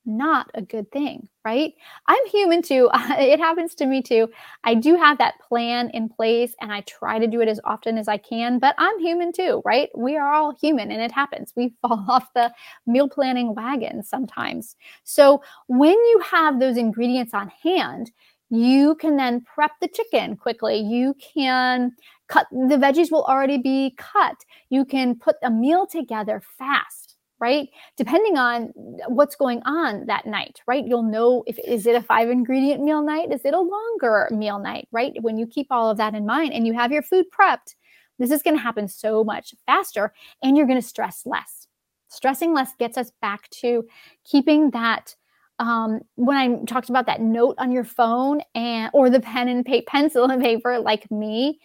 not 0.05 0.49
a 0.55 0.61
good 0.61 0.91
thing, 0.91 1.27
right? 1.45 1.73
I'm 2.07 2.25
human 2.27 2.61
too. 2.61 2.89
it 2.93 3.39
happens 3.39 3.75
to 3.75 3.85
me 3.85 4.01
too. 4.01 4.29
I 4.63 4.73
do 4.75 4.95
have 4.95 5.17
that 5.19 5.39
plan 5.47 5.89
in 5.91 6.09
place 6.09 6.55
and 6.59 6.71
I 6.71 6.81
try 6.81 7.19
to 7.19 7.27
do 7.27 7.41
it 7.41 7.47
as 7.47 7.59
often 7.63 7.97
as 7.97 8.07
I 8.07 8.17
can, 8.17 8.59
but 8.59 8.75
I'm 8.77 8.99
human 8.99 9.31
too, 9.31 9.61
right? 9.65 9.89
We 9.95 10.17
are 10.17 10.33
all 10.33 10.55
human 10.59 10.91
and 10.91 11.01
it 11.01 11.11
happens. 11.11 11.53
We 11.55 11.73
fall 11.81 12.05
off 12.07 12.33
the 12.33 12.51
meal 12.87 13.09
planning 13.09 13.53
wagon 13.55 14.03
sometimes. 14.03 14.75
So 15.03 15.41
when 15.67 15.93
you 15.93 16.21
have 16.31 16.59
those 16.59 16.77
ingredients 16.77 17.33
on 17.33 17.51
hand, 17.63 18.11
you 18.49 18.95
can 18.95 19.15
then 19.15 19.41
prep 19.41 19.71
the 19.79 19.87
chicken 19.87 20.35
quickly. 20.35 20.77
You 20.77 21.15
can 21.33 21.93
cut 22.27 22.47
the 22.51 22.75
veggies 22.75 23.09
will 23.11 23.23
already 23.23 23.57
be 23.57 23.95
cut. 23.97 24.35
You 24.69 24.83
can 24.83 25.15
put 25.15 25.37
a 25.41 25.49
meal 25.49 25.87
together 25.87 26.41
fast 26.57 27.10
right? 27.41 27.69
Depending 27.97 28.37
on 28.37 28.71
what's 29.07 29.35
going 29.35 29.63
on 29.65 30.05
that 30.05 30.27
night, 30.27 30.61
right? 30.67 30.85
You'll 30.85 31.01
know 31.01 31.43
if 31.47 31.57
is 31.67 31.87
it 31.87 31.95
a 31.95 32.01
five 32.01 32.29
ingredient 32.29 32.83
meal 32.83 33.01
night? 33.01 33.31
Is 33.33 33.43
it 33.43 33.55
a 33.55 33.59
longer 33.59 34.29
meal 34.31 34.59
night, 34.59 34.87
right? 34.91 35.13
When 35.21 35.37
you 35.39 35.47
keep 35.47 35.67
all 35.71 35.89
of 35.89 35.97
that 35.97 36.13
in 36.13 36.25
mind 36.25 36.53
and 36.53 36.67
you 36.67 36.73
have 36.73 36.91
your 36.91 37.01
food 37.01 37.25
prepped, 37.37 37.73
this 38.19 38.29
is 38.29 38.43
going 38.43 38.55
to 38.55 38.61
happen 38.61 38.87
so 38.87 39.23
much 39.23 39.55
faster 39.65 40.13
and 40.43 40.55
you're 40.55 40.67
going 40.67 40.79
to 40.79 40.87
stress 40.87 41.23
less. 41.25 41.67
Stressing 42.09 42.53
less 42.53 42.73
gets 42.77 42.97
us 42.97 43.11
back 43.21 43.49
to 43.49 43.85
keeping 44.23 44.69
that 44.71 45.15
um, 45.57 46.01
when 46.15 46.37
I 46.37 46.63
talked 46.65 46.89
about 46.89 47.07
that 47.07 47.21
note 47.21 47.55
on 47.57 47.71
your 47.71 47.83
phone 47.83 48.41
and 48.53 48.91
or 48.93 49.09
the 49.09 49.19
pen 49.19 49.47
and 49.47 49.65
paper, 49.65 49.85
pencil 49.87 50.25
and 50.25 50.41
paper, 50.41 50.79
like 50.79 51.09
me, 51.09 51.59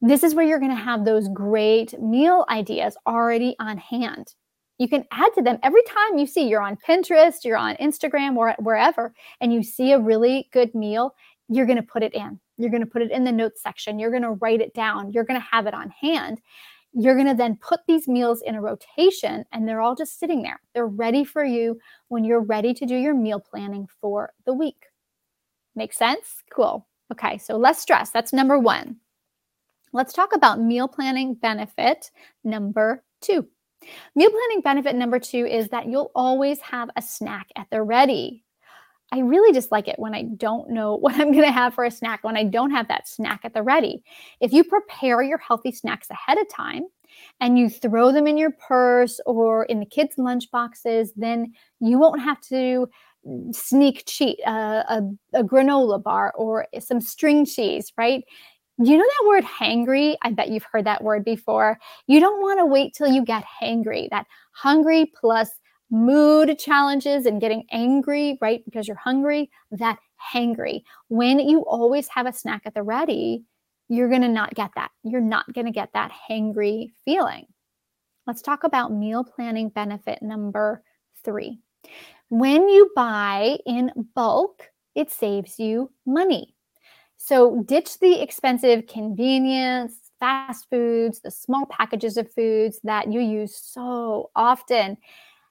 this 0.00 0.22
is 0.24 0.34
where 0.34 0.44
you're 0.44 0.58
going 0.58 0.76
to 0.76 0.76
have 0.76 1.04
those 1.04 1.28
great 1.28 1.98
meal 2.00 2.44
ideas 2.48 2.96
already 3.06 3.54
on 3.60 3.78
hand 3.78 4.34
you 4.78 4.88
can 4.88 5.04
add 5.12 5.32
to 5.34 5.42
them 5.42 5.58
every 5.62 5.82
time 5.84 6.18
you 6.18 6.26
see 6.26 6.48
you're 6.48 6.62
on 6.62 6.76
Pinterest, 6.76 7.44
you're 7.44 7.56
on 7.56 7.76
Instagram, 7.76 8.36
or 8.36 8.54
wherever, 8.58 9.14
and 9.40 9.52
you 9.52 9.62
see 9.62 9.92
a 9.92 10.00
really 10.00 10.48
good 10.52 10.74
meal, 10.74 11.14
you're 11.48 11.66
going 11.66 11.76
to 11.76 11.82
put 11.82 12.02
it 12.02 12.14
in. 12.14 12.40
You're 12.56 12.70
going 12.70 12.84
to 12.84 12.90
put 12.90 13.02
it 13.02 13.10
in 13.10 13.24
the 13.24 13.32
notes 13.32 13.62
section. 13.62 13.98
You're 13.98 14.10
going 14.10 14.22
to 14.22 14.32
write 14.32 14.60
it 14.60 14.74
down. 14.74 15.12
You're 15.12 15.24
going 15.24 15.40
to 15.40 15.46
have 15.50 15.66
it 15.66 15.74
on 15.74 15.90
hand. 15.90 16.40
You're 16.92 17.16
going 17.16 17.26
to 17.26 17.34
then 17.34 17.56
put 17.56 17.80
these 17.86 18.06
meals 18.06 18.40
in 18.42 18.54
a 18.54 18.60
rotation 18.60 19.44
and 19.52 19.66
they're 19.66 19.80
all 19.80 19.96
just 19.96 20.20
sitting 20.20 20.42
there. 20.42 20.60
They're 20.74 20.86
ready 20.86 21.24
for 21.24 21.44
you 21.44 21.78
when 22.08 22.24
you're 22.24 22.40
ready 22.40 22.72
to 22.74 22.86
do 22.86 22.94
your 22.94 23.14
meal 23.14 23.40
planning 23.40 23.88
for 24.00 24.32
the 24.46 24.54
week. 24.54 24.86
Make 25.74 25.92
sense? 25.92 26.44
Cool. 26.52 26.86
Okay, 27.12 27.36
so 27.38 27.56
less 27.56 27.80
stress. 27.80 28.10
That's 28.10 28.32
number 28.32 28.58
one. 28.58 28.96
Let's 29.92 30.12
talk 30.12 30.34
about 30.34 30.60
meal 30.60 30.86
planning 30.86 31.34
benefit 31.34 32.10
number 32.44 33.02
two. 33.20 33.48
Meal 34.14 34.30
planning 34.30 34.60
benefit 34.62 34.96
number 34.96 35.18
two 35.18 35.46
is 35.46 35.68
that 35.68 35.86
you'll 35.86 36.12
always 36.14 36.60
have 36.60 36.90
a 36.96 37.02
snack 37.02 37.48
at 37.56 37.66
the 37.70 37.82
ready. 37.82 38.44
I 39.12 39.20
really 39.20 39.52
dislike 39.52 39.86
it 39.86 39.98
when 39.98 40.14
I 40.14 40.22
don't 40.22 40.70
know 40.70 40.96
what 41.00 41.14
I'm 41.14 41.32
going 41.32 41.44
to 41.44 41.52
have 41.52 41.74
for 41.74 41.84
a 41.84 41.90
snack, 41.90 42.24
when 42.24 42.36
I 42.36 42.44
don't 42.44 42.70
have 42.70 42.88
that 42.88 43.08
snack 43.08 43.40
at 43.44 43.54
the 43.54 43.62
ready. 43.62 44.02
If 44.40 44.52
you 44.52 44.64
prepare 44.64 45.22
your 45.22 45.38
healthy 45.38 45.72
snacks 45.72 46.08
ahead 46.10 46.38
of 46.38 46.48
time 46.48 46.84
and 47.40 47.58
you 47.58 47.68
throw 47.70 48.12
them 48.12 48.26
in 48.26 48.36
your 48.36 48.52
purse 48.52 49.20
or 49.26 49.64
in 49.64 49.80
the 49.80 49.86
kids' 49.86 50.18
lunch 50.18 50.50
boxes, 50.50 51.12
then 51.16 51.52
you 51.80 51.98
won't 51.98 52.20
have 52.20 52.40
to 52.40 52.88
sneak 53.52 54.04
cheat 54.06 54.38
uh, 54.46 54.82
a, 54.88 55.02
a 55.32 55.44
granola 55.44 56.02
bar 56.02 56.32
or 56.36 56.66
some 56.78 57.00
string 57.00 57.46
cheese, 57.46 57.92
right? 57.96 58.24
You 58.78 58.96
know 58.98 59.04
that 59.04 59.28
word 59.28 59.44
hangry? 59.44 60.16
I 60.22 60.30
bet 60.30 60.50
you've 60.50 60.64
heard 60.64 60.86
that 60.86 61.02
word 61.02 61.24
before. 61.24 61.78
You 62.06 62.20
don't 62.20 62.40
want 62.40 62.58
to 62.58 62.66
wait 62.66 62.94
till 62.94 63.08
you 63.08 63.24
get 63.24 63.44
hangry. 63.62 64.10
That 64.10 64.26
hungry 64.52 65.12
plus 65.18 65.50
mood 65.90 66.58
challenges 66.58 67.26
and 67.26 67.40
getting 67.40 67.64
angry, 67.70 68.38
right? 68.40 68.64
Because 68.64 68.88
you're 68.88 68.96
hungry, 68.96 69.50
that 69.70 69.98
hangry. 70.34 70.82
When 71.08 71.38
you 71.38 71.64
always 71.66 72.08
have 72.08 72.26
a 72.26 72.32
snack 72.32 72.62
at 72.64 72.74
the 72.74 72.82
ready, 72.82 73.44
you're 73.88 74.08
going 74.08 74.22
to 74.22 74.28
not 74.28 74.54
get 74.54 74.70
that. 74.76 74.90
You're 75.02 75.20
not 75.20 75.52
going 75.52 75.66
to 75.66 75.72
get 75.72 75.90
that 75.92 76.10
hangry 76.28 76.92
feeling. 77.04 77.46
Let's 78.26 78.42
talk 78.42 78.64
about 78.64 78.92
meal 78.92 79.22
planning 79.22 79.68
benefit 79.68 80.22
number 80.22 80.82
three. 81.24 81.60
When 82.30 82.68
you 82.68 82.90
buy 82.96 83.58
in 83.66 83.92
bulk, 84.14 84.70
it 84.94 85.10
saves 85.10 85.58
you 85.58 85.92
money. 86.06 86.53
So 87.16 87.62
ditch 87.62 87.98
the 88.00 88.20
expensive 88.20 88.86
convenience, 88.86 89.94
fast 90.20 90.68
foods, 90.70 91.20
the 91.20 91.30
small 91.30 91.66
packages 91.66 92.16
of 92.16 92.32
foods 92.32 92.80
that 92.84 93.12
you 93.12 93.20
use 93.20 93.56
so 93.56 94.30
often. 94.36 94.96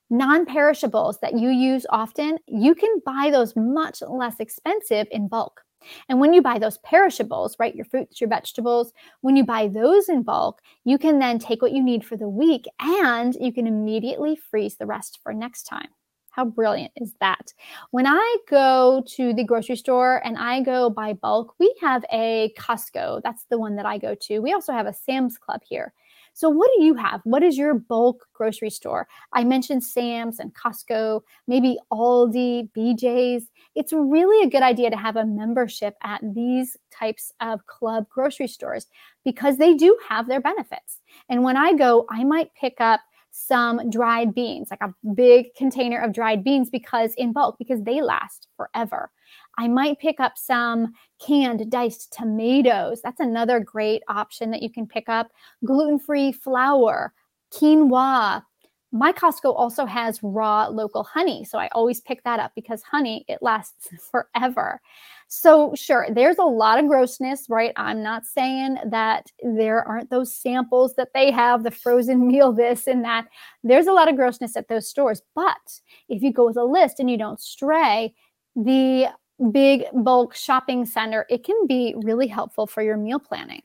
Non 0.10 0.46
perishables 0.46 1.20
that 1.22 1.40
you 1.40 1.50
use 1.50 1.86
often, 1.90 2.38
you 2.48 2.76
can 2.76 3.02
buy 3.06 3.30
those 3.32 3.56
much 3.56 4.02
less 4.08 4.40
expensive 4.40 5.08
in 5.12 5.28
bulk. 5.28 5.62
And 6.08 6.20
when 6.20 6.34
you 6.34 6.42
buy 6.42 6.60
those 6.60 6.78
perishables, 6.80 7.56
right, 7.60 7.76
your 7.76 7.86
fruits, 7.86 8.22
your 8.22 8.30
vegetables, 8.30 8.94
when 9.22 9.36
you 9.36 9.44
buy 9.44 9.68
those 9.68 10.10
in 10.10 10.24
bulk, 10.24 10.62
you 10.86 10.98
can 10.98 11.20
then 11.20 11.40
take 11.40 11.62
what 11.62 11.72
you 11.72 11.84
need 11.84 12.06
for 12.06 12.16
the 12.16 12.30
week 12.30 12.66
and 12.80 13.36
you 13.36 13.52
can 13.52 13.68
immediately 13.68 14.36
freeze 14.36 14.78
the 14.78 14.86
rest 14.86 15.20
for 15.24 15.34
next 15.34 15.64
time. 15.64 15.90
How 16.34 16.46
brilliant 16.46 16.92
is 16.96 17.14
that? 17.20 17.54
When 17.92 18.08
I 18.08 18.38
go 18.50 19.04
to 19.06 19.34
the 19.36 19.44
grocery 19.44 19.76
store 19.76 20.20
and 20.26 20.36
I 20.36 20.62
go 20.62 20.90
buy 20.90 21.14
bulk, 21.14 21.54
we 21.60 21.74
have 21.80 22.04
a 22.12 22.52
Costco. 22.58 23.22
That's 23.22 23.46
the 23.52 23.60
one 23.60 23.76
that 23.76 23.86
I 23.86 24.00
go 24.00 24.16
to. 24.16 24.40
We 24.40 24.52
also 24.52 24.74
have 24.74 24.88
a 24.88 24.94
Sam's 24.94 25.38
Club 25.38 25.62
here. 25.64 25.94
So, 26.34 26.50
what 26.50 26.72
do 26.76 26.84
you 26.84 26.96
have? 26.96 27.22
What 27.24 27.44
is 27.44 27.56
your 27.56 27.76
bulk 27.76 28.28
grocery 28.34 28.72
store? 28.72 29.08
I 29.34 29.44
mentioned 29.44 29.84
Sam's 29.84 30.40
and 30.40 30.56
Costco, 30.56 31.22
maybe 31.46 31.78
Aldi, 31.92 32.72
BJ's. 32.76 33.52
It's 33.76 33.94
really 33.94 34.44
a 34.44 34.50
good 34.50 34.64
idea 34.64 34.90
to 34.90 34.98
have 34.98 35.16
a 35.16 35.28
membership 35.28 35.96
at 36.02 36.22
these 36.34 36.76
types 36.92 37.32
of 37.42 37.68
club 37.68 38.08
grocery 38.10 38.48
stores 38.48 38.88
because 39.24 39.58
they 39.58 39.76
do 39.76 39.96
have 40.10 40.28
their 40.28 40.42
benefits. 40.42 41.00
And 41.30 41.44
when 41.44 41.58
I 41.58 41.74
go, 41.74 42.08
I 42.10 42.24
might 42.24 42.56
pick 42.56 42.82
up 42.82 43.02
some 43.36 43.90
dried 43.90 44.36
beans, 44.36 44.70
like 44.70 44.82
a 44.82 44.94
big 45.16 45.48
container 45.56 46.00
of 46.00 46.14
dried 46.14 46.44
beans, 46.44 46.70
because 46.70 47.16
in 47.16 47.34
bulk, 47.34 47.58
because 47.58 47.82
they 47.82 48.00
last 48.00 48.48
forever. 48.56 49.10
I 49.58 49.68
might 49.68 49.98
pick 50.00 50.20
up 50.20 50.38
some 50.38 50.94
canned 51.20 51.72
diced 51.72 52.14
tomatoes. 52.14 53.02
That's 53.04 53.20
another 53.20 53.60
great 53.60 54.04
option 54.08 54.52
that 54.52 54.62
you 54.62 54.70
can 54.70 54.86
pick 54.86 55.10
up. 55.10 55.32
Gluten 55.66 55.98
free 55.98 56.32
flour, 56.32 57.12
quinoa. 57.52 58.44
My 58.92 59.12
Costco 59.12 59.56
also 59.58 59.88
has 59.88 60.22
raw 60.22 60.68
local 60.68 61.04
honey. 61.04 61.44
So 61.44 61.58
I 61.58 61.70
always 61.70 62.02
pick 62.02 62.24
that 62.26 62.40
up 62.40 62.52
because 62.54 62.84
honey, 62.84 63.26
it 63.28 63.40
lasts 63.42 63.90
forever. 64.12 64.80
So, 65.28 65.74
sure, 65.76 66.08
there's 66.12 66.38
a 66.38 66.44
lot 66.44 66.80
of 66.80 66.88
grossness, 66.88 67.48
right? 67.50 67.74
I'm 67.76 68.04
not 68.04 68.26
saying 68.26 68.78
that 68.86 69.32
there 69.44 69.84
aren't 69.88 70.10
those 70.10 70.36
samples 70.36 70.96
that 70.96 71.10
they 71.14 71.32
have, 71.32 71.64
the 71.64 71.72
frozen 71.72 72.28
meal, 72.28 72.52
this 72.52 72.88
and 72.88 73.04
that. 73.04 73.28
There's 73.64 73.88
a 73.88 73.94
lot 73.94 74.10
of 74.10 74.16
grossness 74.16 74.56
at 74.56 74.68
those 74.68 74.88
stores. 74.88 75.22
But 75.36 75.80
if 76.10 76.22
you 76.22 76.32
go 76.32 76.46
with 76.46 76.58
a 76.58 76.64
list 76.64 77.00
and 77.00 77.10
you 77.10 77.18
don't 77.18 77.42
stray, 77.42 78.14
the 78.56 79.08
big 79.52 79.86
bulk 79.94 80.36
shopping 80.36 80.86
center, 80.86 81.26
it 81.30 81.44
can 81.44 81.68
be 81.68 81.96
really 82.04 82.28
helpful 82.28 82.68
for 82.68 82.84
your 82.84 82.98
meal 82.98 83.20
planning. 83.20 83.64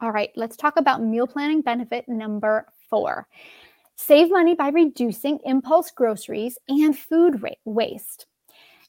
All 0.00 0.10
right, 0.10 0.30
let's 0.34 0.56
talk 0.56 0.76
about 0.76 1.02
meal 1.02 1.28
planning 1.28 1.62
benefit 1.62 2.08
number 2.08 2.66
four. 2.90 3.28
Save 3.94 4.30
money 4.30 4.54
by 4.54 4.70
reducing 4.70 5.38
impulse 5.44 5.92
groceries 5.92 6.58
and 6.68 6.98
food 6.98 7.40
waste. 7.64 8.26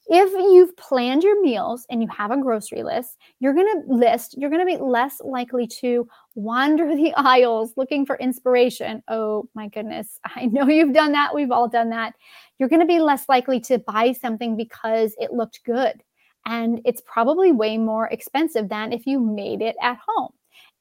If 0.06 0.32
you've 0.32 0.76
planned 0.76 1.22
your 1.22 1.40
meals 1.42 1.86
and 1.88 2.02
you 2.02 2.08
have 2.08 2.30
a 2.30 2.36
grocery 2.36 2.82
list, 2.82 3.16
you're 3.40 3.54
going 3.54 3.82
to 3.82 3.92
list, 3.92 4.36
you're 4.36 4.50
going 4.50 4.66
to 4.66 4.76
be 4.76 4.82
less 4.82 5.20
likely 5.20 5.66
to 5.80 6.06
wander 6.34 6.86
the 6.96 7.14
aisles 7.16 7.72
looking 7.76 8.04
for 8.04 8.16
inspiration. 8.16 9.02
Oh 9.08 9.48
my 9.54 9.68
goodness. 9.68 10.20
I 10.36 10.46
know 10.46 10.68
you've 10.68 10.92
done 10.94 11.12
that. 11.12 11.34
We've 11.34 11.50
all 11.50 11.68
done 11.68 11.90
that. 11.90 12.14
You're 12.58 12.68
going 12.68 12.80
to 12.80 12.86
be 12.86 13.00
less 13.00 13.28
likely 13.28 13.60
to 13.60 13.78
buy 13.78 14.12
something 14.12 14.56
because 14.56 15.14
it 15.18 15.32
looked 15.32 15.64
good. 15.64 16.02
And 16.46 16.82
it's 16.84 17.02
probably 17.06 17.52
way 17.52 17.78
more 17.78 18.08
expensive 18.08 18.68
than 18.68 18.92
if 18.92 19.06
you 19.06 19.18
made 19.18 19.62
it 19.62 19.76
at 19.80 19.98
home. 20.06 20.32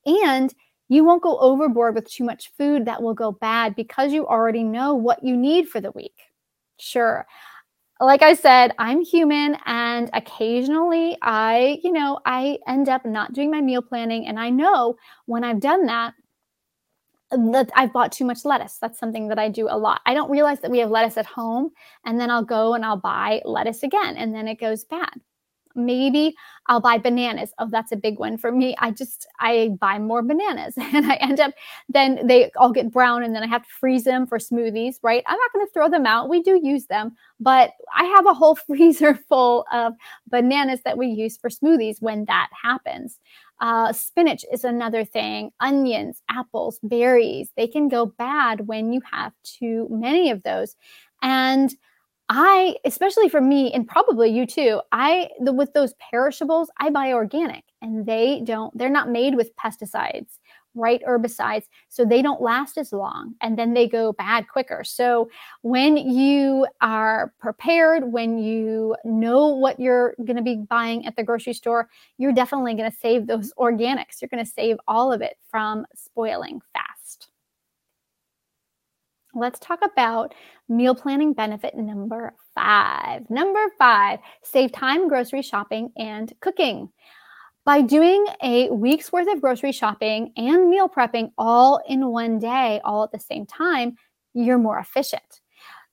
And 0.06 0.54
you 0.90 1.06
won't 1.06 1.24
go 1.24 1.38
overboard 1.40 1.96
with 1.96 2.12
too 2.12 2.26
much 2.26 2.52
food 2.58 2.86
that 2.86 3.02
will 3.02 3.14
go 3.14 3.32
bad 3.32 3.74
because 3.76 4.12
you 4.12 4.28
already 4.28 4.64
know 4.64 4.94
what 4.94 5.24
you 5.24 5.38
need 5.38 5.70
for 5.70 5.80
the 5.80 5.92
week. 5.92 6.14
Sure, 6.78 7.26
like 8.06 8.22
I 8.22 8.34
said, 8.34 8.74
I'm 8.80 9.01
human 9.01 9.58
and 9.66 10.10
occasionally 10.14 11.18
I, 11.22 11.80
you 11.84 11.91
know, 11.91 12.20
I 12.26 12.60
end 12.68 12.89
up 12.89 13.06
not 13.06 13.34
doing 13.34 13.51
my 13.51 13.62
meal 13.62 13.82
planning. 13.82 14.28
And 14.28 14.39
I 14.39 14.49
know 14.49 14.95
when 15.26 15.43
I've 15.43 15.60
done 15.60 15.86
that, 15.86 16.14
that 17.32 17.72
I've 17.76 17.93
bought 17.93 18.12
too 18.12 18.26
much 18.26 18.45
lettuce. 18.45 18.78
That's 18.80 18.99
something 18.99 19.28
that 19.30 19.39
I 19.39 19.49
do 19.49 19.68
a 19.70 19.78
lot. 19.78 20.01
I 20.06 20.14
don't 20.14 20.30
realize 20.30 20.60
that 20.62 20.72
we 20.72 20.80
have 20.80 20.91
lettuce 20.91 21.18
at 21.18 21.26
home 21.26 21.72
and 22.06 22.20
then 22.20 22.30
I'll 22.30 22.43
go 22.43 22.74
and 22.74 22.86
I'll 22.86 22.97
buy 22.97 23.41
lettuce 23.45 23.84
again 23.84 24.18
and 24.18 24.36
then 24.36 24.47
it 24.47 24.60
goes 24.60 24.84
bad 24.84 25.14
maybe 25.76 26.36
I'll 26.68 26.80
buy 26.80 26.98
bananas. 26.98 27.52
Oh, 27.60 27.68
that's 27.70 27.92
a 27.92 27.98
big 27.98 28.20
one 28.20 28.38
for 28.38 28.52
me. 28.52 28.76
I 28.80 28.92
just 28.92 29.28
I 29.40 29.72
buy 29.80 30.00
more 30.00 30.22
bananas 30.22 30.74
and 30.78 31.06
I 31.12 31.16
end 31.16 31.40
up 31.40 31.54
then 31.90 32.26
they 32.26 32.52
all 32.58 32.72
get 32.72 32.92
brown 32.92 33.24
and 33.24 33.36
then 33.36 33.44
I 33.44 33.48
have 33.48 33.64
to 33.64 33.70
freeze 33.80 34.04
them 34.04 34.26
for 34.28 34.38
smoothies, 34.38 34.96
right? 35.04 35.24
I'm 35.28 35.38
not 35.38 35.54
going 35.54 35.66
to 35.66 35.72
throw 35.72 35.90
them 35.90 36.06
out. 36.06 36.30
We 36.30 36.42
do 36.42 36.60
use 36.62 36.86
them, 36.86 37.16
but 37.40 37.72
I 37.96 38.04
have 38.06 38.26
a 38.26 38.34
whole 38.34 38.56
freezer 38.68 39.16
full 39.16 39.66
of 39.72 39.94
bananas 40.28 40.80
that 40.86 40.98
we 40.98 41.08
use 41.08 41.38
for 41.38 41.50
smoothies 41.50 42.02
when 42.02 42.26
that 42.26 42.50
happens. 42.62 43.20
Uh, 43.60 43.94
spinach 43.94 44.44
is 44.52 44.64
another 44.64 45.06
thing. 45.06 45.52
Onions, 45.60 46.22
apples, 46.30 46.80
berries, 46.84 47.50
they 47.56 47.68
can 47.68 47.88
go 47.88 48.06
bad 48.06 48.68
when 48.68 48.92
you 48.92 49.02
have 49.10 49.32
too 49.44 49.88
many 49.90 50.32
of 50.32 50.44
those. 50.44 50.76
And 51.22 51.74
I, 52.30 52.76
especially 52.86 53.30
for 53.30 53.42
me, 53.42 53.72
and 53.74 53.88
probably 53.88 54.30
you 54.30 54.46
too, 54.46 54.82
I, 54.92 55.30
the, 55.40 55.54
with 55.54 55.74
those 55.74 55.94
perishables, 56.12 56.70
I 56.80 56.90
buy 56.90 57.12
organic 57.14 57.64
and 57.82 58.06
they 58.06 58.42
don't, 58.44 58.76
they're 58.78 58.90
not 58.90 59.10
made 59.10 59.36
with 59.36 59.56
pesticides, 59.58 60.40
right? 60.74 61.02
Herbicides. 61.08 61.66
So 61.90 62.06
they 62.06 62.22
don't 62.22 62.42
last 62.42 62.78
as 62.78 62.94
long 62.94 63.36
and 63.42 63.60
then 63.60 63.74
they 63.74 63.88
go 63.88 64.14
bad 64.14 64.48
quicker. 64.48 64.84
So 64.86 65.30
when 65.62 65.98
you 65.98 66.66
are 66.82 67.34
prepared, 67.40 68.12
when 68.12 68.40
you 68.40 68.96
know 69.04 69.48
what 69.48 69.80
you're 69.80 70.16
going 70.24 70.38
to 70.38 70.42
be 70.42 70.64
buying 70.70 71.06
at 71.06 71.18
the 71.18 71.24
grocery 71.24 71.54
store, 71.54 71.90
you're 72.18 72.34
definitely 72.34 72.74
going 72.74 72.90
to 72.90 72.98
save 72.98 73.28
those 73.28 73.54
organics. 73.60 74.22
You're 74.22 74.30
going 74.30 74.44
to 74.44 74.50
save 74.50 74.78
all 74.88 75.12
of 75.12 75.22
it 75.22 75.38
from 75.52 75.86
spoiling 75.94 76.62
fast 76.72 77.03
let's 79.34 79.60
talk 79.60 79.80
about 79.84 80.34
meal 80.70 80.96
planning 80.96 81.34
benefit 81.34 81.76
number 81.76 82.34
five. 82.56 83.30
Number 83.30 83.66
five, 83.78 84.20
save 84.44 84.72
time 84.72 85.08
grocery 85.08 85.42
shopping 85.42 85.92
and 85.98 86.32
cooking. 86.40 86.90
By 87.66 87.82
doing 87.82 88.26
a 88.42 88.70
week's 88.72 89.12
worth 89.12 89.32
of 89.32 89.42
grocery 89.42 89.72
shopping 89.72 90.34
and 90.36 90.70
meal 90.70 90.90
prepping 90.90 91.32
all 91.38 91.82
in 91.88 92.08
one 92.08 92.38
day, 92.40 92.82
all 92.84 93.04
at 93.04 93.12
the 93.12 93.20
same 93.20 93.46
time, 93.46 93.96
you're 94.34 94.58
more 94.58 94.80
efficient. 94.80 95.42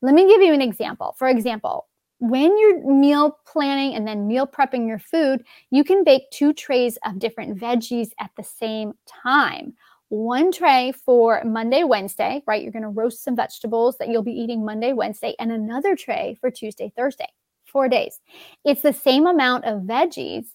Let 0.03 0.15
me 0.15 0.27
give 0.27 0.43
you 0.43 0.53
an 0.53 0.63
example. 0.63 1.15
For 1.19 1.29
example, 1.29 1.87
when 2.19 2.59
you're 2.59 2.85
meal 2.93 3.39
planning 3.47 3.95
and 3.95 4.07
then 4.07 4.27
meal 4.27 4.47
prepping 4.47 4.87
your 4.87 4.99
food, 4.99 5.45
you 5.71 5.85
can 5.85 6.05
bake 6.05 6.31
two 6.31 6.53
trays 6.53 6.99
of 7.05 7.19
different 7.19 7.59
veggies 7.59 8.11
at 8.19 8.31
the 8.37 8.45
same 8.45 8.93
time 9.07 9.75
one 10.11 10.51
tray 10.53 10.93
for 10.93 11.43
Monday, 11.45 11.85
Wednesday, 11.85 12.43
right? 12.47 12.63
You're 12.63 12.73
going 12.73 12.83
to 12.83 12.89
roast 12.89 13.25
some 13.25 13.37
vegetables 13.37 13.97
that 13.99 14.09
you'll 14.09 14.25
be 14.25 14.33
eating 14.33 14.65
Monday, 14.65 14.93
Wednesday, 14.93 15.35
and 15.39 15.51
another 15.51 15.97
tray 15.97 16.37
for 16.41 16.51
Tuesday, 16.51 16.93
Thursday, 16.97 17.29
four 17.65 17.89
days. 17.89 18.19
It's 18.65 18.83
the 18.83 18.93
same 18.93 19.27
amount 19.27 19.65
of 19.65 19.83
veggies, 19.83 20.47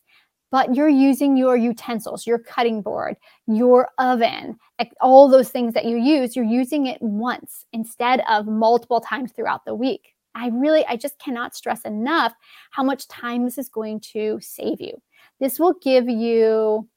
but 0.51 0.76
you're 0.76 0.89
using 0.89 1.38
your 1.38 1.56
utensils, 1.56 2.28
your 2.28 2.38
cutting 2.38 2.82
board, 2.82 3.16
your 3.47 3.89
oven, 3.97 4.58
all 4.99 5.30
those 5.30 5.49
things 5.49 5.74
that 5.74 5.86
you 5.86 5.97
use, 5.97 6.36
you're 6.36 6.45
using 6.45 6.86
it 6.86 7.01
once 7.01 7.66
instead 7.72 8.24
of 8.30 8.47
multiple 8.47 8.99
times 8.99 9.32
throughout 9.32 9.64
the 9.66 9.74
week. 9.74 10.14
I 10.36 10.49
really, 10.49 10.86
I 10.86 10.97
just 10.97 11.18
cannot 11.18 11.56
stress 11.56 11.82
enough 11.84 12.34
how 12.72 12.84
much 12.84 13.08
time 13.08 13.45
this 13.45 13.58
is 13.58 13.70
going 13.70 14.01
to 14.12 14.38
save 14.41 14.82
you. 14.82 15.01
This 15.39 15.60
will 15.60 15.76
give 15.82 16.10
you 16.10 16.89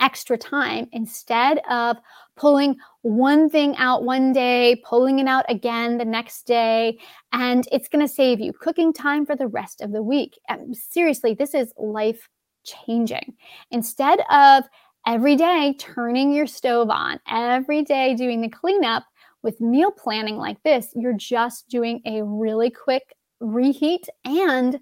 extra 0.00 0.36
time 0.36 0.86
instead 0.92 1.60
of 1.70 1.96
pulling 2.36 2.76
one 3.02 3.48
thing 3.48 3.76
out 3.76 4.04
one 4.04 4.32
day, 4.32 4.82
pulling 4.84 5.18
it 5.18 5.26
out 5.26 5.44
again 5.48 5.98
the 5.98 6.04
next 6.04 6.46
day, 6.46 6.98
and 7.32 7.68
it's 7.70 7.88
going 7.88 8.04
to 8.06 8.12
save 8.12 8.40
you 8.40 8.52
cooking 8.52 8.92
time 8.92 9.26
for 9.26 9.36
the 9.36 9.46
rest 9.46 9.80
of 9.80 9.92
the 9.92 10.02
week. 10.02 10.38
And 10.48 10.76
seriously, 10.76 11.34
this 11.34 11.54
is 11.54 11.72
life 11.76 12.28
changing. 12.64 13.34
Instead 13.70 14.20
of 14.30 14.64
every 15.06 15.36
day 15.36 15.74
turning 15.78 16.32
your 16.32 16.46
stove 16.46 16.90
on, 16.90 17.20
every 17.28 17.82
day 17.82 18.14
doing 18.14 18.40
the 18.40 18.48
cleanup 18.48 19.04
with 19.42 19.60
meal 19.60 19.90
planning 19.90 20.36
like 20.36 20.62
this, 20.62 20.88
you're 20.94 21.16
just 21.16 21.68
doing 21.68 22.00
a 22.06 22.22
really 22.22 22.70
quick 22.70 23.14
reheat 23.40 24.08
and 24.24 24.78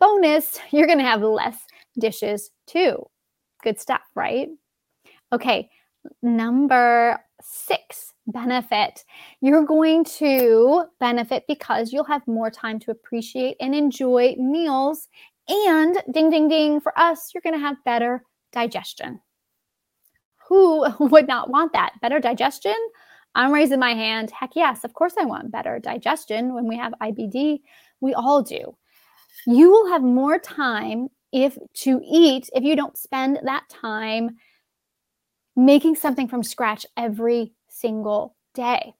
bonus, 0.00 0.58
you're 0.70 0.86
going 0.86 0.98
to 0.98 1.04
have 1.04 1.22
less 1.22 1.58
dishes 1.98 2.50
too. 2.66 3.04
Good 3.64 3.80
stuff, 3.80 4.02
right? 4.14 4.48
Okay, 5.32 5.70
number 6.22 7.18
six 7.40 8.12
benefit. 8.26 9.04
You're 9.40 9.64
going 9.64 10.04
to 10.04 10.84
benefit 11.00 11.44
because 11.48 11.92
you'll 11.92 12.04
have 12.04 12.26
more 12.28 12.50
time 12.50 12.78
to 12.80 12.90
appreciate 12.90 13.56
and 13.60 13.74
enjoy 13.74 14.36
meals. 14.38 15.08
And 15.48 15.96
ding, 16.12 16.30
ding, 16.30 16.48
ding, 16.48 16.80
for 16.80 16.98
us, 16.98 17.32
you're 17.34 17.42
going 17.42 17.54
to 17.54 17.66
have 17.66 17.82
better 17.84 18.22
digestion. 18.52 19.20
Who 20.48 20.86
would 21.00 21.26
not 21.26 21.48
want 21.48 21.72
that? 21.72 21.94
Better 22.02 22.20
digestion? 22.20 22.76
I'm 23.34 23.52
raising 23.52 23.80
my 23.80 23.94
hand. 23.94 24.30
Heck 24.30 24.50
yes, 24.54 24.84
of 24.84 24.92
course 24.92 25.14
I 25.18 25.24
want 25.24 25.50
better 25.50 25.78
digestion 25.78 26.54
when 26.54 26.68
we 26.68 26.76
have 26.76 26.92
IBD. 27.02 27.62
We 28.00 28.14
all 28.14 28.42
do. 28.42 28.76
You 29.46 29.70
will 29.70 29.88
have 29.88 30.02
more 30.02 30.38
time 30.38 31.08
if 31.34 31.58
to 31.74 32.00
eat 32.04 32.48
if 32.54 32.62
you 32.62 32.76
don't 32.76 32.96
spend 32.96 33.40
that 33.42 33.68
time 33.68 34.36
making 35.56 35.96
something 35.96 36.28
from 36.28 36.44
scratch 36.44 36.86
every 36.96 37.52
single 37.68 38.36
day. 38.54 38.94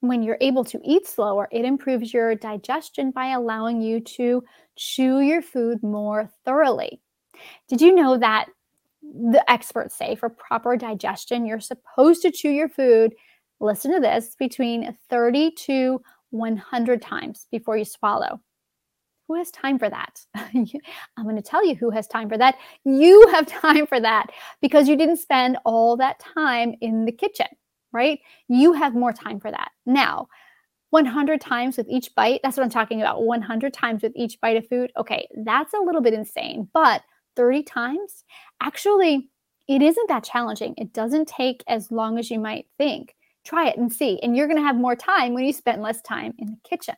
When 0.00 0.22
you're 0.22 0.38
able 0.40 0.64
to 0.66 0.80
eat 0.84 1.06
slower, 1.08 1.48
it 1.50 1.64
improves 1.64 2.12
your 2.12 2.34
digestion 2.34 3.10
by 3.10 3.30
allowing 3.30 3.80
you 3.80 4.00
to 4.00 4.44
chew 4.76 5.20
your 5.20 5.42
food 5.42 5.82
more 5.82 6.30
thoroughly. 6.44 7.00
Did 7.68 7.80
you 7.80 7.94
know 7.94 8.18
that 8.18 8.46
the 9.02 9.42
experts 9.50 9.96
say 9.96 10.14
for 10.14 10.28
proper 10.28 10.76
digestion, 10.76 11.46
you're 11.46 11.58
supposed 11.58 12.22
to 12.22 12.30
chew 12.30 12.50
your 12.50 12.68
food, 12.68 13.14
listen 13.60 13.92
to 13.92 14.00
this, 14.00 14.36
between 14.38 14.96
30 15.08 15.52
to 15.52 16.02
100 16.30 17.02
times 17.02 17.46
before 17.50 17.76
you 17.76 17.84
swallow? 17.84 18.40
Who 19.28 19.34
has 19.34 19.50
time 19.50 19.78
for 19.78 19.90
that? 19.90 20.24
I'm 20.34 21.24
going 21.24 21.36
to 21.36 21.42
tell 21.42 21.64
you 21.64 21.74
who 21.74 21.90
has 21.90 22.06
time 22.06 22.28
for 22.28 22.38
that. 22.38 22.56
You 22.84 23.28
have 23.32 23.46
time 23.62 23.86
for 23.86 24.00
that 24.00 24.30
because 24.60 24.88
you 24.88 24.96
didn't 24.96 25.18
spend 25.18 25.58
all 25.64 25.96
that 25.98 26.18
time 26.18 26.74
in 26.80 27.04
the 27.04 27.12
kitchen, 27.12 27.46
right? 27.92 28.18
You 28.48 28.72
have 28.72 28.94
more 28.94 29.12
time 29.12 29.38
for 29.38 29.50
that. 29.50 29.70
Now, 29.84 30.28
100 30.90 31.40
times 31.40 31.76
with 31.76 31.86
each 31.88 32.14
bite. 32.14 32.40
That's 32.42 32.56
what 32.56 32.64
I'm 32.64 32.70
talking 32.70 33.02
about. 33.02 33.22
100 33.22 33.74
times 33.74 34.02
with 34.02 34.12
each 34.16 34.40
bite 34.40 34.56
of 34.56 34.66
food. 34.68 34.90
Okay, 34.96 35.28
that's 35.44 35.74
a 35.74 35.82
little 35.82 36.00
bit 36.00 36.14
insane, 36.14 36.68
but 36.72 37.02
30 37.36 37.62
times, 37.64 38.24
actually, 38.62 39.28
it 39.68 39.82
isn't 39.82 40.08
that 40.08 40.24
challenging. 40.24 40.74
It 40.78 40.94
doesn't 40.94 41.28
take 41.28 41.62
as 41.68 41.90
long 41.92 42.18
as 42.18 42.30
you 42.30 42.40
might 42.40 42.66
think. 42.78 43.14
Try 43.44 43.68
it 43.68 43.76
and 43.76 43.92
see. 43.92 44.18
And 44.22 44.34
you're 44.34 44.46
going 44.46 44.56
to 44.56 44.66
have 44.66 44.76
more 44.76 44.96
time 44.96 45.34
when 45.34 45.44
you 45.44 45.52
spend 45.52 45.82
less 45.82 46.00
time 46.00 46.34
in 46.38 46.46
the 46.46 46.68
kitchen. 46.68 46.96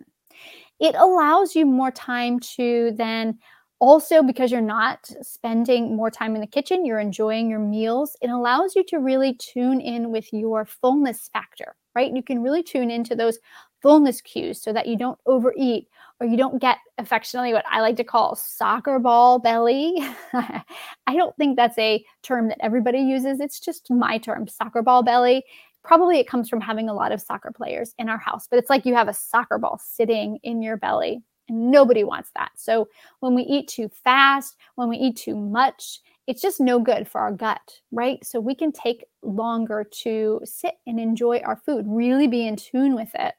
It 0.80 0.94
allows 0.94 1.54
you 1.54 1.66
more 1.66 1.90
time 1.90 2.40
to 2.56 2.92
then 2.96 3.38
also 3.80 4.22
because 4.22 4.52
you're 4.52 4.60
not 4.60 5.10
spending 5.22 5.96
more 5.96 6.10
time 6.10 6.34
in 6.34 6.40
the 6.40 6.46
kitchen, 6.46 6.84
you're 6.84 7.00
enjoying 7.00 7.48
your 7.48 7.58
meals. 7.58 8.16
It 8.20 8.28
allows 8.28 8.76
you 8.76 8.84
to 8.88 8.98
really 8.98 9.34
tune 9.34 9.80
in 9.80 10.10
with 10.10 10.32
your 10.32 10.66
fullness 10.66 11.30
factor, 11.32 11.74
right? 11.94 12.14
You 12.14 12.22
can 12.22 12.42
really 12.42 12.62
tune 12.62 12.90
into 12.90 13.14
those 13.14 13.38
fullness 13.82 14.20
cues 14.20 14.60
so 14.60 14.72
that 14.74 14.86
you 14.86 14.96
don't 14.96 15.18
overeat 15.26 15.88
or 16.20 16.26
you 16.26 16.36
don't 16.36 16.60
get 16.60 16.76
affectionately 16.98 17.54
what 17.54 17.64
I 17.70 17.80
like 17.80 17.96
to 17.96 18.04
call 18.04 18.36
soccer 18.36 18.98
ball 18.98 19.38
belly. 19.38 19.94
I 20.34 21.16
don't 21.16 21.34
think 21.36 21.56
that's 21.56 21.78
a 21.78 22.04
term 22.22 22.48
that 22.48 22.58
everybody 22.60 22.98
uses. 22.98 23.40
It's 23.40 23.58
just 23.58 23.90
my 23.90 24.18
term, 24.18 24.46
soccer 24.46 24.82
ball 24.82 25.02
belly. 25.02 25.44
Probably 25.82 26.18
it 26.18 26.28
comes 26.28 26.48
from 26.48 26.60
having 26.60 26.88
a 26.88 26.94
lot 26.94 27.12
of 27.12 27.20
soccer 27.20 27.52
players 27.54 27.94
in 27.98 28.08
our 28.08 28.18
house, 28.18 28.46
but 28.48 28.58
it's 28.58 28.70
like 28.70 28.84
you 28.84 28.94
have 28.94 29.08
a 29.08 29.14
soccer 29.14 29.58
ball 29.58 29.80
sitting 29.82 30.38
in 30.42 30.62
your 30.62 30.76
belly. 30.76 31.22
And 31.48 31.70
nobody 31.70 32.04
wants 32.04 32.30
that. 32.36 32.52
So 32.56 32.88
when 33.20 33.34
we 33.34 33.42
eat 33.42 33.66
too 33.66 33.88
fast, 33.88 34.56
when 34.76 34.88
we 34.88 34.96
eat 34.96 35.16
too 35.16 35.34
much, 35.34 36.00
it's 36.26 36.40
just 36.40 36.60
no 36.60 36.78
good 36.78 37.08
for 37.08 37.20
our 37.20 37.32
gut, 37.32 37.80
right? 37.90 38.24
So 38.24 38.38
we 38.38 38.54
can 38.54 38.70
take 38.70 39.04
longer 39.22 39.84
to 40.02 40.40
sit 40.44 40.74
and 40.86 41.00
enjoy 41.00 41.40
our 41.40 41.56
food, 41.56 41.86
really 41.88 42.28
be 42.28 42.46
in 42.46 42.54
tune 42.54 42.94
with 42.94 43.10
it. 43.14 43.34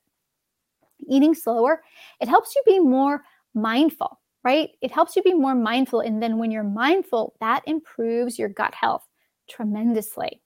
Eating 1.07 1.33
slower, 1.33 1.81
it 2.19 2.27
helps 2.27 2.53
you 2.55 2.63
be 2.65 2.79
more 2.79 3.23
mindful, 3.53 4.19
right? 4.43 4.71
It 4.81 4.91
helps 4.91 5.15
you 5.15 5.23
be 5.23 5.33
more 5.33 5.55
mindful. 5.55 6.01
And 6.01 6.21
then 6.21 6.37
when 6.37 6.51
you're 6.51 6.63
mindful, 6.63 7.35
that 7.39 7.63
improves 7.65 8.37
your 8.37 8.49
gut 8.49 8.75
health 8.75 9.07
tremendously. 9.49 10.41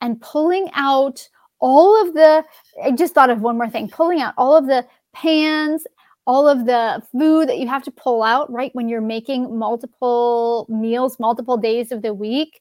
And 0.00 0.20
pulling 0.20 0.68
out 0.74 1.28
all 1.60 2.00
of 2.06 2.14
the, 2.14 2.44
I 2.82 2.92
just 2.92 3.14
thought 3.14 3.30
of 3.30 3.42
one 3.42 3.58
more 3.58 3.68
thing 3.68 3.88
pulling 3.88 4.20
out 4.20 4.34
all 4.38 4.56
of 4.56 4.66
the 4.66 4.86
pans 5.12 5.86
all 6.26 6.46
of 6.46 6.66
the 6.66 7.02
food 7.10 7.48
that 7.48 7.58
you 7.58 7.66
have 7.66 7.82
to 7.82 7.90
pull 7.90 8.22
out, 8.22 8.48
right? 8.52 8.72
When 8.74 8.88
you're 8.88 9.00
making 9.00 9.58
multiple 9.58 10.64
meals, 10.68 11.18
multiple 11.18 11.56
days 11.56 11.90
of 11.90 12.02
the 12.02 12.14
week 12.14 12.60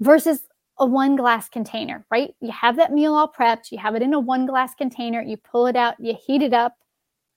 versus 0.00 0.40
a 0.78 0.86
one 0.86 1.14
glass 1.14 1.50
container, 1.50 2.06
right? 2.10 2.34
You 2.40 2.50
have 2.52 2.76
that 2.76 2.92
meal 2.92 3.14
all 3.14 3.30
prepped, 3.30 3.72
you 3.72 3.78
have 3.78 3.94
it 3.94 4.02
in 4.02 4.14
a 4.14 4.18
one 4.20 4.46
glass 4.46 4.74
container, 4.74 5.20
you 5.20 5.36
pull 5.36 5.66
it 5.66 5.76
out, 5.76 5.96
you 5.98 6.14
heat 6.14 6.40
it 6.40 6.54
up. 6.54 6.76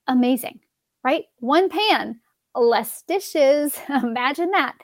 Amazing, 0.08 0.60
right? 1.04 1.26
One 1.40 1.68
pan, 1.68 2.22
less 2.56 3.02
dishes. 3.08 3.78
Imagine 3.90 4.52
that. 4.52 4.76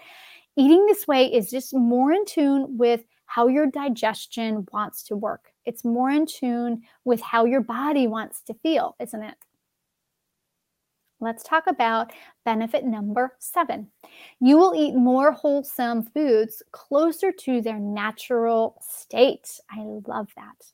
Eating 0.58 0.86
this 0.88 1.08
way 1.08 1.32
is 1.32 1.52
just 1.52 1.74
more 1.74 2.12
in 2.12 2.26
tune 2.26 2.78
with 2.78 3.06
how 3.28 3.47
your 3.47 3.67
digestion 3.67 4.65
wants 4.73 5.03
to 5.03 5.15
work. 5.15 5.51
It's 5.65 5.86
more 5.86 6.09
in 6.09 6.25
tune 6.25 6.82
with 7.05 7.21
how 7.21 7.45
your 7.45 7.61
body 7.61 8.07
wants 8.07 8.41
to 8.43 8.53
feel, 8.55 8.95
isn't 8.99 9.21
it? 9.21 9.36
Let's 11.19 11.43
talk 11.43 11.65
about 11.67 12.13
benefit 12.45 12.86
number 12.86 13.34
seven. 13.39 13.89
You 14.39 14.57
will 14.57 14.73
eat 14.75 14.95
more 14.95 15.32
wholesome 15.32 16.03
foods 16.03 16.61
closer 16.71 17.32
to 17.32 17.61
their 17.61 17.80
natural 17.80 18.82
state. 18.88 19.59
I 19.69 19.82
love 20.07 20.30
that. 20.36 20.71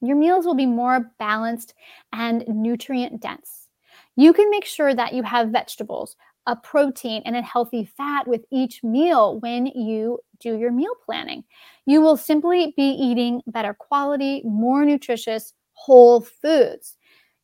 Your 0.00 0.16
meals 0.16 0.46
will 0.46 0.54
be 0.54 0.66
more 0.66 1.12
balanced 1.18 1.74
and 2.12 2.44
nutrient 2.48 3.20
dense. 3.20 3.68
You 4.16 4.32
can 4.32 4.50
make 4.50 4.64
sure 4.64 4.94
that 4.94 5.14
you 5.14 5.22
have 5.24 5.48
vegetables, 5.48 6.16
a 6.46 6.54
protein, 6.54 7.22
and 7.24 7.36
a 7.36 7.42
healthy 7.42 7.84
fat 7.84 8.26
with 8.26 8.44
each 8.50 8.82
meal 8.84 9.40
when 9.40 9.66
you 9.66 10.18
do 10.42 10.58
your 10.58 10.72
meal 10.72 10.94
planning. 11.04 11.44
You 11.86 12.00
will 12.00 12.16
simply 12.16 12.74
be 12.76 12.90
eating 12.90 13.42
better 13.46 13.74
quality, 13.74 14.42
more 14.44 14.84
nutritious, 14.84 15.52
whole 15.74 16.20
foods 16.20 16.96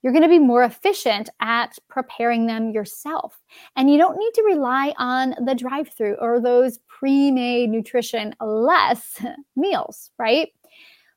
you're 0.03 0.12
going 0.12 0.22
to 0.22 0.28
be 0.28 0.38
more 0.38 0.62
efficient 0.62 1.28
at 1.40 1.76
preparing 1.88 2.46
them 2.46 2.70
yourself. 2.70 3.40
And 3.76 3.90
you 3.90 3.99
don't 3.99 4.16
need 4.16 4.32
to 4.34 4.42
rely 4.42 4.94
on 4.96 5.34
the 5.44 5.55
drive 5.55 5.88
through 5.88 6.16
or 6.20 6.40
those 6.40 6.78
pre 6.86 7.30
made 7.30 7.70
nutrition 7.70 8.34
less 8.40 9.20
meals, 9.57 10.11
right? 10.18 10.51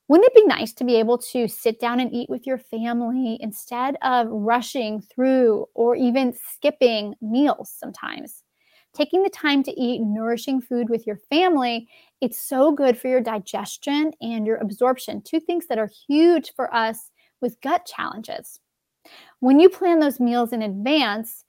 Wouldn't 0.07 0.27
it 0.27 0.35
be 0.35 0.45
nice 0.45 0.73
to 0.73 0.83
be 0.83 0.95
able 0.95 1.19
to 1.19 1.47
sit 1.47 1.79
down 1.79 1.99
and 1.99 2.11
eat 2.11 2.29
with 2.29 2.45
your 2.45 2.57
family 2.57 3.37
instead 3.39 3.95
of 4.01 4.27
rushing 4.29 5.01
through 5.01 5.67
or 5.73 5.95
even 5.95 6.33
skipping 6.51 7.13
meals 7.21 7.73
sometimes? 7.77 8.43
Taking 8.93 9.23
the 9.23 9.29
time 9.29 9.63
to 9.63 9.79
eat 9.79 10.01
nourishing 10.01 10.61
food 10.61 10.89
with 10.89 11.07
your 11.07 11.17
family, 11.29 11.87
it's 12.19 12.37
so 12.37 12.71
good 12.71 12.97
for 12.97 13.07
your 13.07 13.21
digestion 13.21 14.11
and 14.21 14.45
your 14.45 14.57
absorption, 14.57 15.21
two 15.21 15.39
things 15.39 15.67
that 15.67 15.77
are 15.77 15.89
huge 16.07 16.53
for 16.55 16.73
us 16.73 17.09
with 17.39 17.61
gut 17.61 17.85
challenges. 17.85 18.59
When 19.39 19.59
you 19.59 19.69
plan 19.69 19.99
those 19.99 20.19
meals 20.19 20.51
in 20.51 20.61
advance, 20.61 21.45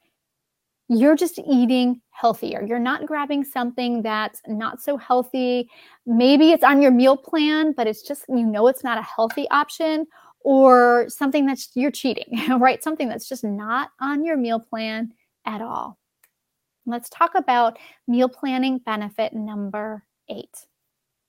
you're 0.89 1.17
just 1.17 1.39
eating 1.39 2.01
healthier. 2.11 2.65
You're 2.65 2.79
not 2.79 3.07
grabbing 3.07 3.45
something 3.45 4.03
that's 4.03 4.41
not 4.47 4.83
so 4.83 4.97
healthy. 4.97 5.69
Maybe 6.07 6.53
it's 6.53 6.65
on 6.65 6.83
your 6.83 6.91
meal 6.91 7.17
plan, 7.17 7.73
but 7.73 7.87
it's 7.87 8.03
just, 8.03 8.25
you 8.29 8.47
know, 8.47 8.67
it's 8.69 8.85
not 8.85 8.99
a 8.99 9.03
healthy 9.03 9.49
option 9.51 10.07
or 10.41 11.07
something 11.09 11.47
that's 11.47 11.71
you're 11.75 11.91
cheating, 11.91 12.27
right? 12.59 12.83
Something 12.83 13.09
that's 13.09 13.29
just 13.29 13.45
not 13.45 13.91
on 14.01 14.25
your 14.25 14.37
meal 14.37 14.61
plan 14.61 15.13
at 15.47 15.61
all. 15.61 15.99
Let's 16.87 17.09
talk 17.09 17.35
about 17.35 17.79
meal 18.09 18.29
planning 18.29 18.79
benefit 18.79 19.33
number 19.33 20.05
eight. 20.29 20.67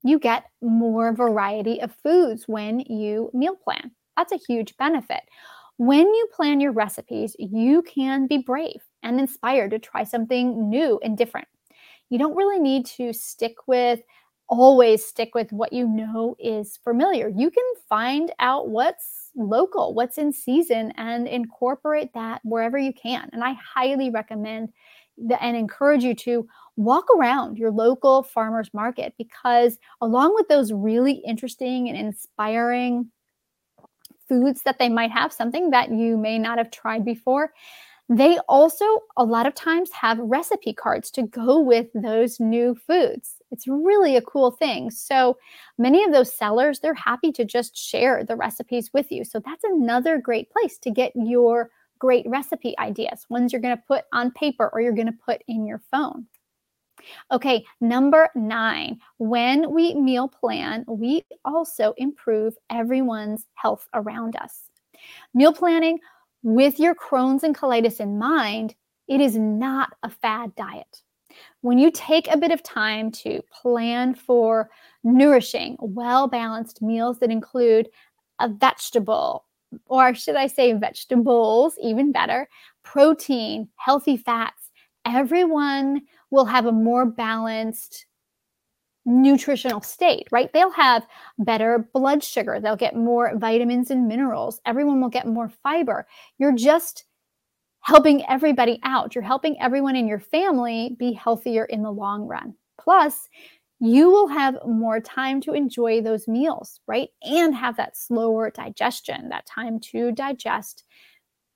You 0.03 0.19
get 0.19 0.45
more 0.61 1.13
variety 1.13 1.81
of 1.81 1.95
foods 2.03 2.45
when 2.47 2.79
you 2.81 3.29
meal 3.33 3.55
plan. 3.55 3.91
That's 4.17 4.33
a 4.33 4.39
huge 4.47 4.75
benefit. 4.77 5.21
When 5.77 6.05
you 6.05 6.27
plan 6.33 6.59
your 6.59 6.71
recipes, 6.71 7.35
you 7.39 7.81
can 7.83 8.27
be 8.27 8.37
brave 8.37 8.81
and 9.01 9.19
inspired 9.19 9.71
to 9.71 9.79
try 9.79 10.03
something 10.03 10.69
new 10.69 10.99
and 11.03 11.17
different. 11.17 11.47
You 12.09 12.19
don't 12.19 12.35
really 12.35 12.59
need 12.59 12.85
to 12.97 13.13
stick 13.13 13.55
with 13.65 14.01
always 14.49 15.03
stick 15.03 15.33
with 15.33 15.51
what 15.51 15.73
you 15.73 15.87
know 15.87 16.35
is 16.39 16.77
familiar. 16.83 17.29
You 17.29 17.49
can 17.49 17.63
find 17.89 18.31
out 18.39 18.69
what's 18.69 19.31
local, 19.35 19.93
what's 19.93 20.17
in 20.17 20.31
season, 20.31 20.91
and 20.97 21.27
incorporate 21.27 22.13
that 22.13 22.41
wherever 22.43 22.77
you 22.77 22.93
can. 22.93 23.29
And 23.33 23.43
I 23.43 23.53
highly 23.53 24.09
recommend 24.09 24.69
and 25.39 25.55
encourage 25.55 26.03
you 26.03 26.15
to 26.15 26.47
walk 26.75 27.05
around 27.15 27.57
your 27.57 27.71
local 27.71 28.23
farmers 28.23 28.69
market 28.73 29.13
because, 29.17 29.77
along 30.01 30.33
with 30.35 30.47
those 30.47 30.73
really 30.73 31.21
interesting 31.25 31.87
and 31.89 31.97
inspiring 31.97 33.11
foods 34.27 34.63
that 34.63 34.79
they 34.79 34.89
might 34.89 35.11
have, 35.11 35.31
something 35.31 35.69
that 35.71 35.91
you 35.91 36.17
may 36.17 36.39
not 36.39 36.57
have 36.57 36.71
tried 36.71 37.05
before. 37.05 37.53
They 38.09 38.37
also, 38.49 38.85
a 39.15 39.23
lot 39.23 39.47
of 39.47 39.55
times, 39.55 39.89
have 39.91 40.19
recipe 40.19 40.73
cards 40.73 41.09
to 41.11 41.23
go 41.23 41.59
with 41.59 41.87
those 41.95 42.39
new 42.39 42.75
foods. 42.75 43.35
It's 43.49 43.65
really 43.67 44.17
a 44.17 44.21
cool 44.21 44.51
thing. 44.51 44.91
So, 44.91 45.37
many 45.77 46.03
of 46.03 46.11
those 46.11 46.33
sellers, 46.33 46.79
they're 46.79 46.93
happy 46.93 47.31
to 47.31 47.45
just 47.45 47.77
share 47.77 48.23
the 48.23 48.35
recipes 48.35 48.91
with 48.93 49.11
you. 49.11 49.23
So, 49.23 49.39
that's 49.39 49.63
another 49.63 50.17
great 50.17 50.51
place 50.51 50.77
to 50.79 50.91
get 50.91 51.13
your 51.15 51.71
great 52.03 52.25
recipe 52.27 52.77
ideas, 52.79 53.25
ones 53.29 53.53
you're 53.53 53.61
going 53.61 53.77
to 53.77 53.83
put 53.87 54.03
on 54.11 54.29
paper 54.31 54.69
or 54.73 54.81
you're 54.81 54.91
going 54.91 55.07
to 55.07 55.23
put 55.25 55.41
in 55.47 55.65
your 55.65 55.81
phone. 55.89 56.27
Okay, 57.31 57.63
number 57.79 58.27
nine, 58.35 58.99
when 59.19 59.71
we 59.71 59.95
meal 59.95 60.27
plan, 60.27 60.83
we 60.85 61.23
also 61.45 61.93
improve 61.95 62.55
everyone's 62.69 63.47
health 63.53 63.87
around 63.93 64.35
us. 64.35 64.63
Meal 65.33 65.53
planning 65.53 65.97
with 66.43 66.77
your 66.77 66.93
Crohn's 66.93 67.41
and 67.41 67.57
colitis 67.57 68.01
in 68.01 68.19
mind, 68.19 68.75
it 69.07 69.21
is 69.21 69.37
not 69.37 69.93
a 70.03 70.09
fad 70.09 70.53
diet. 70.55 71.03
When 71.61 71.77
you 71.77 71.89
take 71.89 72.27
a 72.27 72.37
bit 72.37 72.51
of 72.51 72.61
time 72.63 73.11
to 73.23 73.39
plan 73.49 74.13
for 74.13 74.69
nourishing, 75.05 75.77
well 75.79 76.27
balanced 76.27 76.81
meals 76.81 77.19
that 77.19 77.31
include 77.31 77.87
a 78.41 78.49
vegetable, 78.49 79.45
or 79.85 80.13
should 80.15 80.35
I 80.35 80.47
say 80.47 80.73
vegetables, 80.73 81.75
even 81.81 82.11
better, 82.11 82.47
protein, 82.83 83.69
healthy 83.75 84.17
fats, 84.17 84.71
everyone 85.05 86.01
will 86.31 86.45
have 86.45 86.65
a 86.65 86.71
more 86.71 87.05
balanced 87.05 88.05
nutritional 89.05 89.81
state, 89.81 90.27
right? 90.31 90.51
They'll 90.53 90.71
have 90.71 91.05
better 91.37 91.89
blood 91.93 92.23
sugar, 92.23 92.59
they'll 92.59 92.75
get 92.75 92.95
more 92.95 93.37
vitamins 93.37 93.91
and 93.91 94.07
minerals, 94.07 94.61
everyone 94.65 95.01
will 95.01 95.09
get 95.09 95.27
more 95.27 95.51
fiber. 95.61 96.07
You're 96.37 96.55
just 96.55 97.05
helping 97.83 98.25
everybody 98.27 98.79
out. 98.83 99.13
You're 99.13 99.23
helping 99.23 99.59
everyone 99.61 99.95
in 99.95 100.07
your 100.07 100.19
family 100.19 100.95
be 100.97 101.11
healthier 101.11 101.65
in 101.65 101.83
the 101.83 101.91
long 101.91 102.25
run. 102.25 102.55
Plus, 102.79 103.27
you 103.83 104.09
will 104.09 104.27
have 104.27 104.57
more 104.65 105.01
time 105.01 105.41
to 105.41 105.51
enjoy 105.51 105.99
those 105.99 106.25
meals, 106.25 106.79
right? 106.87 107.09
And 107.21 107.53
have 107.53 107.75
that 107.75 107.97
slower 107.97 108.49
digestion, 108.49 109.27
that 109.27 109.45
time 109.45 109.77
to 109.91 110.13
digest 110.13 110.85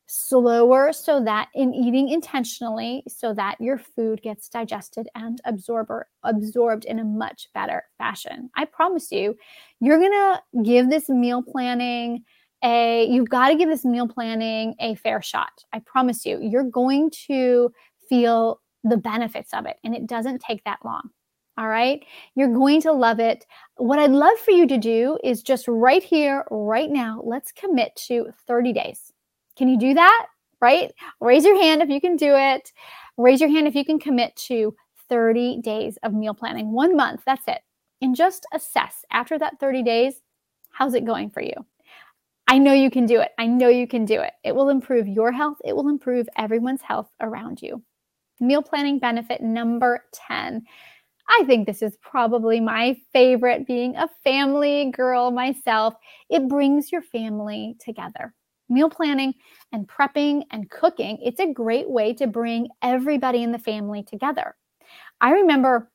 slower 0.08 0.92
so 0.92 1.24
that 1.24 1.48
in 1.56 1.74
eating 1.74 2.10
intentionally 2.10 3.04
so 3.08 3.34
that 3.34 3.56
your 3.62 3.78
food 3.78 4.22
gets 4.22 4.50
digested 4.50 5.08
and 5.16 5.40
absorber 5.46 6.08
absorbed 6.24 6.84
in 6.84 7.00
a 7.00 7.04
much 7.06 7.48
better 7.54 7.84
fashion. 7.98 8.50
I 8.58 8.66
promise 8.66 9.10
you, 9.10 9.38
you're 9.80 10.00
going 10.00 10.12
to 10.12 10.42
give 10.64 10.90
this 10.90 11.08
meal 11.08 11.42
planning 11.42 12.26
a 12.62 13.06
you've 13.06 13.30
got 13.30 13.50
to 13.50 13.56
give 13.56 13.70
this 13.70 13.86
meal 13.86 14.08
planning 14.08 14.76
a 14.82 14.96
fair 14.96 15.22
shot. 15.22 15.64
I 15.72 15.80
promise 15.80 16.26
you, 16.26 16.40
you're 16.42 16.64
going 16.64 17.10
to 17.28 17.72
feel 18.10 18.60
the 18.84 18.98
benefits 18.98 19.54
of 19.54 19.66
it 19.66 19.78
and 19.86 19.96
it 19.96 20.08
doesn't 20.08 20.40
take 20.40 20.64
that 20.66 20.80
long. 20.84 21.10
All 21.58 21.68
right. 21.68 22.06
You're 22.36 22.54
going 22.54 22.82
to 22.82 22.92
love 22.92 23.20
it. 23.20 23.46
What 23.78 24.00
I'd 24.00 24.12
love 24.12 24.38
for 24.40 24.52
you 24.52 24.68
to 24.68 24.78
do 24.78 25.18
is 25.24 25.42
just 25.42 25.68
right 25.68 26.04
here, 26.04 26.46
right 26.52 26.90
now, 26.90 27.22
let's 27.24 27.52
commit 27.52 27.96
to 28.08 28.28
30 28.48 28.74
days. 28.74 29.12
Can 29.58 29.68
you 29.68 29.80
do 29.80 29.96
that? 29.96 30.28
Right? 30.62 30.92
Raise 31.20 31.46
your 31.46 31.60
hand 31.60 31.82
if 31.82 31.90
you 31.90 32.00
can 32.00 32.16
do 32.16 32.34
it. 32.36 32.72
Raise 33.18 33.42
your 33.42 33.50
hand 33.50 33.68
if 33.68 33.76
you 33.76 33.86
can 33.86 34.00
commit 34.00 34.36
to 34.36 34.76
30 35.10 35.62
days 35.62 35.98
of 36.04 36.14
meal 36.14 36.34
planning, 36.34 36.72
one 36.72 36.96
month. 36.96 37.22
That's 37.26 37.48
it. 37.48 37.62
And 38.02 38.16
just 38.16 38.46
assess 38.54 39.06
after 39.12 39.40
that 39.40 39.60
30 39.60 39.84
days, 39.84 40.22
how's 40.72 40.94
it 40.94 41.06
going 41.06 41.32
for 41.32 41.42
you? 41.42 41.54
I 42.48 42.60
know 42.60 42.74
you 42.74 42.90
can 42.90 43.06
do 43.06 43.20
it. 43.20 43.32
I 43.38 43.48
know 43.48 43.68
you 43.68 43.88
can 43.88 44.06
do 44.06 44.22
it. 44.22 44.34
It 44.44 44.56
will 44.56 44.70
improve 44.70 45.08
your 45.08 45.32
health, 45.32 45.58
it 45.66 45.76
will 45.76 45.90
improve 45.90 46.30
everyone's 46.38 46.82
health 46.82 47.10
around 47.20 47.62
you. 47.62 47.84
Meal 48.40 48.62
planning 48.62 49.00
benefit 49.00 49.42
number 49.42 50.04
10. 50.14 50.64
I 51.30 51.44
think 51.46 51.68
this 51.68 51.82
is 51.82 51.98
probably 52.02 52.60
my 52.60 52.98
favorite 53.14 53.68
being 53.68 53.96
a 53.96 54.10
family 54.24 54.92
girl 54.92 55.32
myself. 55.32 55.94
It 56.30 56.48
brings 56.48 56.92
your 56.92 57.02
family 57.02 57.76
together 57.80 58.34
meal 58.70 58.90
planning 58.90 59.34
and 59.72 59.88
prepping 59.88 60.44
and 60.52 60.70
cooking, 60.70 61.18
it's 61.22 61.40
a 61.40 61.54
great 61.54 61.90
way 61.90 62.14
to 62.14 62.28
bring 62.28 62.68
everybody 62.82 63.42
in 63.44 63.52
the 63.52 63.60
family 63.60 64.04
together. 64.04 64.56
I 65.22 65.32
remember 65.32 65.92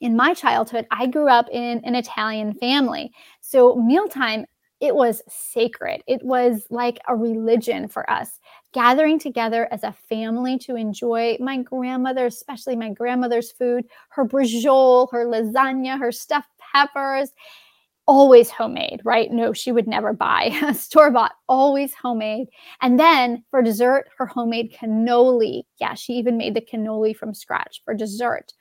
in 0.00 0.16
my 0.16 0.34
childhood, 0.34 0.86
I 0.90 1.06
grew 1.06 1.28
up 1.28 1.48
in 1.50 1.80
an 1.84 1.94
Italian 1.94 2.54
family. 2.54 3.12
So, 3.40 3.76
mealtime, 3.76 4.46
it 4.82 4.96
was 4.96 5.22
sacred. 5.28 6.02
It 6.08 6.24
was 6.24 6.66
like 6.68 6.98
a 7.06 7.14
religion 7.14 7.86
for 7.86 8.08
us, 8.10 8.40
gathering 8.74 9.16
together 9.20 9.68
as 9.70 9.84
a 9.84 9.94
family 10.08 10.58
to 10.58 10.74
enjoy 10.74 11.36
my 11.38 11.58
grandmother, 11.58 12.26
especially 12.26 12.74
my 12.74 12.90
grandmother's 12.90 13.52
food, 13.52 13.84
her 14.08 14.26
braciole, 14.26 15.08
her 15.12 15.24
lasagna, 15.24 15.98
her 16.00 16.10
stuffed 16.10 16.50
peppers 16.74 17.30
always 18.08 18.50
homemade, 18.50 19.00
right? 19.04 19.30
No, 19.30 19.52
she 19.52 19.70
would 19.70 19.86
never 19.86 20.12
buy 20.12 20.50
store 20.74 21.12
bought, 21.12 21.32
always 21.48 21.94
homemade. 21.94 22.48
And 22.80 22.98
then 22.98 23.44
for 23.52 23.62
dessert, 23.62 24.08
her 24.18 24.26
homemade 24.26 24.74
cannoli. 24.74 25.62
Yeah, 25.80 25.94
she 25.94 26.14
even 26.14 26.36
made 26.36 26.54
the 26.54 26.60
cannoli 26.60 27.16
from 27.16 27.34
scratch 27.34 27.80
for 27.84 27.94
dessert. 27.94 28.52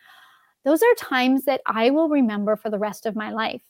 Those 0.64 0.84
are 0.84 0.94
times 0.96 1.46
that 1.46 1.62
I 1.66 1.90
will 1.90 2.08
remember 2.08 2.56
for 2.56 2.70
the 2.70 2.78
rest 2.78 3.08
of 3.08 3.16
my 3.16 3.32
life. 3.32 3.64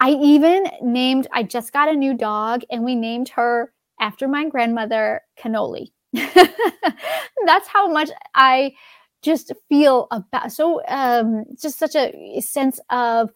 I 0.00 0.10
even 0.10 0.66
named, 0.82 1.26
I 1.32 1.42
just 1.42 1.72
got 1.72 1.88
a 1.88 1.94
new 1.96 2.14
dog 2.14 2.62
and 2.70 2.84
we 2.84 2.94
named 2.94 3.28
her 3.30 3.72
after 4.00 4.28
my 4.28 4.48
grandmother, 4.48 5.22
Cannoli. 5.38 5.88
That's 6.12 7.68
how 7.68 7.88
much 7.88 8.10
I 8.34 8.74
just 9.20 9.52
feel 9.68 10.06
about 10.12 10.52
so 10.52 10.80
um 10.86 11.44
just 11.60 11.76
such 11.76 11.96
a 11.96 12.40
sense 12.40 12.78
of 12.88 13.30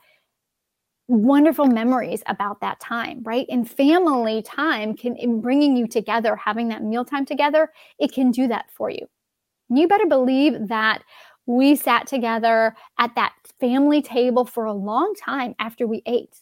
wonderful 1.09 1.67
memories 1.67 2.23
about 2.27 2.61
that 2.61 2.81
time, 2.81 3.23
right? 3.25 3.47
And 3.51 3.69
family 3.69 4.43
time 4.43 4.95
can, 4.95 5.17
in 5.17 5.41
bringing 5.41 5.77
you 5.77 5.87
together, 5.87 6.37
having 6.37 6.69
that 6.69 6.83
mealtime 6.83 7.27
together, 7.27 7.71
it 7.99 8.13
can 8.13 8.31
do 8.31 8.49
that 8.49 8.71
for 8.71 8.89
you. 8.89 9.07
You 9.71 9.89
better 9.89 10.07
believe 10.07 10.69
that 10.69 11.03
we 11.47 11.77
sat 11.77 12.07
together 12.07 12.75
at 12.99 13.15
that 13.17 13.33
family 13.61 14.03
table 14.03 14.45
for 14.45 14.67
a 14.67 14.73
long 14.75 15.15
time 15.15 15.55
after 15.59 15.87
we 15.87 16.03
ate. 16.07 16.37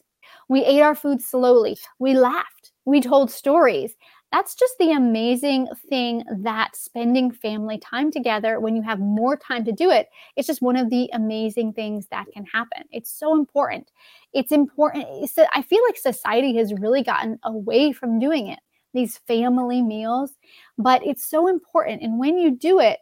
We 0.51 0.63
ate 0.65 0.83
our 0.83 0.95
food 0.95 1.23
slowly. 1.23 1.79
We 1.99 2.13
laughed. 2.13 2.73
We 2.85 3.01
told 3.01 3.31
stories 3.31 3.97
that's 4.33 4.55
just 4.55 4.75
the 4.79 4.93
amazing 4.93 5.67
thing 5.89 6.23
that 6.43 6.77
spending 6.77 7.33
family 7.33 7.79
time 7.79 8.11
together 8.11 8.61
when 8.61 8.77
you 8.77 8.83
have 8.83 9.01
more 9.01 9.37
time 9.37 9.65
to 9.65 9.73
do 9.73 9.91
it 9.91 10.09
it's 10.37 10.47
just 10.47 10.63
one 10.63 10.77
of 10.77 10.91
the 10.91 11.11
amazing 11.13 11.73
things 11.73 12.07
that 12.11 12.27
can 12.33 12.45
happen 12.47 12.85
it's 12.91 13.11
so 13.11 13.35
important 13.35 13.91
it's 14.33 14.53
important 14.53 15.05
i 15.53 15.63
feel 15.63 15.81
like 15.87 15.97
society 15.97 16.57
has 16.57 16.73
really 16.75 17.03
gotten 17.03 17.39
away 17.45 17.93
from 17.93 18.19
doing 18.19 18.47
it 18.47 18.61
these 18.95 19.19
family 19.19 19.83
meals 19.83 20.33
but 20.79 21.05
it's 21.05 21.25
so 21.29 21.49
important 21.49 22.03
and 22.03 22.19
when 22.19 22.39
you 22.39 22.51
do 22.51 22.81
it 22.81 22.99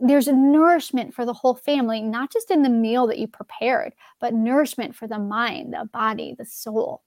there's 0.00 0.28
a 0.28 0.32
nourishment 0.32 1.14
for 1.14 1.24
the 1.24 1.32
whole 1.32 1.54
family, 1.54 2.02
not 2.02 2.32
just 2.32 2.50
in 2.50 2.62
the 2.62 2.68
meal 2.68 3.06
that 3.06 3.18
you 3.18 3.28
prepared, 3.28 3.94
but 4.20 4.34
nourishment 4.34 4.94
for 4.94 5.06
the 5.06 5.18
mind, 5.18 5.72
the 5.72 5.88
body, 5.92 6.34
the 6.36 6.44
soul 6.44 7.02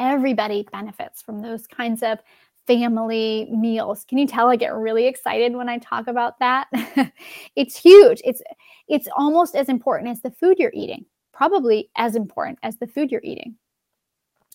everybody 0.00 0.66
benefits 0.72 1.20
from 1.20 1.42
those 1.42 1.66
kinds 1.66 2.02
of 2.02 2.18
family 2.66 3.48
meals. 3.52 4.04
Can 4.08 4.18
you 4.18 4.26
tell 4.26 4.48
I 4.48 4.56
get 4.56 4.74
really 4.74 5.06
excited 5.06 5.54
when 5.54 5.68
I 5.68 5.78
talk 5.78 6.08
about 6.08 6.38
that? 6.40 6.68
it's 7.56 7.76
huge. 7.76 8.20
It's 8.24 8.42
it's 8.88 9.08
almost 9.16 9.54
as 9.54 9.68
important 9.68 10.10
as 10.10 10.22
the 10.22 10.30
food 10.30 10.58
you're 10.58 10.72
eating. 10.74 11.04
Probably 11.32 11.90
as 11.96 12.16
important 12.16 12.58
as 12.62 12.78
the 12.78 12.86
food 12.86 13.12
you're 13.12 13.20
eating. 13.22 13.56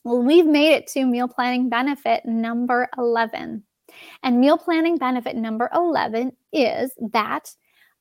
Well, 0.04 0.22
we've 0.22 0.46
made 0.46 0.74
it 0.74 0.88
to 0.88 1.06
meal 1.06 1.28
planning 1.28 1.70
benefit 1.70 2.26
number 2.26 2.90
11. 2.98 3.64
And 4.24 4.40
meal 4.40 4.58
planning 4.58 4.98
benefit 4.98 5.36
number 5.36 5.70
11 5.74 6.32
is 6.54 6.92
that 7.12 7.56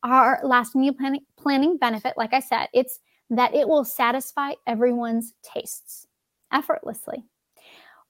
our 0.04 0.38
last 0.44 0.76
meal 0.76 0.92
planning, 0.92 1.22
planning 1.36 1.76
benefit, 1.76 2.14
like 2.16 2.32
I 2.32 2.40
said, 2.40 2.68
it's 2.72 3.00
that 3.30 3.54
it 3.54 3.66
will 3.66 3.84
satisfy 3.84 4.52
everyone's 4.66 5.32
tastes 5.42 6.06
effortlessly. 6.52 7.24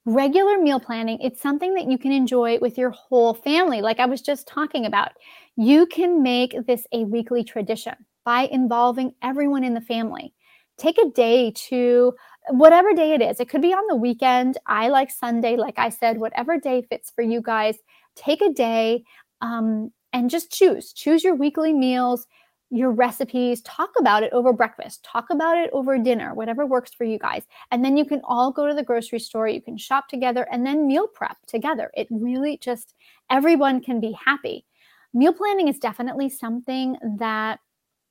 Regular 0.04 0.58
meal 0.58 0.80
planning 0.80 1.18
it's 1.22 1.40
something 1.40 1.72
that 1.74 1.90
you 1.90 1.96
can 1.96 2.12
enjoy 2.12 2.58
with 2.58 2.76
your 2.76 2.90
whole 2.90 3.32
family 3.32 3.80
like 3.80 4.00
i 4.00 4.06
was 4.06 4.20
just 4.20 4.46
talking 4.46 4.84
about. 4.84 5.12
You 5.56 5.86
can 5.86 6.22
make 6.22 6.54
this 6.66 6.86
a 6.92 7.04
weekly 7.04 7.42
tradition 7.42 7.94
by 8.24 8.42
involving 8.42 9.14
everyone 9.22 9.64
in 9.64 9.72
the 9.72 9.80
family. 9.80 10.34
Take 10.76 10.98
a 10.98 11.08
day 11.08 11.52
to 11.68 12.14
whatever 12.50 12.92
day 12.92 13.12
it 13.12 13.22
is 13.22 13.40
it 13.40 13.48
could 13.48 13.62
be 13.62 13.72
on 13.72 13.86
the 13.88 13.96
weekend 13.96 14.58
i 14.66 14.88
like 14.88 15.10
sunday 15.10 15.56
like 15.56 15.78
i 15.78 15.88
said 15.88 16.18
whatever 16.18 16.58
day 16.58 16.82
fits 16.82 17.10
for 17.10 17.22
you 17.22 17.40
guys 17.40 17.78
take 18.16 18.42
a 18.42 18.52
day 18.52 19.02
um, 19.40 19.90
and 20.14 20.30
just 20.30 20.50
choose 20.50 20.94
choose 20.94 21.22
your 21.22 21.34
weekly 21.34 21.74
meals 21.74 22.26
your 22.74 22.90
recipes, 22.90 23.62
talk 23.62 23.90
about 23.98 24.22
it 24.24 24.32
over 24.32 24.52
breakfast, 24.52 25.04
talk 25.04 25.26
about 25.30 25.56
it 25.56 25.70
over 25.72 25.96
dinner, 25.96 26.34
whatever 26.34 26.66
works 26.66 26.92
for 26.92 27.04
you 27.04 27.18
guys. 27.18 27.44
And 27.70 27.84
then 27.84 27.96
you 27.96 28.04
can 28.04 28.20
all 28.24 28.50
go 28.50 28.66
to 28.66 28.74
the 28.74 28.82
grocery 28.82 29.20
store, 29.20 29.46
you 29.46 29.62
can 29.62 29.78
shop 29.78 30.08
together, 30.08 30.46
and 30.50 30.66
then 30.66 30.86
meal 30.86 31.06
prep 31.06 31.36
together. 31.46 31.90
It 31.94 32.08
really 32.10 32.58
just, 32.58 32.94
everyone 33.30 33.80
can 33.80 34.00
be 34.00 34.12
happy. 34.12 34.64
Meal 35.12 35.32
planning 35.32 35.68
is 35.68 35.78
definitely 35.78 36.28
something 36.28 36.96
that 37.18 37.60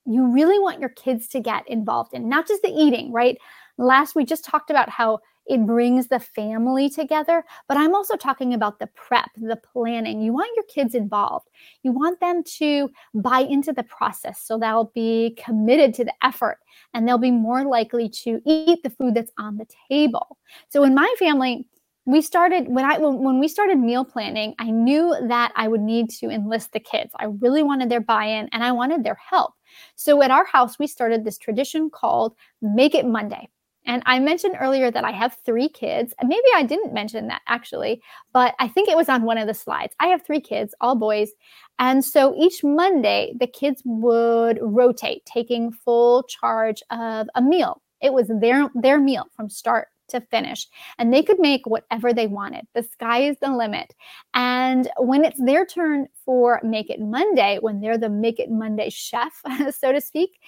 you 0.05 0.31
really 0.31 0.59
want 0.59 0.79
your 0.79 0.89
kids 0.89 1.27
to 1.29 1.41
get 1.41 1.67
involved 1.67 2.13
in, 2.13 2.29
not 2.29 2.47
just 2.47 2.61
the 2.61 2.69
eating, 2.69 3.11
right? 3.11 3.37
Last, 3.77 4.15
we 4.15 4.23
just 4.23 4.45
talked 4.45 4.69
about 4.69 4.89
how 4.89 5.19
it 5.45 5.65
brings 5.65 6.07
the 6.07 6.19
family 6.19 6.89
together. 6.89 7.43
But 7.67 7.77
I'm 7.77 7.95
also 7.95 8.15
talking 8.15 8.53
about 8.53 8.79
the 8.79 8.87
prep, 8.87 9.29
the 9.35 9.55
planning. 9.55 10.21
You 10.21 10.33
want 10.33 10.55
your 10.55 10.65
kids 10.65 10.95
involved. 10.95 11.49
You 11.83 11.91
want 11.91 12.19
them 12.19 12.43
to 12.57 12.89
buy 13.13 13.39
into 13.39 13.73
the 13.73 13.83
process 13.83 14.41
so 14.43 14.57
they'll 14.57 14.91
be 14.93 15.37
committed 15.43 15.93
to 15.95 16.05
the 16.05 16.13
effort 16.23 16.59
and 16.93 17.07
they'll 17.07 17.17
be 17.17 17.31
more 17.31 17.65
likely 17.65 18.09
to 18.09 18.41
eat 18.45 18.83
the 18.83 18.89
food 18.89 19.15
that's 19.15 19.31
on 19.37 19.57
the 19.57 19.67
table. 19.89 20.37
So 20.69 20.83
in 20.83 20.93
my 20.93 21.13
family, 21.19 21.67
we 22.05 22.21
started 22.21 22.67
when 22.67 22.83
I 22.83 22.97
when 22.97 23.39
we 23.39 23.47
started 23.47 23.79
meal 23.79 24.03
planning, 24.03 24.55
I 24.59 24.71
knew 24.71 25.15
that 25.27 25.53
I 25.55 25.69
would 25.69 25.79
need 25.79 26.09
to 26.19 26.29
enlist 26.29 26.73
the 26.73 26.79
kids. 26.81 27.11
I 27.15 27.25
really 27.25 27.63
wanted 27.63 27.89
their 27.89 28.01
buy-in 28.01 28.49
and 28.51 28.63
I 28.63 28.73
wanted 28.73 29.03
their 29.03 29.15
help. 29.29 29.53
So 29.95 30.21
at 30.21 30.29
our 30.29 30.45
house, 30.45 30.77
we 30.77 30.87
started 30.87 31.23
this 31.23 31.37
tradition 31.37 31.89
called 31.89 32.35
Make 32.61 32.93
It 32.93 33.05
Monday. 33.05 33.49
And 33.85 34.01
I 34.05 34.19
mentioned 34.19 34.55
earlier 34.59 34.91
that 34.91 35.03
I 35.03 35.11
have 35.11 35.37
three 35.45 35.69
kids. 35.69 36.13
Maybe 36.23 36.47
I 36.55 36.63
didn't 36.63 36.93
mention 36.93 37.27
that 37.27 37.41
actually, 37.47 38.01
but 38.31 38.55
I 38.59 38.67
think 38.67 38.89
it 38.89 38.97
was 38.97 39.09
on 39.09 39.23
one 39.23 39.37
of 39.37 39.47
the 39.47 39.53
slides. 39.53 39.93
I 39.99 40.07
have 40.07 40.25
three 40.25 40.41
kids, 40.41 40.73
all 40.79 40.95
boys. 40.95 41.31
And 41.79 42.03
so 42.03 42.33
each 42.37 42.63
Monday, 42.63 43.33
the 43.39 43.47
kids 43.47 43.81
would 43.85 44.59
rotate, 44.61 45.25
taking 45.25 45.71
full 45.71 46.23
charge 46.23 46.81
of 46.91 47.27
a 47.35 47.41
meal. 47.41 47.81
It 48.01 48.13
was 48.13 48.29
their, 48.39 48.69
their 48.75 48.99
meal 48.99 49.25
from 49.35 49.49
start 49.49 49.87
to 50.09 50.21
finish. 50.21 50.67
And 50.97 51.13
they 51.13 51.23
could 51.23 51.39
make 51.39 51.65
whatever 51.65 52.13
they 52.13 52.27
wanted. 52.27 52.65
The 52.73 52.83
sky 52.83 53.23
is 53.23 53.37
the 53.41 53.55
limit. 53.55 53.93
And 54.33 54.89
when 54.97 55.25
it's 55.25 55.39
their 55.43 55.65
turn 55.65 56.07
for 56.25 56.59
Make 56.63 56.89
It 56.89 56.99
Monday, 56.99 57.57
when 57.61 57.81
they're 57.81 57.97
the 57.97 58.09
Make 58.09 58.39
It 58.39 58.49
Monday 58.49 58.89
chef, 58.89 59.41
so 59.71 59.91
to 59.91 60.01
speak, 60.01 60.39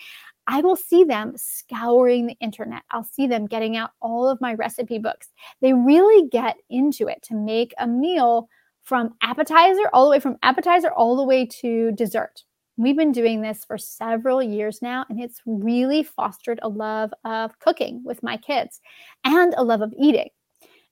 I 0.48 0.62
will 0.62 0.76
see 0.76 1.04
them 1.04 1.34
scouring 1.36 2.28
the 2.28 2.38
internet. 2.40 2.84
I'll 2.92 3.04
see 3.04 3.28
them 3.28 3.48
getting 3.48 3.78
out 3.78 3.92
all 4.02 4.30
of 4.30 4.42
my 4.42 4.54
recipe 4.54 5.00
books. 5.00 5.30
They 5.62 5.74
really 5.74 6.28
get 6.30 6.58
into 6.70 7.08
it 7.08 7.22
to 7.24 7.36
make 7.36 7.74
a 7.80 7.88
meal 7.88 8.48
from 8.84 9.16
appetizer 9.22 9.90
all 9.94 10.06
the 10.06 10.12
way 10.12 10.20
from 10.20 10.38
appetizer 10.44 10.92
all 10.92 11.16
the 11.16 11.24
way 11.24 11.46
to 11.62 11.92
dessert. 11.94 12.44
We've 12.78 12.98
been 12.98 13.14
doing 13.14 13.42
this 13.42 13.64
for 13.64 13.78
several 13.78 14.44
years 14.44 14.82
now, 14.82 15.06
and 15.10 15.20
it's 15.20 15.42
really 15.46 16.04
fostered 16.04 16.60
a 16.62 16.70
love 16.70 17.14
of 17.24 17.58
cooking 17.60 18.04
with 18.04 18.22
my 18.22 18.38
kids 18.38 18.82
and 19.24 19.54
a 19.56 19.64
love 19.64 19.82
of 19.82 19.94
eating. 19.98 20.30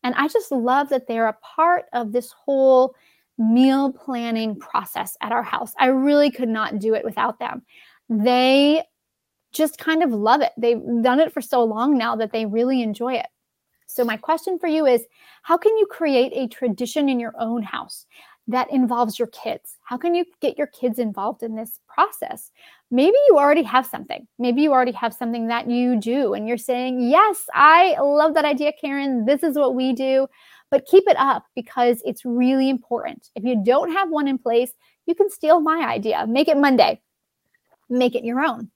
And 0.04 0.16
I 0.16 0.28
just 0.28 0.52
love 0.52 0.90
that 0.90 1.08
they're 1.08 1.28
a 1.28 1.38
part 1.56 1.86
of 1.94 2.12
this 2.12 2.32
whole 2.32 2.96
meal 3.38 3.92
planning 3.92 4.58
process 4.58 5.18
at 5.22 5.32
our 5.32 5.44
house. 5.44 5.74
I 5.78 5.88
really 5.88 6.32
could 6.32 6.50
not 6.50 6.80
do 6.80 6.94
it 6.94 7.04
without 7.04 7.40
them. 7.40 7.64
They 8.10 8.84
just 9.54 9.78
kind 9.78 10.04
of 10.04 10.12
love 10.12 10.42
it. 10.42 10.52
They've 10.58 10.82
done 11.02 11.20
it 11.20 11.32
for 11.32 11.42
so 11.42 11.64
long 11.64 11.98
now 11.98 12.16
that 12.16 12.32
they 12.32 12.46
really 12.46 12.82
enjoy 12.82 13.14
it. 13.14 13.28
So, 13.88 14.04
my 14.04 14.18
question 14.18 14.58
for 14.58 14.68
you 14.68 14.86
is 14.86 15.06
how 15.44 15.58
can 15.58 15.78
you 15.78 15.86
create 15.86 16.32
a 16.36 16.48
tradition 16.48 17.10
in 17.10 17.20
your 17.20 17.34
own 17.38 17.64
house? 17.64 18.06
that 18.48 18.72
involves 18.72 19.18
your 19.18 19.30
kids? 19.30 19.78
How 19.84 19.98
can 19.98 20.16
you 20.16 20.26
get 20.42 20.58
your 20.58 20.68
kids 20.68 21.00
involved 21.00 21.44
in 21.44 21.56
this 21.56 21.80
process? 21.88 22.52
Maybe 22.92 23.16
you 23.28 23.38
already 23.38 23.64
have 23.64 23.86
something. 23.86 24.28
Maybe 24.38 24.62
you 24.62 24.72
already 24.72 24.92
have 24.92 25.14
something 25.14 25.48
that 25.48 25.70
you 25.70 26.00
do 26.00 26.34
and 26.34 26.48
you're 26.48 26.58
saying, 26.58 27.10
Yes, 27.10 27.46
I 27.54 27.96
love 28.00 28.34
that 28.34 28.46
idea, 28.46 28.74
Karyn. 28.84 29.26
This 29.26 29.44
is 29.44 29.56
what 29.56 29.76
we 29.76 29.94
do. 29.94 30.28
But 30.70 30.86
keep 30.86 31.04
it 31.08 31.18
up 31.18 31.46
because 31.56 32.02
it's 32.04 32.26
really 32.26 32.70
important. 32.70 33.30
If 33.36 33.44
you 33.44 33.62
don't 33.64 33.92
have 33.92 34.10
one 34.10 34.28
in 34.28 34.38
place, 34.38 34.72
you 35.06 35.16
can 35.16 35.30
steal 35.30 35.60
my 35.60 35.88
idea. 35.88 36.26
Make 36.28 36.48
it 36.48 36.58
Monday, 36.58 37.02
make 37.90 38.16
it 38.16 38.24
your 38.24 38.42
own. 38.42 38.70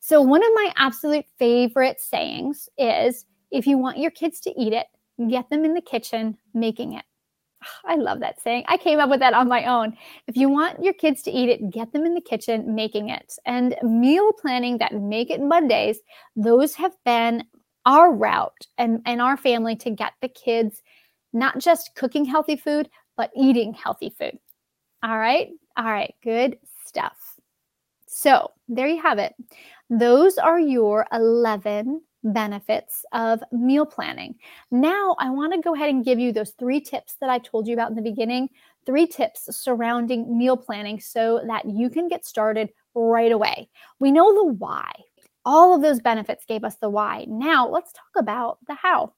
So, 0.00 0.22
one 0.22 0.42
of 0.42 0.50
my 0.54 0.72
absolute 0.76 1.24
favorite 1.38 2.00
sayings 2.00 2.68
is 2.78 3.26
if 3.50 3.66
you 3.66 3.78
want 3.78 3.98
your 3.98 4.10
kids 4.10 4.40
to 4.40 4.60
eat 4.60 4.72
it, 4.72 4.86
get 5.28 5.50
them 5.50 5.64
in 5.64 5.74
the 5.74 5.80
kitchen 5.80 6.36
making 6.54 6.94
it. 6.94 7.04
Ah, 7.64 7.80
I 7.86 7.96
love 7.96 8.20
that 8.20 8.40
saying. 8.40 8.64
I 8.68 8.76
came 8.76 9.00
up 9.00 9.10
with 9.10 9.20
that 9.20 9.34
on 9.34 9.48
my 9.48 9.64
own. 9.64 9.96
If 10.28 10.36
you 10.36 10.48
want 10.48 10.82
your 10.82 10.92
kids 10.94 11.22
to 11.22 11.30
eat 11.30 11.48
it, 11.48 11.70
get 11.70 11.92
them 11.92 12.04
in 12.04 12.14
the 12.14 12.20
kitchen 12.20 12.74
making 12.74 13.08
it. 13.08 13.34
And 13.46 13.76
meal 13.82 14.32
planning 14.32 14.78
that 14.78 14.94
make 14.94 15.30
it 15.30 15.40
Mondays, 15.40 15.98
those 16.36 16.74
have 16.76 16.92
been 17.04 17.44
our 17.84 18.12
route 18.12 18.66
and, 18.76 19.00
and 19.06 19.20
our 19.20 19.36
family 19.36 19.74
to 19.76 19.90
get 19.90 20.12
the 20.22 20.28
kids 20.28 20.82
not 21.32 21.58
just 21.58 21.90
cooking 21.96 22.24
healthy 22.24 22.56
food, 22.56 22.88
but 23.16 23.30
eating 23.36 23.74
healthy 23.74 24.10
food. 24.10 24.38
All 25.02 25.18
right. 25.18 25.48
All 25.76 25.84
right. 25.84 26.14
Good 26.22 26.58
stuff. 26.86 27.37
So 28.18 28.50
there 28.68 28.88
you 28.88 29.00
have 29.00 29.20
it. 29.20 29.36
Those 29.90 30.38
are 30.38 30.58
your 30.58 31.06
11 31.12 32.02
benefits 32.24 33.04
of 33.12 33.44
meal 33.52 33.86
planning. 33.86 34.34
Now, 34.72 35.14
I 35.20 35.30
want 35.30 35.52
to 35.52 35.60
go 35.60 35.72
ahead 35.72 35.88
and 35.88 36.04
give 36.04 36.18
you 36.18 36.32
those 36.32 36.50
three 36.58 36.80
tips 36.80 37.14
that 37.20 37.30
I 37.30 37.38
told 37.38 37.68
you 37.68 37.74
about 37.74 37.90
in 37.90 37.94
the 37.94 38.02
beginning, 38.02 38.48
three 38.86 39.06
tips 39.06 39.56
surrounding 39.56 40.36
meal 40.36 40.56
planning 40.56 40.98
so 40.98 41.40
that 41.46 41.70
you 41.70 41.88
can 41.90 42.08
get 42.08 42.26
started 42.26 42.70
right 42.92 43.30
away. 43.30 43.68
We 44.00 44.10
know 44.10 44.34
the 44.34 44.52
why. 44.52 44.90
All 45.44 45.72
of 45.72 45.82
those 45.82 46.00
benefits 46.00 46.44
gave 46.44 46.64
us 46.64 46.74
the 46.74 46.90
why. 46.90 47.24
Now, 47.28 47.68
let's 47.68 47.92
talk 47.92 48.10
about 48.16 48.58
the 48.66 48.74
how. 48.74 49.12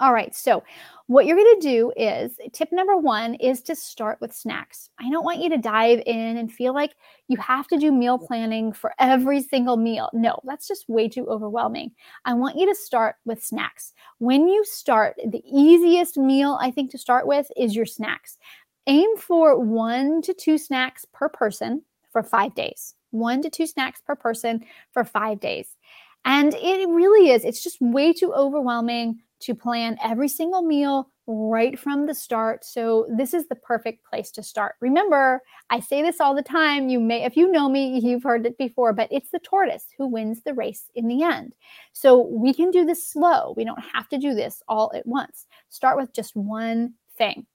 All 0.00 0.12
right, 0.12 0.32
so 0.32 0.62
what 1.08 1.26
you're 1.26 1.36
going 1.36 1.60
to 1.60 1.68
do 1.68 1.92
is 1.96 2.38
tip 2.52 2.70
number 2.70 2.96
one 2.96 3.34
is 3.34 3.62
to 3.62 3.74
start 3.74 4.20
with 4.20 4.32
snacks. 4.32 4.90
I 5.00 5.10
don't 5.10 5.24
want 5.24 5.40
you 5.40 5.48
to 5.50 5.58
dive 5.58 6.00
in 6.06 6.36
and 6.36 6.52
feel 6.52 6.72
like 6.72 6.94
you 7.26 7.36
have 7.38 7.66
to 7.68 7.78
do 7.78 7.90
meal 7.90 8.16
planning 8.16 8.72
for 8.72 8.94
every 9.00 9.42
single 9.42 9.76
meal. 9.76 10.08
No, 10.12 10.38
that's 10.44 10.68
just 10.68 10.88
way 10.88 11.08
too 11.08 11.26
overwhelming. 11.26 11.90
I 12.24 12.34
want 12.34 12.56
you 12.56 12.68
to 12.68 12.76
start 12.76 13.16
with 13.24 13.42
snacks. 13.42 13.92
When 14.18 14.46
you 14.46 14.64
start, 14.64 15.16
the 15.16 15.42
easiest 15.44 16.16
meal 16.16 16.58
I 16.60 16.70
think 16.70 16.92
to 16.92 16.98
start 16.98 17.26
with 17.26 17.50
is 17.56 17.74
your 17.74 17.86
snacks. 17.86 18.38
Aim 18.86 19.16
for 19.16 19.58
one 19.58 20.22
to 20.22 20.32
two 20.32 20.58
snacks 20.58 21.06
per 21.12 21.28
person 21.28 21.82
for 22.12 22.22
five 22.22 22.54
days. 22.54 22.94
One 23.10 23.42
to 23.42 23.50
two 23.50 23.66
snacks 23.66 24.00
per 24.00 24.14
person 24.14 24.64
for 24.92 25.02
five 25.02 25.40
days. 25.40 25.74
And 26.24 26.54
it 26.54 26.88
really 26.88 27.30
is, 27.30 27.44
it's 27.44 27.62
just 27.62 27.80
way 27.80 28.12
too 28.12 28.32
overwhelming 28.32 29.22
to 29.40 29.54
plan 29.54 29.96
every 30.02 30.28
single 30.28 30.62
meal 30.62 31.10
right 31.26 31.78
from 31.78 32.06
the 32.06 32.14
start. 32.14 32.64
So 32.64 33.06
this 33.10 33.34
is 33.34 33.48
the 33.48 33.54
perfect 33.54 34.04
place 34.04 34.30
to 34.32 34.42
start. 34.42 34.76
Remember, 34.80 35.42
I 35.68 35.80
say 35.80 36.02
this 36.02 36.20
all 36.20 36.34
the 36.34 36.42
time. 36.42 36.88
You 36.88 36.98
may, 37.00 37.24
if 37.24 37.36
you 37.36 37.52
know 37.52 37.68
me, 37.68 38.00
you've 38.00 38.22
heard 38.22 38.46
it 38.46 38.56
before, 38.56 38.94
but 38.94 39.08
it's 39.10 39.30
the 39.30 39.38
tortoise 39.40 39.86
who 39.96 40.06
wins 40.06 40.42
the 40.42 40.54
race 40.54 40.90
in 40.94 41.06
the 41.06 41.22
end. 41.22 41.54
So 41.92 42.18
we 42.18 42.54
can 42.54 42.70
do 42.70 42.84
this 42.84 43.06
slow. 43.06 43.52
We 43.56 43.64
don't 43.64 43.82
have 43.92 44.08
to 44.08 44.18
do 44.18 44.34
this 44.34 44.62
all 44.68 44.90
at 44.94 45.06
once. 45.06 45.46
Start 45.68 45.98
with 45.98 46.14
just 46.14 46.34
one 46.34 46.94
thing. 47.18 47.46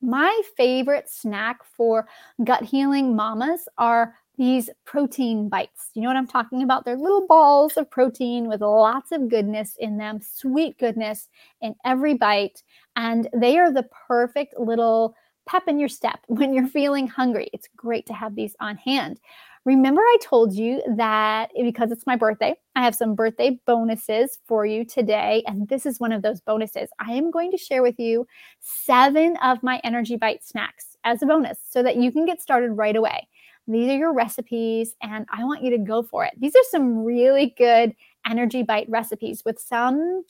My 0.00 0.40
favorite 0.56 1.10
snack 1.10 1.62
for 1.62 2.08
gut 2.42 2.62
healing 2.62 3.14
mamas 3.14 3.68
are 3.76 4.14
these 4.40 4.70
protein 4.86 5.50
bites. 5.50 5.90
You 5.92 6.00
know 6.00 6.08
what 6.08 6.16
I'm 6.16 6.26
talking 6.26 6.62
about? 6.62 6.86
They're 6.86 6.96
little 6.96 7.26
balls 7.26 7.76
of 7.76 7.90
protein 7.90 8.48
with 8.48 8.62
lots 8.62 9.12
of 9.12 9.28
goodness 9.28 9.76
in 9.78 9.98
them, 9.98 10.18
sweet 10.22 10.78
goodness 10.78 11.28
in 11.60 11.74
every 11.84 12.14
bite. 12.14 12.62
And 12.96 13.28
they 13.36 13.58
are 13.58 13.70
the 13.70 13.86
perfect 14.08 14.58
little 14.58 15.14
pep 15.46 15.64
in 15.68 15.78
your 15.78 15.90
step 15.90 16.20
when 16.28 16.54
you're 16.54 16.66
feeling 16.66 17.06
hungry. 17.06 17.50
It's 17.52 17.68
great 17.76 18.06
to 18.06 18.14
have 18.14 18.34
these 18.34 18.56
on 18.60 18.78
hand. 18.78 19.20
Remember, 19.66 20.00
I 20.00 20.16
told 20.22 20.54
you 20.54 20.82
that 20.96 21.50
because 21.62 21.92
it's 21.92 22.06
my 22.06 22.16
birthday, 22.16 22.54
I 22.74 22.82
have 22.82 22.94
some 22.94 23.14
birthday 23.14 23.60
bonuses 23.66 24.38
for 24.46 24.64
you 24.64 24.86
today. 24.86 25.42
And 25.46 25.68
this 25.68 25.84
is 25.84 26.00
one 26.00 26.12
of 26.12 26.22
those 26.22 26.40
bonuses. 26.40 26.88
I 26.98 27.12
am 27.12 27.30
going 27.30 27.50
to 27.50 27.58
share 27.58 27.82
with 27.82 27.98
you 27.98 28.26
seven 28.60 29.36
of 29.42 29.62
my 29.62 29.82
Energy 29.84 30.16
Bite 30.16 30.42
snacks 30.42 30.96
as 31.04 31.20
a 31.22 31.26
bonus 31.26 31.58
so 31.68 31.82
that 31.82 31.96
you 31.96 32.10
can 32.10 32.24
get 32.24 32.40
started 32.40 32.72
right 32.72 32.96
away. 32.96 33.28
These 33.70 33.90
are 33.90 33.96
your 33.96 34.12
recipes, 34.12 34.94
and 35.02 35.26
I 35.32 35.44
want 35.44 35.62
you 35.62 35.70
to 35.70 35.78
go 35.78 36.02
for 36.02 36.24
it. 36.24 36.34
These 36.38 36.54
are 36.54 36.64
some 36.70 37.04
really 37.04 37.54
good 37.56 37.94
energy 38.26 38.62
bite 38.62 38.88
recipes 38.88 39.42
with 39.44 39.58
some 39.58 40.24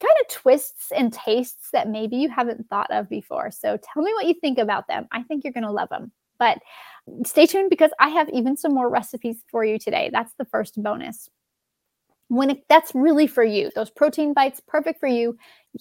kind 0.00 0.14
of 0.20 0.28
twists 0.28 0.92
and 0.92 1.12
tastes 1.12 1.70
that 1.72 1.88
maybe 1.88 2.16
you 2.16 2.28
haven't 2.28 2.68
thought 2.68 2.90
of 2.90 3.08
before. 3.08 3.50
So 3.50 3.76
tell 3.76 4.02
me 4.02 4.12
what 4.14 4.26
you 4.26 4.34
think 4.34 4.58
about 4.58 4.86
them. 4.88 5.08
I 5.12 5.22
think 5.22 5.44
you're 5.44 5.52
going 5.52 5.64
to 5.64 5.72
love 5.72 5.88
them. 5.88 6.12
But 6.38 6.58
stay 7.24 7.46
tuned 7.46 7.70
because 7.70 7.90
I 7.98 8.08
have 8.10 8.28
even 8.30 8.56
some 8.56 8.72
more 8.72 8.88
recipes 8.88 9.42
for 9.50 9.64
you 9.64 9.78
today. 9.78 10.10
That's 10.12 10.34
the 10.34 10.44
first 10.44 10.80
bonus 10.80 11.28
when 12.28 12.50
it, 12.50 12.62
that's 12.68 12.94
really 12.94 13.26
for 13.26 13.42
you. 13.42 13.70
Those 13.74 13.90
protein 13.90 14.32
bites 14.32 14.60
perfect 14.66 15.00
for 15.00 15.08
you. 15.08 15.36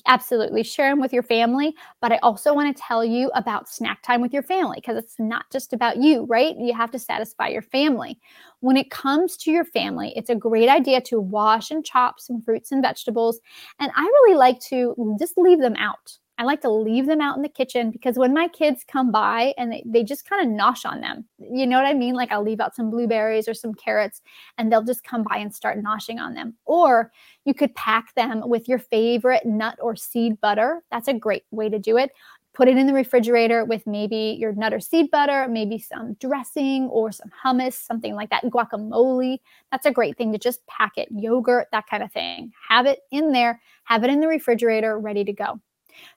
Absolutely 0.06 0.64
share 0.64 0.89
them 0.91 1.00
with 1.00 1.14
your 1.14 1.24
family 1.24 1.74
but 2.02 2.12
i 2.12 2.18
also 2.18 2.54
want 2.54 2.76
to 2.76 2.84
tell 2.84 3.04
you 3.06 3.32
about 3.34 3.70
snack 3.70 4.04
time 4.04 4.22
with 4.22 4.34
your 4.34 4.43
family 4.43 4.76
because 4.76 4.98
it's 4.98 5.16
not 5.18 5.45
just 5.52 5.74
about 5.74 5.98
you 5.98 6.26
right? 6.26 6.56
You 6.60 6.74
have 6.74 6.91
to 6.91 7.00
satisfy 7.00 7.48
your 7.48 7.62
family. 7.62 8.20
When 8.60 8.78
it 8.78 8.91
comes 8.91 9.38
to 9.38 9.52
your 9.52 9.66
family 9.66 10.14
it's 10.16 10.30
a 10.30 10.36
great 10.36 10.70
idea 10.70 11.02
to 11.02 11.22
wash 11.22 11.72
and 11.72 11.86
chop 11.86 12.20
some 12.20 12.41
fruits 12.41 12.72
and 12.72 12.84
vegetables 12.84 13.39
and 13.80 13.91
i 13.95 14.02
really 14.04 14.36
like 14.36 14.60
to 14.60 14.93
mm, 15.00 15.18
just 15.18 15.38
leave 15.38 15.60
them 15.60 15.76
out 15.78 16.18
I 16.40 16.44
like 16.44 16.62
to 16.62 16.70
leave 16.70 17.08
them 17.08 17.20
out 17.20 17.36
in 17.36 17.42
the 17.42 17.50
kitchen 17.50 17.90
because 17.90 18.18
when 18.18 18.32
my 18.32 18.48
kids 18.48 18.86
come 18.88 19.12
by 19.12 19.56
and 19.58 19.72
they, 19.72 19.84
they 19.86 20.04
just 20.04 20.30
kind 20.30 20.46
of 20.46 20.54
nosh 20.56 20.86
on 20.86 21.02
them, 21.02 21.26
you 21.40 21.66
know 21.66 21.78
what 21.78 21.88
I 21.88 21.96
mean? 21.96 22.14
Like 22.14 22.32
I'll 22.32 22.44
leave 22.44 22.60
out 22.60 22.76
some 22.76 22.92
blueberries 22.92 23.48
or 23.48 23.56
some 23.56 23.74
carrots 23.74 24.22
and 24.58 24.72
they'll 24.72 24.84
just 24.84 25.04
come 25.04 25.24
by 25.24 25.38
and 25.38 25.54
start 25.54 25.84
noshing 25.84 26.20
on 26.20 26.36
them. 26.36 26.56
Or 26.66 27.12
you 27.46 27.56
could 27.56 27.74
pack 27.74 28.14
them 28.14 28.44
with 28.48 28.70
your 28.70 28.78
favorite 28.78 29.46
nut 29.46 29.80
or 29.82 29.96
seed 29.96 30.40
butter. 30.40 30.84
That's 30.92 31.08
a 31.08 31.14
great 31.14 31.44
way 31.50 31.70
to 31.70 31.80
do 31.80 31.98
it. 31.98 32.12
Put 32.54 32.68
it 32.68 32.78
in 32.78 32.88
the 32.88 32.94
refrigerator 32.94 33.66
with 33.66 33.86
maybe 33.88 34.38
your 34.40 34.54
nut 34.54 34.74
or 34.74 34.80
seed 34.80 35.10
butter, 35.12 35.48
maybe 35.48 35.80
some 35.80 36.16
dressing 36.20 36.84
or 36.86 37.12
some 37.12 37.32
hummus, 37.44 37.74
something 37.74 38.16
like 38.16 38.30
that, 38.30 38.44
guacamole. 38.46 39.40
That's 39.72 39.86
a 39.86 39.92
great 39.92 40.18
thing 40.18 40.32
to 40.34 40.40
just 40.40 40.66
pack 40.68 40.94
it, 40.98 41.08
yogurt, 41.12 41.68
that 41.72 41.88
kind 41.88 42.04
of 42.04 42.12
thing. 42.12 42.52
Have 42.70 42.86
it 42.86 43.00
in 43.12 43.32
there, 43.32 43.62
have 43.86 44.04
it 44.04 44.10
in 44.10 44.22
the 44.22 44.28
refrigerator, 44.28 45.00
ready 45.00 45.24
to 45.24 45.34
go 45.34 45.60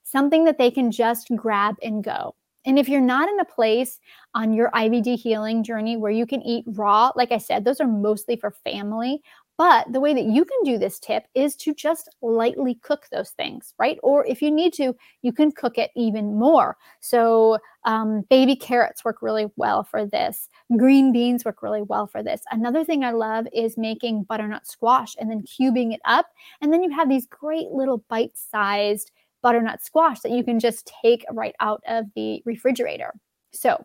something 0.03 0.45
that 0.45 0.59
they 0.59 0.70
can 0.70 0.91
just 0.91 1.28
grab 1.37 1.76
and 1.83 2.03
go. 2.05 2.35
And 2.66 2.78
if 2.78 2.89
you're 2.89 3.01
not 3.01 3.28
in 3.28 3.41
a 3.41 3.45
place 3.45 4.01
on 4.35 4.53
your 4.53 4.70
IBD 4.72 5.18
healing 5.18 5.64
journey 5.64 5.97
where 5.97 6.12
you 6.12 6.26
can 6.26 6.43
eat 6.43 6.64
raw, 6.68 7.11
like 7.16 7.33
I 7.33 7.39
said, 7.39 7.64
those 7.64 7.81
are 7.81 7.87
mostly 7.87 8.37
for 8.37 8.51
family. 8.51 9.22
But 9.61 9.93
the 9.93 10.01
way 10.01 10.14
that 10.14 10.24
you 10.24 10.47
can 10.47 10.59
do 10.64 10.78
this 10.78 10.99
tip 10.99 11.24
is 11.35 11.55
to 11.57 11.74
just 11.74 12.09
lightly 12.22 12.76
cook 12.76 13.09
those 13.12 13.33
things, 13.33 13.74
right? 13.78 13.99
Or 14.03 14.24
if 14.24 14.41
you 14.41 14.51
need 14.51 14.72
to, 14.74 14.97
you 15.20 15.35
can 15.35 15.53
cook 15.53 15.76
it 15.76 15.91
even 15.95 16.35
more. 16.39 16.78
So, 17.01 17.59
um, 17.85 18.22
baby 18.31 18.57
carrots 18.57 19.05
work 19.05 19.20
really 19.20 19.49
well 19.57 19.85
for 19.85 20.07
this. 20.07 20.49
Green 20.78 21.12
beans 21.12 21.45
work 21.45 21.62
really 21.62 21.83
well 21.83 22.07
for 22.07 22.22
this. 22.22 22.41
Another 22.51 22.85
thing 22.85 23.05
I 23.05 23.11
love 23.11 23.47
is 23.53 23.76
making 23.76 24.22
butternut 24.22 24.66
squash 24.66 25.14
and 25.20 25.31
then 25.31 25.43
cubing 25.43 25.93
it 25.93 26.01
up. 26.07 26.28
And 26.62 26.72
then 26.72 26.83
you 26.83 26.91
have 26.93 27.11
these 27.11 27.26
great 27.26 27.68
little 27.68 27.99
bite 28.09 28.39
sized 28.39 29.11
butternut 29.43 29.82
squash 29.82 30.20
that 30.20 30.32
you 30.32 30.45
can 30.45 30.61
just 30.61 30.91
take 31.03 31.24
right 31.32 31.55
out 31.61 31.82
of 31.88 32.07
the 32.14 32.43
refrigerator. 32.47 33.12
So, 33.53 33.84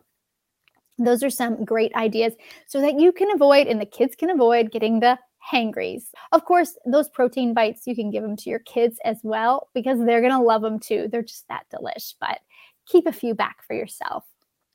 Those 0.98 1.22
are 1.22 1.30
some 1.30 1.64
great 1.64 1.94
ideas 1.94 2.32
so 2.66 2.80
that 2.80 2.98
you 2.98 3.12
can 3.12 3.30
avoid 3.30 3.66
and 3.66 3.80
the 3.80 3.86
kids 3.86 4.16
can 4.16 4.30
avoid 4.30 4.70
getting 4.72 5.00
the 5.00 5.18
hangries. 5.40 6.10
Of 6.32 6.44
course, 6.46 6.76
those 6.86 7.08
protein 7.10 7.52
bites, 7.54 7.86
you 7.86 7.94
can 7.94 8.10
give 8.10 8.22
them 8.22 8.36
to 8.36 8.50
your 8.50 8.60
kids 8.60 8.98
as 9.04 9.18
well 9.22 9.68
because 9.74 9.98
they're 9.98 10.22
going 10.22 10.32
to 10.32 10.40
love 10.40 10.62
them 10.62 10.80
too. 10.80 11.08
They're 11.10 11.22
just 11.22 11.46
that 11.48 11.66
delish, 11.72 12.14
but 12.20 12.38
keep 12.86 13.06
a 13.06 13.12
few 13.12 13.34
back 13.34 13.58
for 13.66 13.74
yourself. 13.74 14.24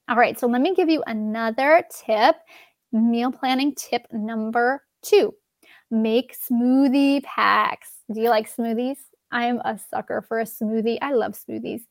All 0.09 0.15
right, 0.17 0.39
so 0.39 0.47
let 0.47 0.61
me 0.61 0.75
give 0.75 0.89
you 0.89 1.03
another 1.07 1.83
tip 2.05 2.35
meal 2.91 3.31
planning 3.31 3.73
tip 3.75 4.05
number 4.11 4.83
two 5.01 5.33
make 5.89 6.35
smoothie 6.37 7.23
packs. 7.23 7.89
Do 8.13 8.21
you 8.21 8.29
like 8.29 8.53
smoothies? 8.53 8.97
I'm 9.31 9.59
a 9.59 9.77
sucker 9.77 10.21
for 10.21 10.39
a 10.39 10.45
smoothie. 10.45 10.97
I 11.01 11.13
love 11.13 11.33
smoothies. 11.33 11.83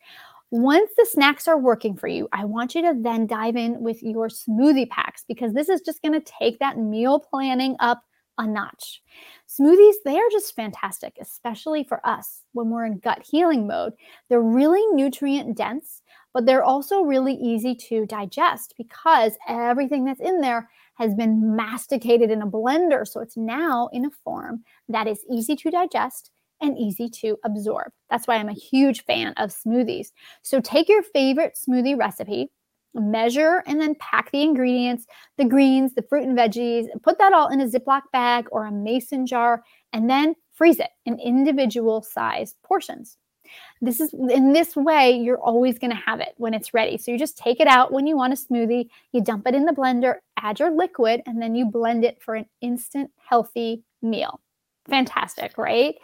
Once 0.53 0.91
the 0.97 1.07
snacks 1.09 1.47
are 1.47 1.59
working 1.59 1.97
for 1.97 2.09
you, 2.09 2.29
I 2.33 2.45
want 2.45 2.75
you 2.75 2.83
to 2.83 2.95
then 3.01 3.27
dive 3.27 3.57
in 3.57 3.81
with 3.81 4.03
your 4.03 4.29
smoothie 4.29 4.89
packs 4.89 5.25
because 5.29 5.53
this 5.53 5.69
is 5.69 5.81
just 5.81 6.03
going 6.03 6.21
to 6.21 6.33
take 6.41 6.59
that 6.59 6.77
meal 6.77 7.21
planning 7.21 7.77
up 7.79 8.03
a 8.37 8.47
notch. 8.47 9.03
Smoothies, 9.49 9.95
they 10.05 10.17
are 10.19 10.31
just 10.33 10.57
fantastic, 10.57 11.17
especially 11.21 11.85
for 11.85 12.05
us 12.05 12.43
when 12.53 12.71
we're 12.71 12.87
in 12.87 12.99
gut 12.99 13.23
healing 13.31 13.67
mode. 13.67 13.93
They're 14.29 14.41
really 14.41 14.85
nutrient 14.95 15.57
dense, 15.57 16.03
but 16.33 16.47
they're 16.47 16.65
also 16.65 17.03
really 17.03 17.35
easy 17.35 17.75
to 17.89 18.07
digest 18.07 18.75
because 18.77 19.33
everything 19.49 20.05
that's 20.05 20.21
in 20.21 20.41
there 20.41 20.69
has 20.95 21.15
been 21.15 21.55
masticated 21.55 22.31
in 22.31 22.43
a 22.43 22.47
blender. 22.47 23.07
So 23.07 23.21
it's 23.21 23.37
now 23.37 23.89
in 23.93 24.05
a 24.05 24.11
form 24.25 24.65
that 24.89 25.07
is 25.07 25.25
easy 25.31 25.55
to 25.57 25.71
digest 25.71 26.31
and 26.61 26.79
easy 26.79 27.09
to 27.09 27.37
absorb. 27.45 27.93
That's 28.11 28.27
why 28.27 28.37
I'm 28.37 28.49
a 28.49 28.55
huge 28.55 29.05
fan 29.05 29.33
of 29.37 29.51
smoothies. 29.51 30.09
So 30.43 30.61
take 30.61 30.89
your 30.89 31.03
favorite 31.03 31.57
smoothie 31.57 31.99
recipe, 31.99 32.51
measure 32.95 33.63
and 33.67 33.81
then 33.81 33.95
pack 33.97 34.31
the 34.31 34.43
ingredients, 34.43 35.07
the 35.37 35.45
greens, 35.45 35.95
the 35.95 36.03
fruit 36.03 36.27
and 36.27 36.37
veggies, 36.37 36.87
put 37.03 37.19
that 37.19 37.33
all 37.33 37.49
in 37.49 37.61
a 37.61 37.67
Ziploc 37.67 38.03
bag 38.13 38.47
or 38.51 38.67
a 38.67 38.73
mason 38.73 39.27
jar, 39.27 39.63
and 39.93 40.09
then 40.09 40.35
freeze 40.55 40.81
it 40.81 40.91
in 41.07 41.19
individual 41.19 42.03
size 42.03 42.55
portions. 42.63 43.17
This 43.81 44.01
is 44.01 44.13
in 44.13 44.53
this 44.53 44.77
way, 44.77 45.13
you're 45.13 45.41
always 45.41 45.79
going 45.79 45.91
to 45.91 46.03
have 46.07 46.21
it 46.21 46.35
when 46.37 46.55
it's 46.55 46.75
ready. 46.75 46.99
So 46.99 47.11
you 47.11 47.19
just 47.19 47.37
take 47.37 47.59
it 47.59 47.67
out 47.67 47.93
when 47.93 48.07
you 48.07 48.17
want 48.17 48.33
a 48.33 48.37
smoothie, 48.37 48.89
you 49.13 49.23
dump 49.23 49.47
it 49.47 49.55
in 49.55 49.65
the 49.65 49.73
blender, 49.73 50.17
add 50.37 50.61
your 50.61 50.71
liquid, 50.71 51.23
and 51.27 51.41
then 51.43 51.55
you 51.55 51.67
blend 51.67 52.05
it 52.05 52.23
for 52.23 52.35
an 52.35 52.47
instant 52.61 53.11
healthy 53.17 53.83
meal 54.03 54.41
fantastic, 54.89 55.57
right? 55.59 55.95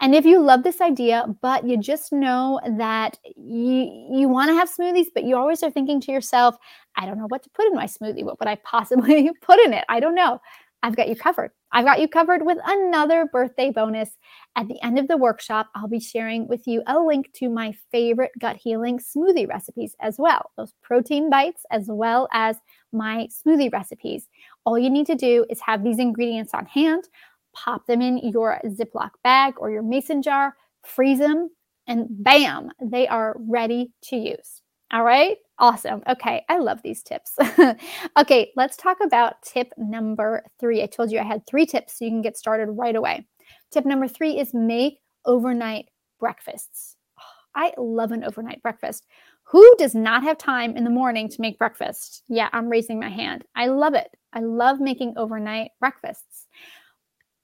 And 0.00 0.14
if 0.14 0.24
you 0.24 0.40
love 0.40 0.62
this 0.62 0.80
idea, 0.80 1.24
but 1.40 1.66
you 1.66 1.76
just 1.76 2.12
know 2.12 2.60
that 2.78 3.18
you 3.36 4.08
you 4.12 4.28
want 4.28 4.50
to 4.50 4.54
have 4.54 4.70
smoothies, 4.70 5.06
but 5.14 5.24
you 5.24 5.36
always 5.36 5.62
are 5.62 5.70
thinking 5.70 6.00
to 6.02 6.12
yourself, 6.12 6.56
I 6.96 7.06
don't 7.06 7.18
know 7.18 7.26
what 7.28 7.42
to 7.44 7.50
put 7.50 7.66
in 7.66 7.74
my 7.74 7.86
smoothie. 7.86 8.24
What 8.24 8.38
would 8.40 8.48
I 8.48 8.56
possibly 8.56 9.30
put 9.42 9.60
in 9.60 9.72
it? 9.72 9.84
I 9.88 10.00
don't 10.00 10.14
know. 10.14 10.40
I've 10.84 10.96
got 10.96 11.08
you 11.08 11.16
covered. 11.16 11.50
I've 11.72 11.86
got 11.86 11.98
you 11.98 12.06
covered 12.06 12.44
with 12.44 12.58
another 12.62 13.26
birthday 13.32 13.70
bonus. 13.70 14.10
At 14.54 14.68
the 14.68 14.80
end 14.84 14.98
of 14.98 15.08
the 15.08 15.16
workshop, 15.16 15.68
I'll 15.74 15.88
be 15.88 15.98
sharing 15.98 16.46
with 16.46 16.66
you 16.66 16.82
a 16.86 16.98
link 17.00 17.32
to 17.36 17.48
my 17.48 17.74
favorite 17.90 18.32
gut 18.38 18.56
healing 18.56 18.98
smoothie 18.98 19.48
recipes 19.48 19.96
as 20.00 20.16
well. 20.18 20.50
Those 20.58 20.74
protein 20.82 21.30
bites, 21.30 21.62
as 21.70 21.86
well 21.88 22.28
as 22.32 22.58
my 22.92 23.28
smoothie 23.28 23.72
recipes. 23.72 24.28
All 24.66 24.78
you 24.78 24.90
need 24.90 25.06
to 25.06 25.14
do 25.14 25.46
is 25.48 25.58
have 25.62 25.82
these 25.82 25.98
ingredients 25.98 26.52
on 26.52 26.66
hand 26.66 27.08
pop 27.54 27.86
them 27.86 28.02
in 28.02 28.18
your 28.18 28.60
Ziploc 28.66 29.10
bag 29.22 29.54
or 29.58 29.70
your 29.70 29.82
mason 29.82 30.22
jar, 30.22 30.56
freeze 30.84 31.18
them, 31.18 31.50
and 31.86 32.06
bam, 32.10 32.70
they 32.82 33.06
are 33.08 33.36
ready 33.38 33.92
to 34.04 34.16
use. 34.16 34.62
All 34.92 35.02
right, 35.02 35.38
awesome. 35.58 36.02
Okay, 36.08 36.44
I 36.48 36.58
love 36.58 36.80
these 36.82 37.02
tips. 37.02 37.36
okay, 38.18 38.52
let's 38.56 38.76
talk 38.76 38.98
about 39.02 39.42
tip 39.42 39.72
number 39.76 40.44
three. 40.60 40.82
I 40.82 40.86
told 40.86 41.10
you 41.10 41.18
I 41.18 41.24
had 41.24 41.46
three 41.46 41.66
tips 41.66 41.98
so 41.98 42.04
you 42.04 42.10
can 42.10 42.22
get 42.22 42.36
started 42.36 42.70
right 42.70 42.94
away. 42.94 43.26
Tip 43.72 43.86
number 43.86 44.06
three 44.06 44.38
is 44.38 44.54
make 44.54 45.00
overnight 45.26 45.86
breakfasts. 46.20 46.96
Oh, 47.18 47.22
I 47.60 47.72
love 47.76 48.12
an 48.12 48.24
overnight 48.24 48.62
breakfast. 48.62 49.04
Who 49.48 49.74
does 49.78 49.94
not 49.94 50.22
have 50.22 50.38
time 50.38 50.76
in 50.76 50.84
the 50.84 50.90
morning 50.90 51.28
to 51.28 51.40
make 51.40 51.58
breakfast? 51.58 52.22
Yeah, 52.28 52.48
I'm 52.52 52.68
raising 52.68 52.98
my 53.00 53.10
hand. 53.10 53.44
I 53.54 53.66
love 53.66 53.94
it. 53.94 54.08
I 54.32 54.40
love 54.40 54.80
making 54.80 55.14
overnight 55.16 55.72
breakfasts. 55.80 56.33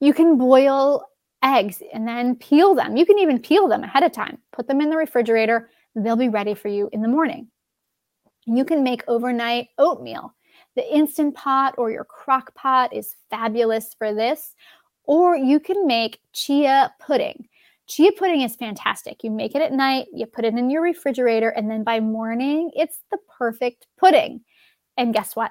You 0.00 0.14
can 0.14 0.38
boil 0.38 1.06
eggs 1.42 1.82
and 1.92 2.06
then 2.06 2.36
peel 2.36 2.74
them. 2.74 2.96
You 2.96 3.06
can 3.06 3.18
even 3.18 3.38
peel 3.38 3.68
them 3.68 3.84
ahead 3.84 4.02
of 4.02 4.12
time. 4.12 4.38
Put 4.52 4.66
them 4.66 4.80
in 4.80 4.90
the 4.90 4.96
refrigerator. 4.96 5.70
They'll 5.94 6.16
be 6.16 6.28
ready 6.28 6.54
for 6.54 6.68
you 6.68 6.88
in 6.92 7.02
the 7.02 7.08
morning. 7.08 7.48
You 8.46 8.64
can 8.64 8.82
make 8.82 9.02
overnight 9.08 9.68
oatmeal. 9.78 10.34
The 10.76 10.94
Instant 10.94 11.34
Pot 11.34 11.74
or 11.78 11.90
your 11.90 12.04
crock 12.04 12.54
pot 12.54 12.94
is 12.94 13.16
fabulous 13.28 13.94
for 13.98 14.14
this. 14.14 14.54
Or 15.04 15.36
you 15.36 15.60
can 15.60 15.86
make 15.86 16.20
chia 16.32 16.92
pudding. 17.00 17.48
Chia 17.88 18.12
pudding 18.12 18.42
is 18.42 18.54
fantastic. 18.54 19.24
You 19.24 19.30
make 19.30 19.56
it 19.56 19.62
at 19.62 19.72
night, 19.72 20.06
you 20.12 20.24
put 20.24 20.44
it 20.44 20.54
in 20.54 20.70
your 20.70 20.82
refrigerator, 20.82 21.48
and 21.48 21.68
then 21.68 21.82
by 21.82 21.98
morning, 21.98 22.70
it's 22.74 23.02
the 23.10 23.18
perfect 23.36 23.88
pudding. 23.98 24.42
And 24.96 25.12
guess 25.12 25.34
what? 25.34 25.50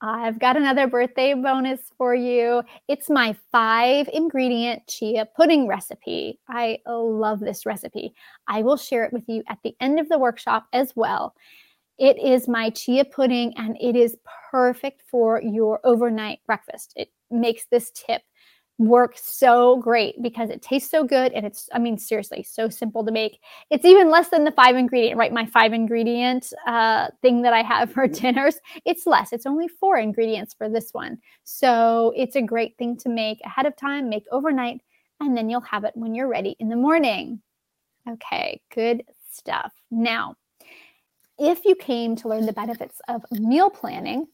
I've 0.00 0.38
got 0.38 0.56
another 0.56 0.86
birthday 0.86 1.34
bonus 1.34 1.80
for 1.96 2.14
you. 2.14 2.62
It's 2.86 3.10
my 3.10 3.36
five 3.50 4.08
ingredient 4.12 4.86
chia 4.86 5.26
pudding 5.36 5.66
recipe. 5.66 6.38
I 6.48 6.78
love 6.86 7.40
this 7.40 7.66
recipe. 7.66 8.14
I 8.46 8.62
will 8.62 8.76
share 8.76 9.04
it 9.04 9.12
with 9.12 9.24
you 9.26 9.42
at 9.48 9.58
the 9.64 9.74
end 9.80 9.98
of 9.98 10.08
the 10.08 10.18
workshop 10.18 10.66
as 10.72 10.92
well. 10.94 11.34
It 11.98 12.16
is 12.22 12.46
my 12.46 12.70
chia 12.70 13.04
pudding 13.04 13.54
and 13.56 13.76
it 13.80 13.96
is 13.96 14.16
perfect 14.52 15.02
for 15.10 15.42
your 15.42 15.80
overnight 15.82 16.38
breakfast. 16.46 16.92
It 16.94 17.08
makes 17.30 17.66
this 17.66 17.90
tip 17.90 18.22
work 18.78 19.14
so 19.16 19.76
great 19.78 20.20
because 20.22 20.50
it 20.50 20.62
tastes 20.62 20.88
so 20.88 21.02
good 21.02 21.32
and 21.32 21.44
it's 21.44 21.68
i 21.72 21.78
mean 21.80 21.98
seriously 21.98 22.44
so 22.44 22.68
simple 22.68 23.04
to 23.04 23.10
make. 23.10 23.40
It's 23.70 23.84
even 23.84 24.08
less 24.08 24.28
than 24.28 24.44
the 24.44 24.52
five 24.52 24.76
ingredient 24.76 25.18
right? 25.18 25.32
My 25.32 25.46
five 25.46 25.72
ingredient 25.72 26.52
uh, 26.66 27.08
thing 27.20 27.42
that 27.42 27.52
i 27.52 27.62
have 27.62 27.92
for 27.92 28.06
dinners 28.20 28.58
it's 28.84 29.06
less. 29.06 29.32
It's 29.32 29.46
only 29.46 29.68
four 29.68 29.98
ingredients 29.98 30.54
for 30.54 30.68
this 30.68 30.90
one. 30.92 31.18
So 31.44 32.12
it's 32.16 32.36
a 32.36 32.42
great 32.42 32.78
thing 32.78 32.96
to 32.98 33.08
make 33.08 33.40
ahead 33.44 33.66
of 33.66 33.76
time 33.76 34.08
make 34.08 34.24
overnight 34.30 34.80
and 35.20 35.36
then 35.36 35.50
you'll 35.50 35.60
have 35.62 35.82
it 35.82 35.96
when 35.96 36.14
you're 36.14 36.28
ready 36.28 36.56
in 36.60 36.68
the 36.68 36.76
morning. 36.76 37.40
Okay 38.08 38.60
good 38.72 39.02
stuff. 39.32 39.72
Now 39.90 40.36
if 41.36 41.64
you 41.64 41.74
came 41.74 42.14
to 42.16 42.28
learn 42.28 42.46
the 42.46 42.52
benefits 42.52 43.00
of 43.08 43.24
meal 43.32 43.70
planning 43.70 44.28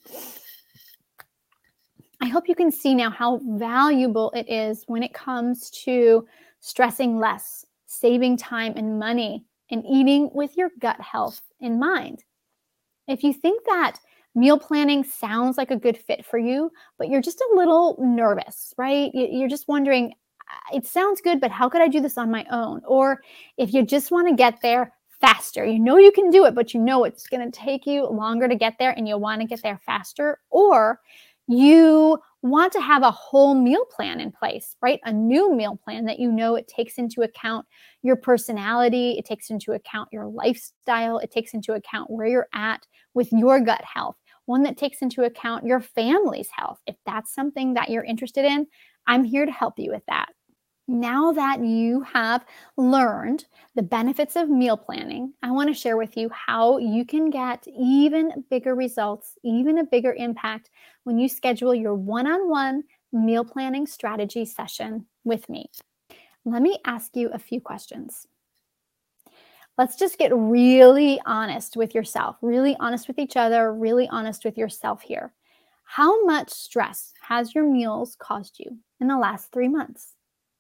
I 2.25 2.29
hope 2.29 2.49
you 2.49 2.55
can 2.55 2.73
see 2.73 2.95
now 2.95 3.11
how 3.11 3.39
valuable 3.45 4.31
it 4.31 4.49
is 4.49 4.85
when 4.87 5.03
it 5.03 5.13
comes 5.13 5.69
to 5.85 6.27
stressing 6.61 7.19
less, 7.19 7.67
saving 7.85 8.39
time 8.39 8.73
and 8.77 8.99
money, 8.99 9.45
and 9.71 9.85
eating 9.87 10.31
with 10.33 10.57
your 10.57 10.71
gut 10.79 10.99
health 10.99 11.43
in 11.61 11.79
mind. 11.79 12.25
If 13.09 13.25
you 13.25 13.35
think 13.35 13.63
that 13.67 13.99
meal 14.35 14.59
planning 14.59 15.05
sounds 15.05 15.59
like 15.59 15.71
a 15.71 15.77
good 15.77 15.99
fit 15.99 16.25
for 16.25 16.39
you, 16.39 16.71
but 16.97 17.11
you're 17.11 17.21
just 17.21 17.43
a 17.43 17.57
little 17.57 17.95
nervous, 18.01 18.73
right? 18.79 19.11
You're 19.13 19.47
just 19.47 19.69
wondering, 19.69 20.15
it 20.73 20.87
sounds 20.87 21.21
good, 21.21 21.43
but 21.43 21.51
how 21.51 21.69
could 21.69 21.83
I 21.83 21.89
do 21.89 22.01
this 22.01 22.17
on 22.17 22.31
my 22.31 22.47
own? 22.51 22.81
Or 22.87 23.21
if 23.59 23.75
you 23.75 23.85
just 23.85 24.11
want 24.11 24.29
to 24.29 24.35
get 24.35 24.63
there 24.63 24.95
faster, 25.21 25.67
you 25.67 25.79
know 25.79 25.99
you 25.99 26.11
can 26.11 26.31
do 26.31 26.47
it, 26.47 26.55
but 26.55 26.73
you 26.73 26.81
know 26.81 27.05
it's 27.05 27.27
going 27.27 27.45
to 27.45 27.55
take 27.55 27.85
you 27.85 28.07
longer 28.07 28.49
to 28.49 28.57
get 28.57 28.77
there 28.79 28.93
and 28.93 29.07
you 29.07 29.19
want 29.19 29.43
to 29.43 29.47
get 29.47 29.61
there 29.63 29.79
faster. 29.85 30.41
Or 30.49 31.01
you 31.49 32.19
want 32.43 32.73
to 32.75 32.81
have 32.81 33.03
a 33.03 33.11
whole 33.11 33.55
meal 33.55 33.85
plan 33.87 34.21
in 34.21 34.31
place, 34.31 34.77
right? 34.83 35.01
A 35.05 35.13
new 35.13 35.55
meal 35.55 35.79
plan 35.83 36.05
that 36.05 36.19
you 36.19 36.31
know 36.31 36.57
it 36.57 36.69
takes 36.69 36.99
into 36.99 37.23
account 37.23 37.67
your 38.03 38.17
personality, 38.17 39.13
it 39.19 39.25
takes 39.25 39.49
into 39.51 39.73
account 39.73 40.11
your 40.13 40.27
lifestyle, 40.27 41.19
it 41.19 41.31
takes 41.31 41.55
into 41.55 41.73
account 41.73 42.11
where 42.11 42.27
you're 42.27 42.49
at 42.55 42.87
with 43.15 43.33
your 43.33 43.61
gut 43.61 43.83
health, 43.85 44.17
one 44.45 44.63
that 44.65 44.77
takes 44.77 45.01
into 45.01 45.23
account 45.23 45.65
your 45.65 45.81
family's 45.81 46.51
health. 46.55 46.81
If 46.87 46.97
that's 47.07 47.35
something 47.35 47.75
that 47.75 47.89
you're 47.89 48.05
interested 48.05 48.45
in, 48.45 48.67
I'm 49.07 49.25
here 49.25 49.47
to 49.47 49.53
help 49.53 49.79
you 49.79 49.91
with 49.91 50.05
that. 50.09 50.29
Now 50.87 51.33
that 51.33 51.65
you 51.65 52.03
have 52.03 52.45
learned 52.77 53.47
the 53.75 53.83
benefits 53.83 54.37
of 54.37 54.51
meal 54.51 54.77
planning, 54.77 55.33
I 55.43 55.51
want 55.51 55.69
to 55.69 55.75
share 55.75 55.97
with 55.97 56.15
you 56.15 56.29
how 56.29 56.77
you 56.77 57.07
can 57.07 57.31
get 57.31 57.67
even 57.69 58.45
bigger 58.51 58.75
results, 58.75 59.39
even 59.43 59.79
a 59.79 59.85
bigger 59.85 60.13
impact 60.13 60.71
when 61.05 61.19
you 61.19 61.29
schedule 61.29 61.75
your 61.75 61.95
one 61.95 62.27
on 62.27 62.51
one 62.51 62.83
meal 63.13 63.45
planning 63.45 63.87
strategy 63.87 64.45
session 64.45 65.07
with 65.25 65.49
me. 65.49 65.71
Let 66.45 66.61
me 66.61 66.79
ask 66.85 67.17
you 67.17 67.31
a 67.33 67.39
few 67.39 67.63
questions. 67.63 68.27
Let's 69.79 69.97
just 69.97 70.19
get 70.19 70.33
really 70.35 71.19
honest 71.25 71.79
with 71.79 71.95
yourself, 71.95 72.37
really 72.43 72.77
honest 72.79 73.09
with 73.09 73.19
each 73.19 73.37
other, 73.37 73.73
really 73.73 74.07
honest 74.09 74.45
with 74.45 74.59
yourself 74.59 75.01
here. 75.01 75.33
How 75.85 76.25
much 76.27 76.51
stress 76.51 77.13
has 77.23 77.55
your 77.55 77.65
meals 77.65 78.17
caused 78.19 78.59
you 78.59 78.79
in 79.01 79.09
the 79.09 79.19
last 79.19 79.51
three 79.51 79.69
months? 79.69 80.14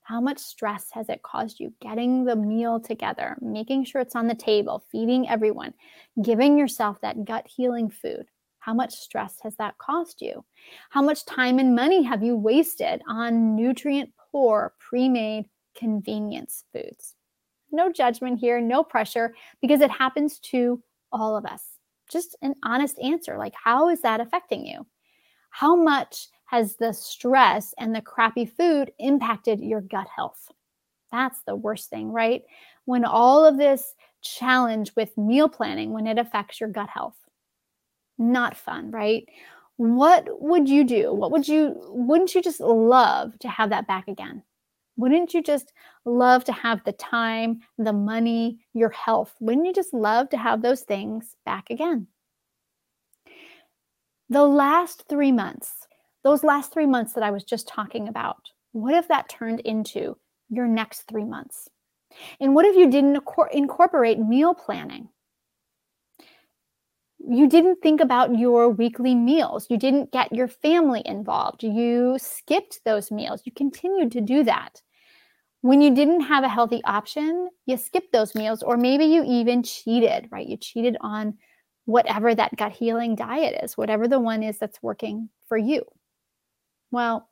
How 0.05 0.20
much 0.20 0.38
stress 0.38 0.90
has 0.92 1.09
it 1.09 1.22
caused 1.22 1.59
you 1.59 1.72
getting 1.80 2.24
the 2.24 2.36
meal 2.36 2.78
together, 2.78 3.38
making 3.40 3.84
sure 3.84 4.02
it's 4.02 4.14
on 4.14 4.28
the 4.28 4.34
table, 4.34 4.84
feeding 4.92 5.26
everyone, 5.28 5.72
giving 6.22 6.59
yourself 6.59 7.00
that 7.00 7.24
gut 7.24 7.46
healing 7.46 7.88
food? 7.88 8.26
How 8.59 8.74
much 8.74 8.94
stress 8.94 9.38
has 9.42 9.57
that 9.57 9.78
cost 9.78 10.20
you? 10.20 10.44
How 10.90 11.00
much 11.00 11.24
time 11.24 11.59
and 11.59 11.74
money 11.74 12.02
have 12.02 12.22
you 12.22 12.36
wasted 12.36 13.00
on 13.09 13.57
nutrient 13.57 14.11
poor, 14.30 14.74
pre 14.78 15.09
made 15.09 15.46
convenience 15.74 16.64
foods? 16.70 17.14
No 17.72 17.90
judgment 17.90 18.38
here, 18.38 18.61
no 18.61 18.84
pressure, 18.84 19.34
because 19.62 19.80
it 19.80 19.90
happens 19.90 20.38
to 20.50 20.82
all 21.12 21.34
of 21.34 21.46
us. 21.46 21.62
Just 22.12 22.36
an 22.42 22.55
honest 22.62 22.98
answer 22.98 23.38
like, 23.38 23.55
how 23.55 23.88
is 23.88 24.02
that 24.02 24.20
affecting 24.20 24.66
you? 24.66 24.86
How 25.48 25.74
much 25.74 26.28
has 26.55 26.76
the 26.76 26.92
stress 26.92 27.74
and 27.78 27.92
the 27.92 28.00
crappy 28.00 28.46
food 28.46 28.92
impacted 29.00 29.59
your 29.59 29.80
gut 29.80 30.07
health? 30.14 30.52
That's 31.11 31.42
the 31.46 31.57
worst 31.57 31.90
thing, 31.90 32.12
right? 32.12 32.42
When 32.84 33.05
all 33.05 33.44
of 33.44 33.57
this 33.57 33.94
challenge 34.22 34.92
with 34.96 35.18
meal 35.18 35.48
planning, 35.48 35.92
when 35.92 36.07
it 36.07 36.16
affects 36.16 36.61
your 36.61 36.70
gut 36.70 36.88
health. 36.88 37.16
Not 38.18 38.57
fun, 38.57 38.92
right? 38.92 39.28
What 39.78 40.28
would 40.40 40.68
you 40.68 40.84
do? 40.84 41.12
What 41.12 41.32
would 41.32 41.48
you, 41.48 41.74
wouldn't 41.88 42.36
you 42.36 42.40
just 42.40 42.61
love 42.61 43.36
to 43.40 43.48
have 43.48 43.70
that 43.70 43.88
back 43.88 44.07
again? 44.07 44.44
Wouldn't 44.96 45.34
you 45.34 45.42
just 45.42 45.72
love 46.05 46.44
to 46.44 46.52
have 46.52 46.84
the 46.84 46.92
time, 46.92 47.62
the 47.78 47.92
money, 47.92 48.61
your 48.74 48.90
health? 48.90 49.34
Wouldn't 49.40 49.66
you 49.66 49.72
just 49.72 49.92
love 49.92 50.30
to 50.30 50.36
have 50.36 50.62
those 50.62 50.82
things 50.82 51.34
back 51.44 51.68
again? 51.68 52.07
The 54.30 54.44
last 54.44 55.05
three 55.09 55.32
months, 55.32 55.88
those 56.25 56.43
last 56.43 56.72
three 56.72 56.87
months 56.87 57.12
that 57.12 57.22
I 57.22 57.31
was 57.31 57.45
just 57.45 57.68
talking 57.68 58.09
about, 58.09 58.51
what 58.72 58.95
if 58.95 59.07
that 59.09 59.29
turned 59.29 59.61
into 59.61 60.16
your 60.49 60.66
next 60.66 61.03
three 61.03 61.25
months? 61.25 61.68
And 62.41 62.55
what 62.55 62.66
if 62.66 62.77
you 62.77 62.91
didn't 62.91 63.22
incorporate 63.53 64.18
meal 64.18 64.55
planning? 64.55 65.09
You 67.27 67.49
didn't 67.49 67.77
think 67.83 68.01
about 68.01 68.39
your 68.39 68.68
weekly 68.68 69.14
meals. 69.14 69.66
You 69.70 69.79
didn't 69.79 70.12
get 70.12 70.33
your 70.33 70.49
family 70.49 71.03
involved. 71.05 71.62
You 71.62 72.16
skipped 72.18 72.81
those 72.85 73.11
meals. 73.11 73.43
You 73.45 73.53
continued 73.53 74.12
to 74.12 74.20
do 74.20 74.45
that. 74.45 74.83
When 75.62 75.81
you 75.81 75.95
didn't 75.95 76.20
have 76.22 76.45
a 76.45 76.49
healthy 76.49 76.83
option, 76.85 77.49
you 77.64 77.79
skipped 77.79 78.12
those 78.12 78.35
meals, 78.35 78.62
or 78.62 78.77
maybe 78.77 79.07
you 79.07 79.25
even 79.25 79.62
cheated, 79.62 80.29
right? 80.31 80.47
You 80.47 80.59
cheated 80.59 80.97
on 81.01 81.39
whatever 81.87 82.35
that 82.35 82.57
gut 82.57 82.72
healing 82.72 83.14
diet 83.14 83.62
is, 83.64 83.77
whatever 83.77 84.07
the 84.07 84.20
one 84.20 84.43
is 84.43 84.59
that's 84.59 84.83
working 84.83 85.31
for 85.49 85.57
you. 85.57 85.85
Well, 86.95 87.28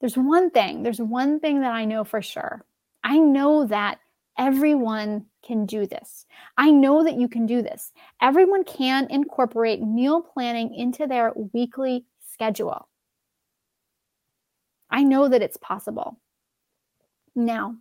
there's 0.00 0.16
one 0.16 0.50
thing, 0.50 0.84
there's 0.84 1.00
one 1.00 1.40
thing 1.40 1.60
that 1.62 1.72
I 1.72 1.84
know 1.84 2.04
for 2.04 2.22
sure. 2.22 2.64
I 3.02 3.18
know 3.18 3.66
that 3.66 3.98
everyone 4.38 5.26
can 5.44 5.66
do 5.66 5.88
this. 5.88 6.24
I 6.56 6.70
know 6.70 7.02
that 7.02 7.18
you 7.18 7.26
can 7.28 7.46
do 7.46 7.62
this. 7.62 7.92
Everyone 8.22 8.62
can 8.62 9.08
incorporate 9.10 9.82
meal 9.82 10.20
planning 10.20 10.72
into 10.72 11.08
their 11.08 11.32
weekly 11.52 12.04
schedule. 12.20 12.86
I 14.88 15.02
know 15.02 15.26
that 15.26 15.42
it's 15.42 15.56
possible. 15.56 16.20
Now, 17.34 17.74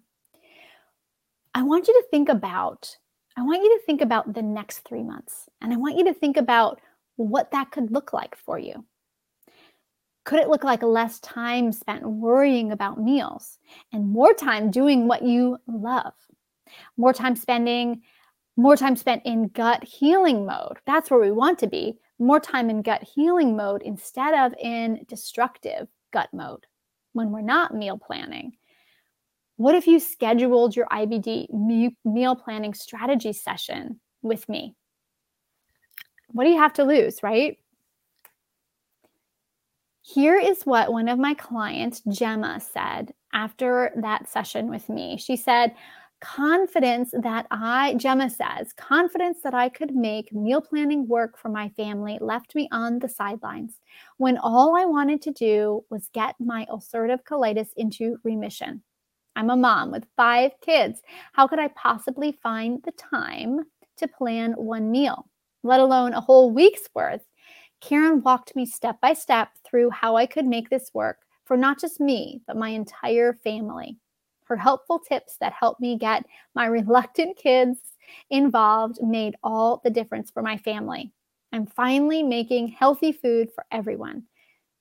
I 1.53 1.61
want 1.61 1.87
you 1.87 1.93
to 1.93 2.07
think 2.09 2.29
about 2.29 2.97
I 3.37 3.43
want 3.43 3.61
you 3.61 3.77
to 3.77 3.85
think 3.85 4.01
about 4.01 4.33
the 4.33 4.41
next 4.41 4.79
3 4.87 5.03
months 5.03 5.49
and 5.61 5.71
I 5.71 5.75
want 5.75 5.97
you 5.97 6.05
to 6.05 6.15
think 6.15 6.35
about 6.35 6.81
what 7.17 7.51
that 7.51 7.69
could 7.69 7.91
look 7.91 8.11
like 8.11 8.35
for 8.35 8.57
you. 8.57 8.85
Could 10.25 10.39
it 10.39 10.49
look 10.49 10.63
like 10.63 10.81
less 10.83 11.19
time 11.19 11.71
spent 11.71 12.03
worrying 12.03 12.71
about 12.71 12.99
meals 13.01 13.59
and 13.93 14.09
more 14.09 14.33
time 14.33 14.71
doing 14.71 15.07
what 15.07 15.21
you 15.21 15.57
love? 15.67 16.13
More 16.97 17.13
time 17.13 17.35
spending, 17.35 18.01
more 18.57 18.75
time 18.75 18.95
spent 18.95 19.21
in 19.25 19.49
gut 19.49 19.83
healing 19.83 20.45
mode. 20.45 20.77
That's 20.85 21.11
where 21.11 21.19
we 21.19 21.31
want 21.31 21.59
to 21.59 21.67
be. 21.67 21.99
More 22.17 22.39
time 22.39 22.69
in 22.69 22.81
gut 22.81 23.03
healing 23.03 23.55
mode 23.55 23.83
instead 23.83 24.33
of 24.33 24.57
in 24.59 25.05
destructive 25.07 25.87
gut 26.11 26.29
mode 26.33 26.65
when 27.13 27.31
we're 27.31 27.41
not 27.41 27.75
meal 27.75 27.97
planning. 27.97 28.53
What 29.57 29.75
if 29.75 29.85
you 29.85 29.99
scheduled 29.99 30.75
your 30.75 30.87
IBD 30.87 31.47
meal 32.03 32.35
planning 32.35 32.73
strategy 32.73 33.31
session 33.31 33.99
with 34.21 34.49
me? 34.49 34.75
What 36.29 36.45
do 36.45 36.49
you 36.49 36.57
have 36.57 36.73
to 36.73 36.83
lose, 36.83 37.21
right? 37.21 37.57
Here 40.07 40.37
is 40.37 40.67
what 40.67 40.93
one 40.93 41.07
of 41.07 41.17
my 41.17 41.33
clients, 41.33 42.03
Gemma, 42.07 42.59
said 42.59 43.11
after 43.33 43.91
that 43.95 44.29
session 44.29 44.69
with 44.69 44.87
me. 44.87 45.17
She 45.17 45.35
said, 45.35 45.73
confidence 46.21 47.09
that 47.11 47.47
I, 47.49 47.95
Gemma 47.95 48.29
says, 48.29 48.71
confidence 48.73 49.39
that 49.43 49.55
I 49.55 49.67
could 49.67 49.95
make 49.95 50.31
meal 50.31 50.61
planning 50.61 51.07
work 51.07 51.39
for 51.39 51.49
my 51.49 51.69
family 51.69 52.19
left 52.21 52.53
me 52.53 52.69
on 52.71 52.99
the 52.99 53.09
sidelines 53.09 53.79
when 54.17 54.37
all 54.37 54.75
I 54.75 54.85
wanted 54.85 55.23
to 55.23 55.31
do 55.31 55.83
was 55.89 56.07
get 56.13 56.35
my 56.39 56.67
ulcerative 56.71 57.23
colitis 57.23 57.69
into 57.75 58.17
remission. 58.23 58.83
I'm 59.35 59.49
a 59.49 59.57
mom 59.57 59.89
with 59.89 60.05
five 60.15 60.51
kids. 60.61 61.01
How 61.33 61.47
could 61.47 61.59
I 61.59 61.69
possibly 61.69 62.37
find 62.43 62.79
the 62.83 62.91
time 62.91 63.61
to 63.97 64.07
plan 64.07 64.53
one 64.53 64.91
meal, 64.91 65.27
let 65.63 65.79
alone 65.79 66.13
a 66.13 66.21
whole 66.21 66.51
week's 66.51 66.87
worth? 66.93 67.25
Karyn 67.85 68.23
walked 68.23 68.55
me 68.55 68.65
step 68.65 68.99
by 68.99 69.13
step 69.13 69.49
through 69.63 69.91
how 69.91 70.15
I 70.15 70.25
could 70.25 70.47
make 70.47 70.71
this 70.71 70.89
work 70.95 71.19
for 71.45 71.55
not 71.55 71.79
just 71.79 71.99
me, 71.99 72.41
but 72.47 72.57
my 72.57 72.69
entire 72.69 73.33
family. 73.43 73.99
Her 74.45 74.57
helpful 74.57 74.97
tips 74.97 75.37
that 75.37 75.53
helped 75.53 75.79
me 75.79 75.95
get 75.95 76.25
my 76.55 76.65
reluctant 76.79 77.37
kids 77.37 77.77
involved 78.31 79.03
made 79.03 79.35
all 79.43 79.81
the 79.83 79.91
difference 79.91 80.31
for 80.31 80.41
my 80.41 80.57
family. 80.57 81.11
I'm 81.53 81.67
finally 81.67 82.23
making 82.23 82.69
healthy 82.69 83.11
food 83.11 83.51
for 83.53 83.65
everyone. 83.71 84.23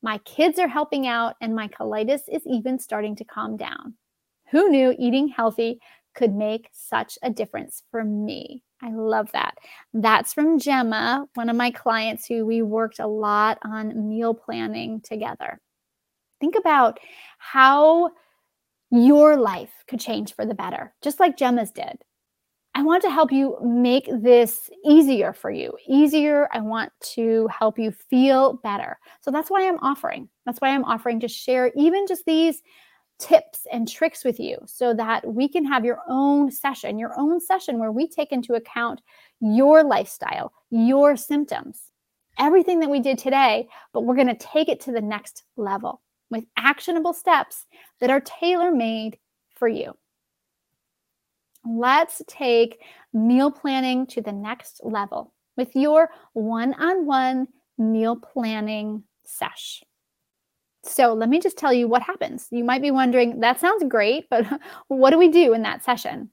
My 0.00 0.16
kids 0.18 0.58
are 0.58 0.68
helping 0.68 1.06
out, 1.06 1.36
and 1.42 1.54
my 1.54 1.68
colitis 1.68 2.22
is 2.26 2.46
even 2.46 2.78
starting 2.78 3.16
to 3.16 3.24
calm 3.24 3.58
down. 3.58 3.94
Who 4.50 4.70
knew 4.70 4.94
eating 4.98 5.28
healthy 5.28 5.78
could 6.14 6.34
make 6.34 6.70
such 6.72 7.18
a 7.22 7.28
difference 7.28 7.82
for 7.90 8.02
me? 8.02 8.63
I 8.84 8.90
love 8.90 9.30
that. 9.32 9.56
That's 9.94 10.34
from 10.34 10.58
Gemma, 10.58 11.26
one 11.34 11.48
of 11.48 11.56
my 11.56 11.70
clients 11.70 12.26
who 12.26 12.44
we 12.44 12.60
worked 12.60 12.98
a 12.98 13.06
lot 13.06 13.58
on 13.64 14.08
meal 14.08 14.34
planning 14.34 15.00
together. 15.00 15.58
Think 16.38 16.54
about 16.54 17.00
how 17.38 18.10
your 18.90 19.36
life 19.38 19.72
could 19.88 20.00
change 20.00 20.34
for 20.34 20.44
the 20.44 20.54
better, 20.54 20.92
just 21.00 21.18
like 21.18 21.38
Gemma's 21.38 21.70
did. 21.70 21.96
I 22.74 22.82
want 22.82 23.02
to 23.04 23.10
help 23.10 23.32
you 23.32 23.56
make 23.62 24.10
this 24.12 24.68
easier 24.84 25.32
for 25.32 25.50
you. 25.50 25.72
Easier. 25.88 26.48
I 26.52 26.60
want 26.60 26.92
to 27.14 27.48
help 27.48 27.78
you 27.78 27.90
feel 27.90 28.58
better. 28.64 28.98
So 29.22 29.30
that's 29.30 29.48
why 29.48 29.66
I'm 29.66 29.78
offering. 29.78 30.28
That's 30.44 30.60
why 30.60 30.70
I'm 30.70 30.84
offering 30.84 31.20
to 31.20 31.28
share 31.28 31.72
even 31.74 32.06
just 32.06 32.24
these 32.26 32.60
tips 33.18 33.66
and 33.72 33.88
tricks 33.88 34.24
with 34.24 34.40
you 34.40 34.58
so 34.66 34.94
that 34.94 35.26
we 35.26 35.48
can 35.48 35.64
have 35.64 35.84
your 35.84 36.00
own 36.08 36.50
session, 36.50 36.98
your 36.98 37.18
own 37.18 37.40
session 37.40 37.78
where 37.78 37.92
we 37.92 38.08
take 38.08 38.32
into 38.32 38.54
account 38.54 39.00
your 39.40 39.84
lifestyle, 39.84 40.52
your 40.70 41.16
symptoms, 41.16 41.82
everything 42.38 42.80
that 42.80 42.90
we 42.90 43.00
did 43.00 43.18
today, 43.18 43.68
but 43.92 44.02
we're 44.02 44.16
going 44.16 44.26
to 44.26 44.34
take 44.34 44.68
it 44.68 44.80
to 44.80 44.92
the 44.92 45.00
next 45.00 45.44
level 45.56 46.02
with 46.30 46.44
actionable 46.56 47.12
steps 47.12 47.66
that 48.00 48.10
are 48.10 48.20
tailor 48.20 48.72
made 48.72 49.18
for 49.54 49.68
you. 49.68 49.96
Let's 51.64 52.20
take 52.26 52.80
meal 53.12 53.50
planning 53.50 54.06
to 54.08 54.20
the 54.20 54.32
next 54.32 54.80
level 54.82 55.32
with 55.56 55.74
your 55.74 56.10
one 56.32 56.74
on 56.74 57.06
one 57.06 57.48
meal 57.78 58.16
planning 58.16 59.04
sesh. 59.24 59.82
So 60.84 61.14
let 61.14 61.28
me 61.28 61.40
just 61.40 61.56
tell 61.56 61.72
you 61.72 61.88
what 61.88 62.02
happens. 62.02 62.48
You 62.50 62.64
might 62.64 62.82
be 62.82 62.90
wondering, 62.90 63.40
that 63.40 63.60
sounds 63.60 63.84
great, 63.88 64.28
but 64.30 64.46
what 64.88 65.10
do 65.10 65.18
we 65.18 65.28
do 65.28 65.52
in 65.54 65.62
that 65.62 65.82
session? 65.82 66.30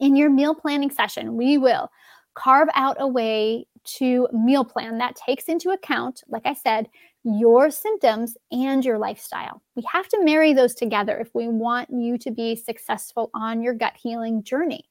In 0.00 0.16
your 0.16 0.28
meal 0.28 0.54
planning 0.54 0.90
session, 0.90 1.36
we 1.36 1.56
will 1.56 1.88
carve 2.34 2.68
out 2.74 2.96
a 2.98 3.06
way 3.06 3.66
to 3.84 4.28
meal 4.32 4.64
plan 4.64 4.98
that 4.98 5.14
takes 5.14 5.44
into 5.44 5.70
account, 5.70 6.22
like 6.28 6.46
I 6.46 6.54
said, 6.54 6.88
your 7.22 7.70
symptoms 7.70 8.36
and 8.50 8.84
your 8.84 8.98
lifestyle. 8.98 9.62
We 9.76 9.84
have 9.90 10.08
to 10.08 10.24
marry 10.24 10.52
those 10.52 10.74
together 10.74 11.18
if 11.18 11.30
we 11.34 11.48
want 11.48 11.90
you 11.90 12.18
to 12.18 12.30
be 12.30 12.56
successful 12.56 13.30
on 13.34 13.62
your 13.62 13.74
gut 13.74 13.94
healing 13.96 14.42
journey. 14.42 14.84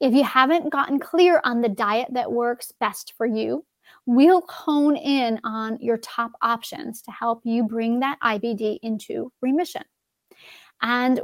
If 0.00 0.14
you 0.14 0.24
haven't 0.24 0.70
gotten 0.70 0.98
clear 0.98 1.40
on 1.44 1.60
the 1.60 1.68
diet 1.68 2.08
that 2.12 2.32
works 2.32 2.72
best 2.80 3.14
for 3.16 3.26
you, 3.26 3.64
we'll 4.06 4.42
hone 4.48 4.96
in 4.96 5.40
on 5.44 5.78
your 5.80 5.98
top 5.98 6.32
options 6.42 7.02
to 7.02 7.10
help 7.10 7.40
you 7.44 7.62
bring 7.62 8.00
that 8.00 8.18
IBD 8.20 8.78
into 8.82 9.32
remission. 9.40 9.82
And 10.80 11.20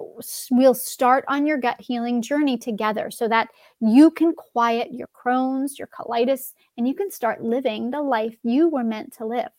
we'll 0.50 0.74
start 0.74 1.24
on 1.28 1.46
your 1.46 1.58
gut 1.58 1.80
healing 1.80 2.22
journey 2.22 2.58
together 2.58 3.10
so 3.10 3.28
that 3.28 3.48
you 3.80 4.10
can 4.10 4.34
quiet 4.34 4.92
your 4.92 5.08
Crohn's, 5.08 5.78
your 5.78 5.88
colitis, 5.88 6.52
and 6.76 6.88
you 6.88 6.94
can 6.94 7.10
start 7.10 7.42
living 7.42 7.90
the 7.90 8.02
life 8.02 8.36
you 8.42 8.68
were 8.68 8.82
meant 8.82 9.12
to 9.14 9.26
live. 9.26 9.50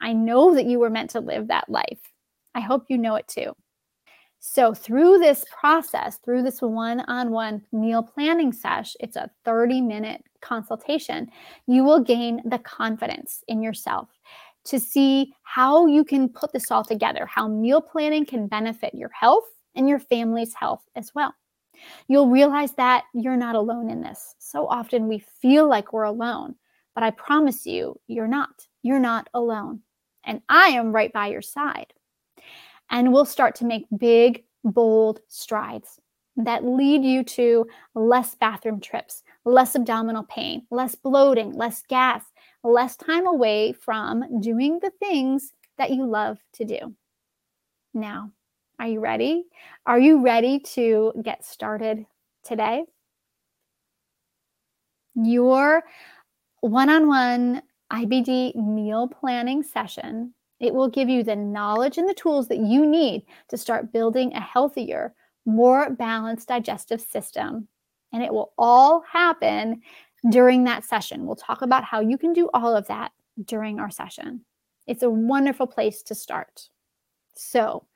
I 0.00 0.14
know 0.14 0.54
that 0.54 0.64
you 0.64 0.78
were 0.78 0.90
meant 0.90 1.10
to 1.10 1.20
live 1.20 1.48
that 1.48 1.68
life. 1.68 2.00
I 2.54 2.60
hope 2.60 2.86
you 2.88 2.96
know 2.96 3.16
it 3.16 3.28
too. 3.28 3.54
So, 4.46 4.74
through 4.74 5.20
this 5.20 5.42
process, 5.58 6.18
through 6.18 6.42
this 6.42 6.60
one 6.60 7.00
on 7.08 7.30
one 7.30 7.62
meal 7.72 8.02
planning 8.02 8.52
sesh, 8.52 8.94
it's 9.00 9.16
a 9.16 9.30
30 9.46 9.80
minute 9.80 10.22
consultation, 10.42 11.30
you 11.66 11.82
will 11.82 12.00
gain 12.00 12.42
the 12.44 12.58
confidence 12.58 13.42
in 13.48 13.62
yourself 13.62 14.10
to 14.64 14.78
see 14.78 15.32
how 15.44 15.86
you 15.86 16.04
can 16.04 16.28
put 16.28 16.52
this 16.52 16.70
all 16.70 16.84
together, 16.84 17.24
how 17.24 17.48
meal 17.48 17.80
planning 17.80 18.26
can 18.26 18.46
benefit 18.46 18.94
your 18.94 19.08
health 19.18 19.48
and 19.74 19.88
your 19.88 19.98
family's 19.98 20.52
health 20.52 20.82
as 20.94 21.14
well. 21.14 21.34
You'll 22.06 22.28
realize 22.28 22.72
that 22.74 23.04
you're 23.14 23.38
not 23.38 23.56
alone 23.56 23.88
in 23.88 24.02
this. 24.02 24.34
So 24.38 24.68
often 24.68 25.08
we 25.08 25.20
feel 25.40 25.66
like 25.66 25.94
we're 25.94 26.02
alone, 26.02 26.54
but 26.94 27.02
I 27.02 27.12
promise 27.12 27.64
you, 27.64 27.98
you're 28.08 28.28
not. 28.28 28.66
You're 28.82 29.00
not 29.00 29.26
alone. 29.32 29.80
And 30.22 30.42
I 30.50 30.68
am 30.68 30.92
right 30.92 31.12
by 31.14 31.28
your 31.28 31.42
side 31.42 31.94
and 32.90 33.12
we'll 33.12 33.24
start 33.24 33.54
to 33.56 33.64
make 33.64 33.86
big, 33.96 34.44
bold 34.64 35.20
strides 35.28 36.00
that 36.36 36.64
lead 36.64 37.04
you 37.04 37.22
to 37.22 37.66
less 37.94 38.34
bathroom 38.34 38.80
trips, 38.80 39.22
less 39.44 39.76
abdominal 39.76 40.24
pain, 40.24 40.66
less 40.70 40.94
bloating, 40.94 41.52
less 41.52 41.82
gas, 41.88 42.24
less 42.62 42.96
time 42.96 43.26
away 43.26 43.72
from 43.72 44.40
doing 44.40 44.78
the 44.80 44.90
things 44.98 45.52
that 45.78 45.90
you 45.90 46.04
love 46.06 46.38
to 46.54 46.64
do. 46.64 46.94
Now, 47.92 48.32
are 48.78 48.88
you 48.88 49.00
ready? 49.00 49.44
Are 49.86 49.98
you 49.98 50.22
ready 50.22 50.58
to 50.60 51.12
get 51.22 51.44
started 51.44 52.06
today? 52.42 52.84
Your 55.14 55.84
one 56.60 56.90
on 56.90 57.06
one 57.06 57.62
IBD 57.92 58.56
meal 58.56 59.06
planning 59.06 59.62
session 59.62 60.34
it 60.60 60.74
will 60.74 60.88
give 60.88 61.08
you 61.08 61.22
the 61.22 61.36
knowledge 61.36 61.98
and 61.98 62.08
the 62.08 62.14
tools 62.14 62.48
that 62.48 62.58
you 62.58 62.86
need 62.86 63.24
to 63.48 63.56
start 63.56 63.92
building 63.92 64.32
a 64.32 64.40
healthier, 64.40 65.14
more 65.46 65.90
balanced 65.90 66.48
digestive 66.48 67.00
system. 67.00 67.68
And 68.12 68.22
it 68.22 68.32
will 68.32 68.52
all 68.56 69.02
happen 69.10 69.82
during 70.30 70.64
that 70.64 70.84
session. 70.84 71.26
We'll 71.26 71.36
talk 71.36 71.62
about 71.62 71.84
how 71.84 72.00
you 72.00 72.16
can 72.16 72.32
do 72.32 72.48
all 72.54 72.74
of 72.74 72.86
that 72.86 73.12
during 73.44 73.80
our 73.80 73.90
session. 73.90 74.42
It's 74.86 75.02
a 75.02 75.10
wonderful 75.10 75.66
place 75.66 76.02
to 76.04 76.14
start. 76.14 76.68
So, 77.34 77.86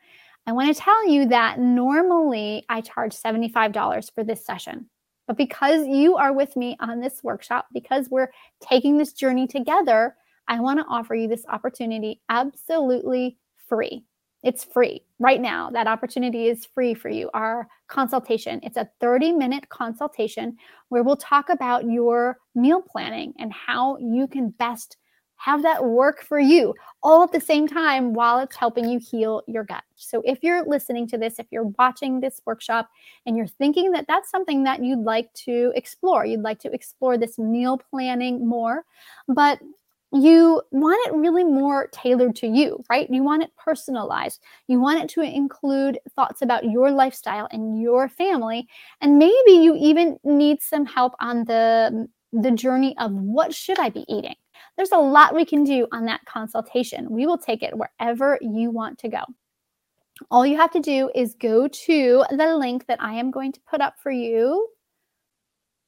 I 0.46 0.52
want 0.52 0.74
to 0.74 0.82
tell 0.82 1.06
you 1.06 1.26
that 1.26 1.58
normally 1.58 2.64
I 2.70 2.80
charge 2.80 3.14
$75 3.14 4.14
for 4.14 4.24
this 4.24 4.46
session. 4.46 4.88
But 5.26 5.36
because 5.36 5.86
you 5.86 6.16
are 6.16 6.32
with 6.32 6.56
me 6.56 6.74
on 6.80 7.00
this 7.00 7.22
workshop, 7.22 7.66
because 7.74 8.08
we're 8.08 8.32
taking 8.62 8.96
this 8.96 9.12
journey 9.12 9.46
together, 9.46 10.16
I 10.48 10.60
want 10.60 10.80
to 10.80 10.86
offer 10.86 11.14
you 11.14 11.28
this 11.28 11.44
opportunity 11.48 12.20
absolutely 12.28 13.36
free. 13.68 14.04
It's 14.42 14.64
free 14.64 15.02
right 15.18 15.40
now. 15.40 15.70
That 15.70 15.86
opportunity 15.86 16.46
is 16.46 16.66
free 16.66 16.94
for 16.94 17.08
you. 17.08 17.28
Our 17.34 17.68
consultation, 17.88 18.60
it's 18.62 18.76
a 18.76 18.88
30 19.00 19.32
minute 19.32 19.68
consultation 19.68 20.56
where 20.88 21.02
we'll 21.02 21.16
talk 21.16 21.48
about 21.48 21.84
your 21.84 22.38
meal 22.54 22.80
planning 22.80 23.34
and 23.38 23.52
how 23.52 23.98
you 23.98 24.26
can 24.26 24.50
best 24.50 24.96
have 25.38 25.62
that 25.62 25.84
work 25.84 26.20
for 26.20 26.40
you 26.40 26.74
all 27.02 27.22
at 27.22 27.30
the 27.30 27.40
same 27.40 27.66
time 27.68 28.12
while 28.12 28.40
it's 28.40 28.56
helping 28.56 28.88
you 28.88 28.98
heal 28.98 29.42
your 29.46 29.62
gut. 29.62 29.84
So, 29.94 30.20
if 30.24 30.40
you're 30.42 30.64
listening 30.64 31.06
to 31.08 31.18
this, 31.18 31.38
if 31.38 31.46
you're 31.50 31.72
watching 31.78 32.20
this 32.20 32.42
workshop 32.44 32.88
and 33.24 33.36
you're 33.36 33.46
thinking 33.46 33.92
that 33.92 34.06
that's 34.08 34.30
something 34.30 34.64
that 34.64 34.84
you'd 34.84 35.04
like 35.04 35.32
to 35.34 35.72
explore, 35.76 36.26
you'd 36.26 36.42
like 36.42 36.58
to 36.60 36.72
explore 36.72 37.16
this 37.16 37.38
meal 37.38 37.80
planning 37.90 38.46
more, 38.46 38.84
but 39.28 39.60
you 40.12 40.62
want 40.70 41.06
it 41.06 41.16
really 41.16 41.44
more 41.44 41.88
tailored 41.88 42.34
to 42.36 42.46
you, 42.46 42.82
right? 42.88 43.08
You 43.10 43.22
want 43.22 43.42
it 43.42 43.50
personalized. 43.56 44.40
You 44.66 44.80
want 44.80 45.00
it 45.00 45.08
to 45.10 45.20
include 45.20 45.98
thoughts 46.16 46.40
about 46.40 46.64
your 46.64 46.90
lifestyle 46.90 47.46
and 47.50 47.80
your 47.80 48.08
family. 48.08 48.66
And 49.02 49.18
maybe 49.18 49.52
you 49.52 49.76
even 49.76 50.18
need 50.24 50.62
some 50.62 50.86
help 50.86 51.14
on 51.20 51.44
the 51.44 52.08
the 52.32 52.50
journey 52.50 52.94
of 52.98 53.12
what 53.12 53.54
should 53.54 53.78
I 53.78 53.88
be 53.88 54.04
eating? 54.06 54.34
There's 54.76 54.92
a 54.92 54.98
lot 54.98 55.34
we 55.34 55.46
can 55.46 55.64
do 55.64 55.86
on 55.92 56.04
that 56.06 56.24
consultation. 56.26 57.10
We 57.10 57.26
will 57.26 57.38
take 57.38 57.62
it 57.62 57.74
wherever 57.76 58.38
you 58.42 58.70
want 58.70 58.98
to 58.98 59.08
go. 59.08 59.22
All 60.30 60.44
you 60.44 60.56
have 60.56 60.72
to 60.72 60.80
do 60.80 61.10
is 61.14 61.34
go 61.34 61.68
to 61.68 62.24
the 62.30 62.56
link 62.56 62.86
that 62.86 63.02
I 63.02 63.14
am 63.14 63.30
going 63.30 63.52
to 63.52 63.60
put 63.68 63.80
up 63.80 63.94
for 64.02 64.10
you. 64.10 64.68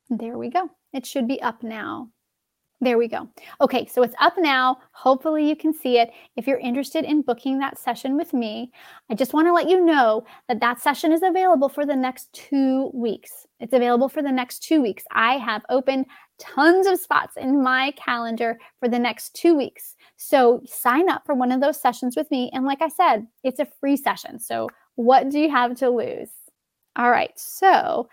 There 0.09 0.39
we 0.39 0.51
go. 0.51 0.71
It 0.93 1.05
should 1.05 1.29
be 1.29 1.43
up 1.43 1.63
now. 1.63 2.09
There 2.83 2.97
we 2.97 3.09
go. 3.09 3.29
Okay, 3.61 3.87
so 3.87 4.03
it's 4.03 4.15
up 4.21 4.35
now. 4.39 4.79
Hopefully, 4.93 5.47
you 5.47 5.55
can 5.55 5.75
see 5.75 5.99
it. 5.99 6.11
If 6.37 6.47
you're 6.47 6.59
interested 6.59 7.05
in 7.05 7.21
booking 7.21 7.59
that 7.59 7.79
session 7.79 8.17
with 8.17 8.33
me, 8.33 8.73
I 9.11 9.15
just 9.15 9.35
want 9.35 9.49
to 9.49 9.53
let 9.53 9.69
you 9.69 9.85
know 9.85 10.25
that 10.49 10.61
that 10.61 10.81
session 10.81 11.13
is 11.13 11.23
available 11.23 11.69
for 11.69 11.85
the 11.85 11.95
next 11.95 12.33
two 12.33 12.91
weeks. 12.95 13.47
It's 13.61 13.75
available 13.75 14.09
for 14.09 14.23
the 14.23 14.33
next 14.33 14.61
two 14.61 14.81
weeks. 14.81 15.05
I 15.13 15.35
have 15.35 15.63
opened 15.69 16.07
tons 16.39 16.87
of 16.87 16.99
spots 16.99 17.37
in 17.37 17.63
my 17.63 17.93
calendar 18.03 18.59
for 18.79 18.89
the 18.89 18.99
next 18.99 19.35
two 19.35 19.55
weeks. 19.55 19.95
So 20.17 20.63
sign 20.65 21.11
up 21.11 21.27
for 21.27 21.35
one 21.35 21.53
of 21.53 21.61
those 21.61 21.79
sessions 21.79 22.17
with 22.17 22.31
me. 22.31 22.51
And 22.55 22.65
like 22.65 22.81
I 22.81 22.89
said, 22.89 23.27
it's 23.45 23.61
a 23.61 23.69
free 23.79 23.99
session. 23.99 24.41
So, 24.41 24.69
what 24.95 25.29
do 25.29 25.39
you 25.39 25.51
have 25.51 25.77
to 25.77 25.91
lose? 25.91 26.31
All 26.97 27.11
right, 27.11 27.31
so 27.37 28.09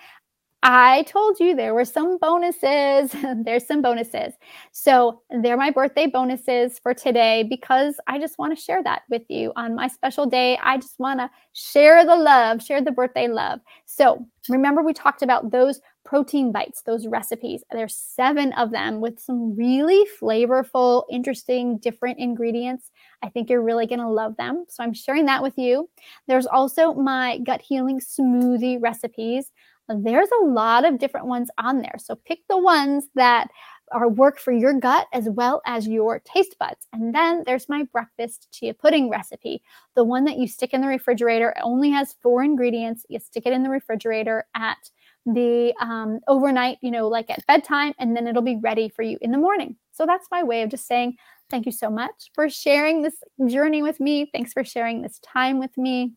I 0.63 1.03
told 1.03 1.39
you 1.39 1.55
there 1.55 1.75
were 1.75 1.85
some 1.85 2.17
bonuses. 2.17 3.15
There's 3.45 3.67
some 3.67 3.81
bonuses. 3.81 4.34
So, 4.71 5.21
they're 5.29 5.55
my 5.55 5.69
birthday 5.69 6.07
bonuses 6.07 6.79
for 6.79 6.93
today 6.95 7.43
because 7.43 7.99
I 8.07 8.17
just 8.19 8.39
want 8.39 8.57
to 8.57 8.61
share 8.61 8.81
that 8.84 9.03
with 9.09 9.21
you 9.29 9.53
on 9.55 9.75
my 9.75 9.88
special 9.88 10.25
day. 10.25 10.57
I 10.61 10.77
just 10.77 10.99
want 10.99 11.19
to 11.19 11.29
share 11.53 12.03
the 12.05 12.15
love, 12.15 12.63
share 12.63 12.81
the 12.81 12.91
birthday 12.91 13.27
love. 13.27 13.59
So, 13.85 14.25
remember, 14.49 14.81
we 14.81 14.93
talked 14.93 15.21
about 15.21 15.51
those 15.51 15.79
protein 16.03 16.51
bites, 16.51 16.81
those 16.81 17.05
recipes. 17.05 17.63
There's 17.71 17.93
seven 17.95 18.51
of 18.53 18.71
them 18.71 18.99
with 18.99 19.19
some 19.19 19.55
really 19.55 20.05
flavorful, 20.19 21.03
interesting, 21.11 21.77
different 21.77 22.17
ingredients. 22.17 22.89
I 23.21 23.29
think 23.29 23.49
you're 23.49 23.61
really 23.61 23.85
going 23.85 23.99
to 23.99 24.09
love 24.09 24.35
them. 24.38 24.65
So, 24.69 24.84
I'm 24.84 24.93
sharing 24.93 25.27
that 25.27 25.43
with 25.43 25.57
you. 25.57 25.88
There's 26.27 26.47
also 26.47 26.93
my 26.95 27.38
gut 27.39 27.61
healing 27.61 27.99
smoothie 27.99 28.81
recipes 28.81 29.51
there's 29.89 30.30
a 30.41 30.45
lot 30.45 30.85
of 30.85 30.99
different 30.99 31.27
ones 31.27 31.49
on 31.57 31.81
there. 31.81 31.95
So 31.97 32.15
pick 32.15 32.39
the 32.49 32.57
ones 32.57 33.05
that 33.15 33.49
are 33.91 34.09
work 34.09 34.39
for 34.39 34.51
your 34.51 34.73
gut 34.73 35.07
as 35.14 35.30
well 35.30 35.61
as 35.65 35.88
your 35.88 36.19
taste 36.19 36.57
buds. 36.59 36.88
And 36.91 37.15
then 37.15 37.43
there's 37.45 37.69
my 37.69 37.84
breakfast 37.84 38.49
chia 38.51 38.73
pudding 38.73 39.09
recipe, 39.09 39.61
the 39.95 40.03
one 40.03 40.26
that 40.26 40.38
you 40.38 40.47
stick 40.47 40.73
in 40.73 40.81
the 40.81 40.88
refrigerator. 40.88 41.51
It 41.51 41.61
only 41.64 41.89
has 41.91 42.15
four 42.22 42.43
ingredients. 42.43 43.05
You 43.09 43.19
stick 43.19 43.45
it 43.45 43.53
in 43.53 43.64
the 43.64 43.69
refrigerator 43.69 44.45
at 44.55 44.89
the 45.26 45.73
um, 45.81 46.19
overnight, 46.27 46.77
you 46.81 46.91
know, 46.91 47.07
like 47.07 47.30
at 47.30 47.45
bedtime, 47.47 47.93
and 47.99 48.15
then 48.15 48.27
it'll 48.27 48.41
be 48.41 48.57
ready 48.57 48.89
for 48.89 49.01
you 49.03 49.18
in 49.22 49.31
the 49.31 49.38
morning. 49.38 49.76
So 49.91 50.05
that's 50.05 50.27
my 50.31 50.43
way 50.43 50.61
of 50.61 50.69
just 50.69 50.88
saying 50.88 51.18
thank 51.49 51.65
you 51.65 51.72
so 51.72 51.89
much 51.89 52.30
for 52.34 52.49
sharing 52.49 53.01
this 53.01 53.15
journey 53.47 53.81
with 53.81 53.99
me. 53.99 54.30
Thanks 54.34 54.53
for 54.53 54.64
sharing 54.64 55.01
this 55.01 55.19
time 55.19 55.59
with 55.59 55.77
me. 55.77 56.14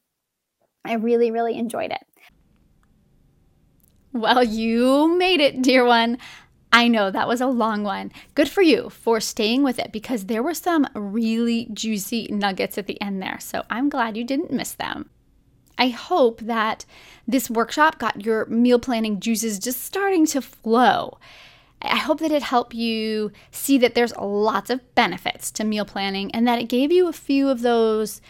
I 0.84 0.94
really, 0.94 1.30
really 1.30 1.56
enjoyed 1.56 1.92
it. 1.92 2.02
Well, 4.12 4.42
you 4.42 5.16
made 5.16 5.40
it, 5.40 5.62
dear 5.62 5.84
one. 5.84 6.18
I 6.72 6.88
know 6.88 7.10
that 7.10 7.28
was 7.28 7.40
a 7.40 7.46
long 7.46 7.82
one. 7.82 8.12
Good 8.34 8.48
for 8.48 8.62
you 8.62 8.90
for 8.90 9.20
staying 9.20 9.62
with 9.62 9.78
it 9.78 9.92
because 9.92 10.26
there 10.26 10.42
were 10.42 10.54
some 10.54 10.86
really 10.94 11.68
juicy 11.72 12.28
nuggets 12.30 12.78
at 12.78 12.86
the 12.86 13.00
end 13.00 13.20
there. 13.20 13.38
So 13.40 13.64
I'm 13.70 13.88
glad 13.88 14.16
you 14.16 14.24
didn't 14.24 14.52
miss 14.52 14.72
them. 14.72 15.10
I 15.78 15.88
hope 15.88 16.40
that 16.40 16.84
this 17.26 17.50
workshop 17.50 17.98
got 17.98 18.24
your 18.24 18.46
meal 18.46 18.78
planning 18.78 19.18
juices 19.18 19.58
just 19.58 19.82
starting 19.82 20.26
to 20.26 20.42
flow. 20.42 21.18
I 21.82 21.96
hope 21.96 22.20
that 22.20 22.30
it 22.30 22.42
helped 22.42 22.74
you 22.74 23.32
see 23.50 23.78
that 23.78 23.94
there's 23.94 24.14
lots 24.16 24.70
of 24.70 24.94
benefits 24.94 25.50
to 25.52 25.64
meal 25.64 25.86
planning 25.86 26.30
and 26.32 26.46
that 26.46 26.60
it 26.60 26.68
gave 26.68 26.92
you 26.92 27.08
a 27.08 27.12
few 27.12 27.48
of 27.48 27.62
those 27.62 28.20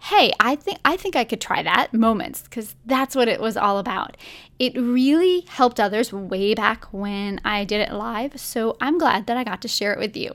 hey, 0.00 0.32
I 0.38 0.56
think 0.56 0.78
I 0.84 0.96
think 0.96 1.16
I 1.16 1.24
could 1.24 1.40
try 1.40 1.62
that 1.62 1.92
moments 1.92 2.42
because 2.42 2.74
that's 2.84 3.16
what 3.16 3.28
it 3.28 3.40
was 3.40 3.56
all 3.56 3.78
about. 3.78 4.16
It 4.58 4.76
really 4.76 5.44
helped 5.48 5.80
others 5.80 6.12
way 6.12 6.54
back 6.54 6.84
when 6.92 7.40
I 7.44 7.64
did 7.64 7.80
it 7.80 7.92
live, 7.92 8.38
so 8.40 8.76
I'm 8.80 8.98
glad 8.98 9.26
that 9.26 9.36
I 9.36 9.44
got 9.44 9.62
to 9.62 9.68
share 9.68 9.92
it 9.92 9.98
with 9.98 10.16
you. 10.16 10.34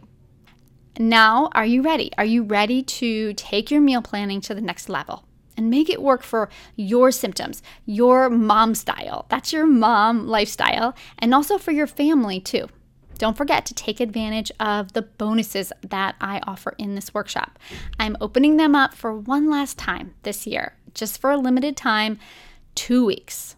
Now, 0.99 1.49
are 1.53 1.65
you 1.65 1.81
ready? 1.81 2.11
Are 2.17 2.25
you 2.25 2.43
ready 2.43 2.83
to 2.83 3.33
take 3.33 3.71
your 3.71 3.81
meal 3.81 4.01
planning 4.01 4.41
to 4.41 4.53
the 4.53 4.61
next 4.61 4.89
level? 4.89 5.25
And 5.57 5.69
make 5.69 5.89
it 5.89 6.01
work 6.01 6.23
for 6.23 6.49
your 6.75 7.11
symptoms, 7.11 7.61
your 7.85 8.29
mom 8.29 8.73
style. 8.73 9.25
That's 9.29 9.53
your 9.53 9.65
mom 9.65 10.27
lifestyle, 10.27 10.95
and 11.19 11.33
also 11.33 11.57
for 11.57 11.71
your 11.71 11.87
family 11.87 12.39
too. 12.39 12.67
Don't 13.21 13.37
forget 13.37 13.67
to 13.67 13.75
take 13.75 13.99
advantage 13.99 14.51
of 14.59 14.93
the 14.93 15.03
bonuses 15.03 15.71
that 15.87 16.15
I 16.19 16.41
offer 16.47 16.73
in 16.79 16.95
this 16.95 17.13
workshop. 17.13 17.59
I'm 17.99 18.17
opening 18.19 18.57
them 18.57 18.73
up 18.73 18.95
for 18.95 19.13
one 19.13 19.47
last 19.47 19.77
time 19.77 20.15
this 20.23 20.47
year, 20.47 20.73
just 20.95 21.21
for 21.21 21.29
a 21.29 21.37
limited 21.37 21.77
time, 21.77 22.17
two 22.73 23.05
weeks. 23.05 23.55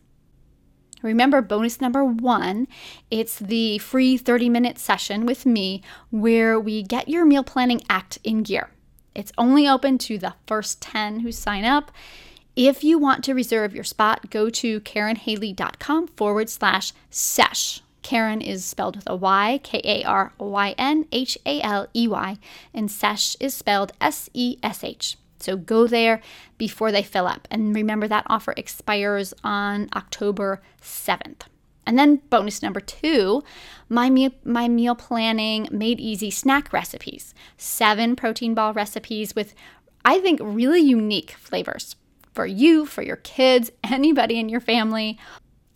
Remember, 1.02 1.41
bonus 1.41 1.80
number 1.80 2.03
one, 2.03 2.68
it's 3.10 3.40
the 3.40 3.77
free 3.77 4.18
30 4.18 4.49
minute 4.49 4.80
session 4.80 5.26
with 5.26 5.45
me 5.45 5.81
where 6.10 6.60
we 6.60 6.84
get 6.84 7.07
your 7.07 7.23
meal 7.23 7.45
planning 7.45 7.84
act 7.90 8.19
in 8.22 8.44
gear. 8.44 8.69
It's 9.15 9.31
only 9.38 9.65
open 9.65 9.98
to 9.99 10.18
the 10.18 10.34
first 10.45 10.81
10 10.81 11.22
who 11.22 11.31
sign 11.31 11.64
up. 11.64 11.90
If 12.57 12.84
you 12.84 12.99
want 12.99 13.23
to 13.23 13.34
reserve 13.34 13.73
your 13.73 13.85
spot, 13.85 14.30
go 14.30 14.49
to 14.49 14.81
karynhaley.com 14.81 16.07
forward 16.07 16.49
slash 16.49 16.91
sesh. 17.10 17.81
Karyn 18.03 18.45
is 18.45 18.63
spelled 18.65 18.95
with 18.95 19.09
a 19.09 19.15
Y, 19.15 19.59
K 19.63 19.81
A 19.84 20.03
R 20.03 20.34
Y 20.38 20.75
N 20.77 21.07
H 21.11 21.38
A 21.45 21.61
L 21.61 21.88
E 21.95 22.07
Y, 22.07 22.38
and 22.73 22.91
sesh 22.91 23.35
is 23.39 23.53
spelled 23.53 23.93
S 23.99 24.30
E 24.34 24.57
S 24.61 24.84
H. 24.84 25.17
So 25.39 25.57
go 25.57 25.88
there 25.88 26.21
before 26.57 26.91
they 26.91 27.03
fill 27.03 27.27
up. 27.27 27.47
And 27.51 27.75
remember 27.75 28.07
that 28.07 28.25
offer 28.27 28.53
expires 28.55 29.34
on 29.43 29.89
October 29.93 30.61
7th. 30.81 31.41
And 31.85 31.99
then 31.99 32.21
bonus 32.30 32.61
number 32.61 32.80
two, 32.80 33.43
my 33.89 34.09
meal, 34.09 34.31
my 34.45 34.69
meal 34.69 34.95
planning 34.95 35.67
made 35.69 35.99
easy 35.99 36.31
snack 36.31 36.71
recipes. 36.71 37.34
Seven 37.57 38.15
protein 38.15 38.53
ball 38.53 38.73
recipes 38.73 39.35
with, 39.35 39.53
I 40.05 40.19
think, 40.19 40.39
really 40.41 40.80
unique 40.80 41.31
flavors 41.31 41.97
for 42.34 42.45
you, 42.45 42.85
for 42.85 43.01
your 43.01 43.17
kids, 43.17 43.71
anybody 43.84 44.39
in 44.39 44.47
your 44.47 44.61
family. 44.61 45.19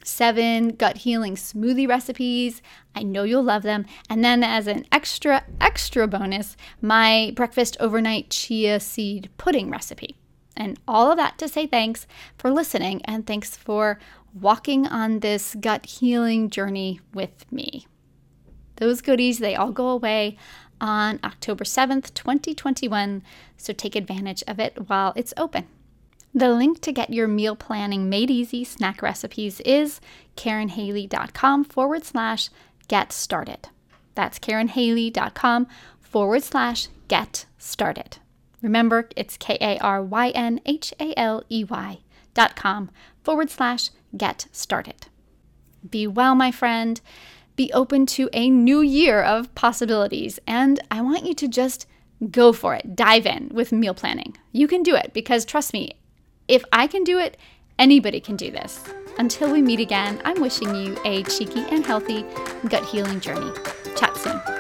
Seven 0.07 0.69
gut 0.69 0.99
healing 0.99 1.35
smoothie 1.35 1.85
recipes. 1.85 2.61
I 2.95 3.03
know 3.03 3.23
you'll 3.23 3.43
love 3.43 3.63
them. 3.63 3.85
And 4.09 4.23
then, 4.23 4.41
as 4.41 4.65
an 4.65 4.85
extra, 4.89 5.43
extra 5.59 6.07
bonus, 6.07 6.55
my 6.81 7.33
breakfast 7.35 7.75
overnight 7.81 8.29
chia 8.29 8.79
seed 8.79 9.29
pudding 9.37 9.69
recipe. 9.69 10.15
And 10.55 10.79
all 10.87 11.11
of 11.11 11.17
that 11.17 11.37
to 11.39 11.49
say 11.49 11.67
thanks 11.67 12.07
for 12.37 12.49
listening 12.49 13.01
and 13.03 13.27
thanks 13.27 13.57
for 13.57 13.99
walking 14.33 14.87
on 14.87 15.19
this 15.19 15.55
gut 15.59 15.85
healing 15.85 16.49
journey 16.49 17.01
with 17.13 17.45
me. 17.51 17.85
Those 18.77 19.01
goodies, 19.01 19.39
they 19.39 19.55
all 19.55 19.73
go 19.73 19.89
away 19.89 20.37
on 20.79 21.19
October 21.21 21.65
7th, 21.65 22.13
2021, 22.13 23.23
so 23.57 23.73
take 23.73 23.95
advantage 23.97 24.41
of 24.47 24.57
it 24.57 24.87
while 24.87 25.11
it's 25.17 25.33
open. 25.35 25.67
The 26.33 26.49
link 26.49 26.81
to 26.81 26.91
get 26.91 27.09
your 27.09 27.27
meal 27.27 27.55
planning 27.55 28.09
made 28.09 28.29
easy 28.29 28.63
snack 28.63 29.01
recipes 29.01 29.59
is 29.61 29.99
karynhaley.com 30.35 31.63
forward 31.63 32.03
slash 32.05 32.49
get 32.87 33.11
started. 33.11 33.69
That's 34.13 34.39
karynhaley.com 34.39 35.67
forward 35.99 36.43
slash 36.43 36.89
get 37.07 37.45
started. 37.57 38.17
Remember, 38.61 39.09
it's 39.15 39.37
K 39.37 39.57
A 39.61 39.77
R 39.79 40.01
Y 40.01 40.29
N 40.29 40.59
H 40.65 40.93
A 40.99 41.13
L 41.17 41.43
E 41.49 41.63
Y 41.63 41.99
dot 42.33 42.55
com 42.55 42.89
forward 43.23 43.49
slash 43.49 43.89
get 44.15 44.47
started. 44.51 45.07
Be 45.87 46.07
well, 46.07 46.35
my 46.35 46.51
friend. 46.51 46.99
Be 47.55 47.71
open 47.73 48.05
to 48.07 48.29
a 48.33 48.49
new 48.49 48.81
year 48.81 49.21
of 49.21 49.53
possibilities. 49.55 50.39
And 50.45 50.79
I 50.91 51.01
want 51.01 51.25
you 51.25 51.33
to 51.35 51.47
just 51.47 51.87
go 52.29 52.53
for 52.53 52.75
it. 52.75 52.95
Dive 52.95 53.25
in 53.25 53.49
with 53.53 53.71
meal 53.71 53.93
planning. 53.93 54.37
You 54.51 54.67
can 54.67 54.83
do 54.83 54.95
it 54.95 55.11
because 55.13 55.45
trust 55.45 55.73
me, 55.73 55.97
if 56.47 56.63
I 56.71 56.87
can 56.87 57.03
do 57.03 57.19
it, 57.19 57.37
anybody 57.79 58.19
can 58.19 58.35
do 58.35 58.51
this. 58.51 58.83
Until 59.19 59.51
we 59.51 59.61
meet 59.61 59.79
again, 59.79 60.21
I'm 60.25 60.39
wishing 60.41 60.73
you 60.75 60.97
a 61.03 61.23
cheeky 61.23 61.65
and 61.69 61.85
healthy 61.85 62.25
gut 62.69 62.85
healing 62.85 63.19
journey. 63.19 63.51
Chat 63.95 64.15
soon. 64.17 64.56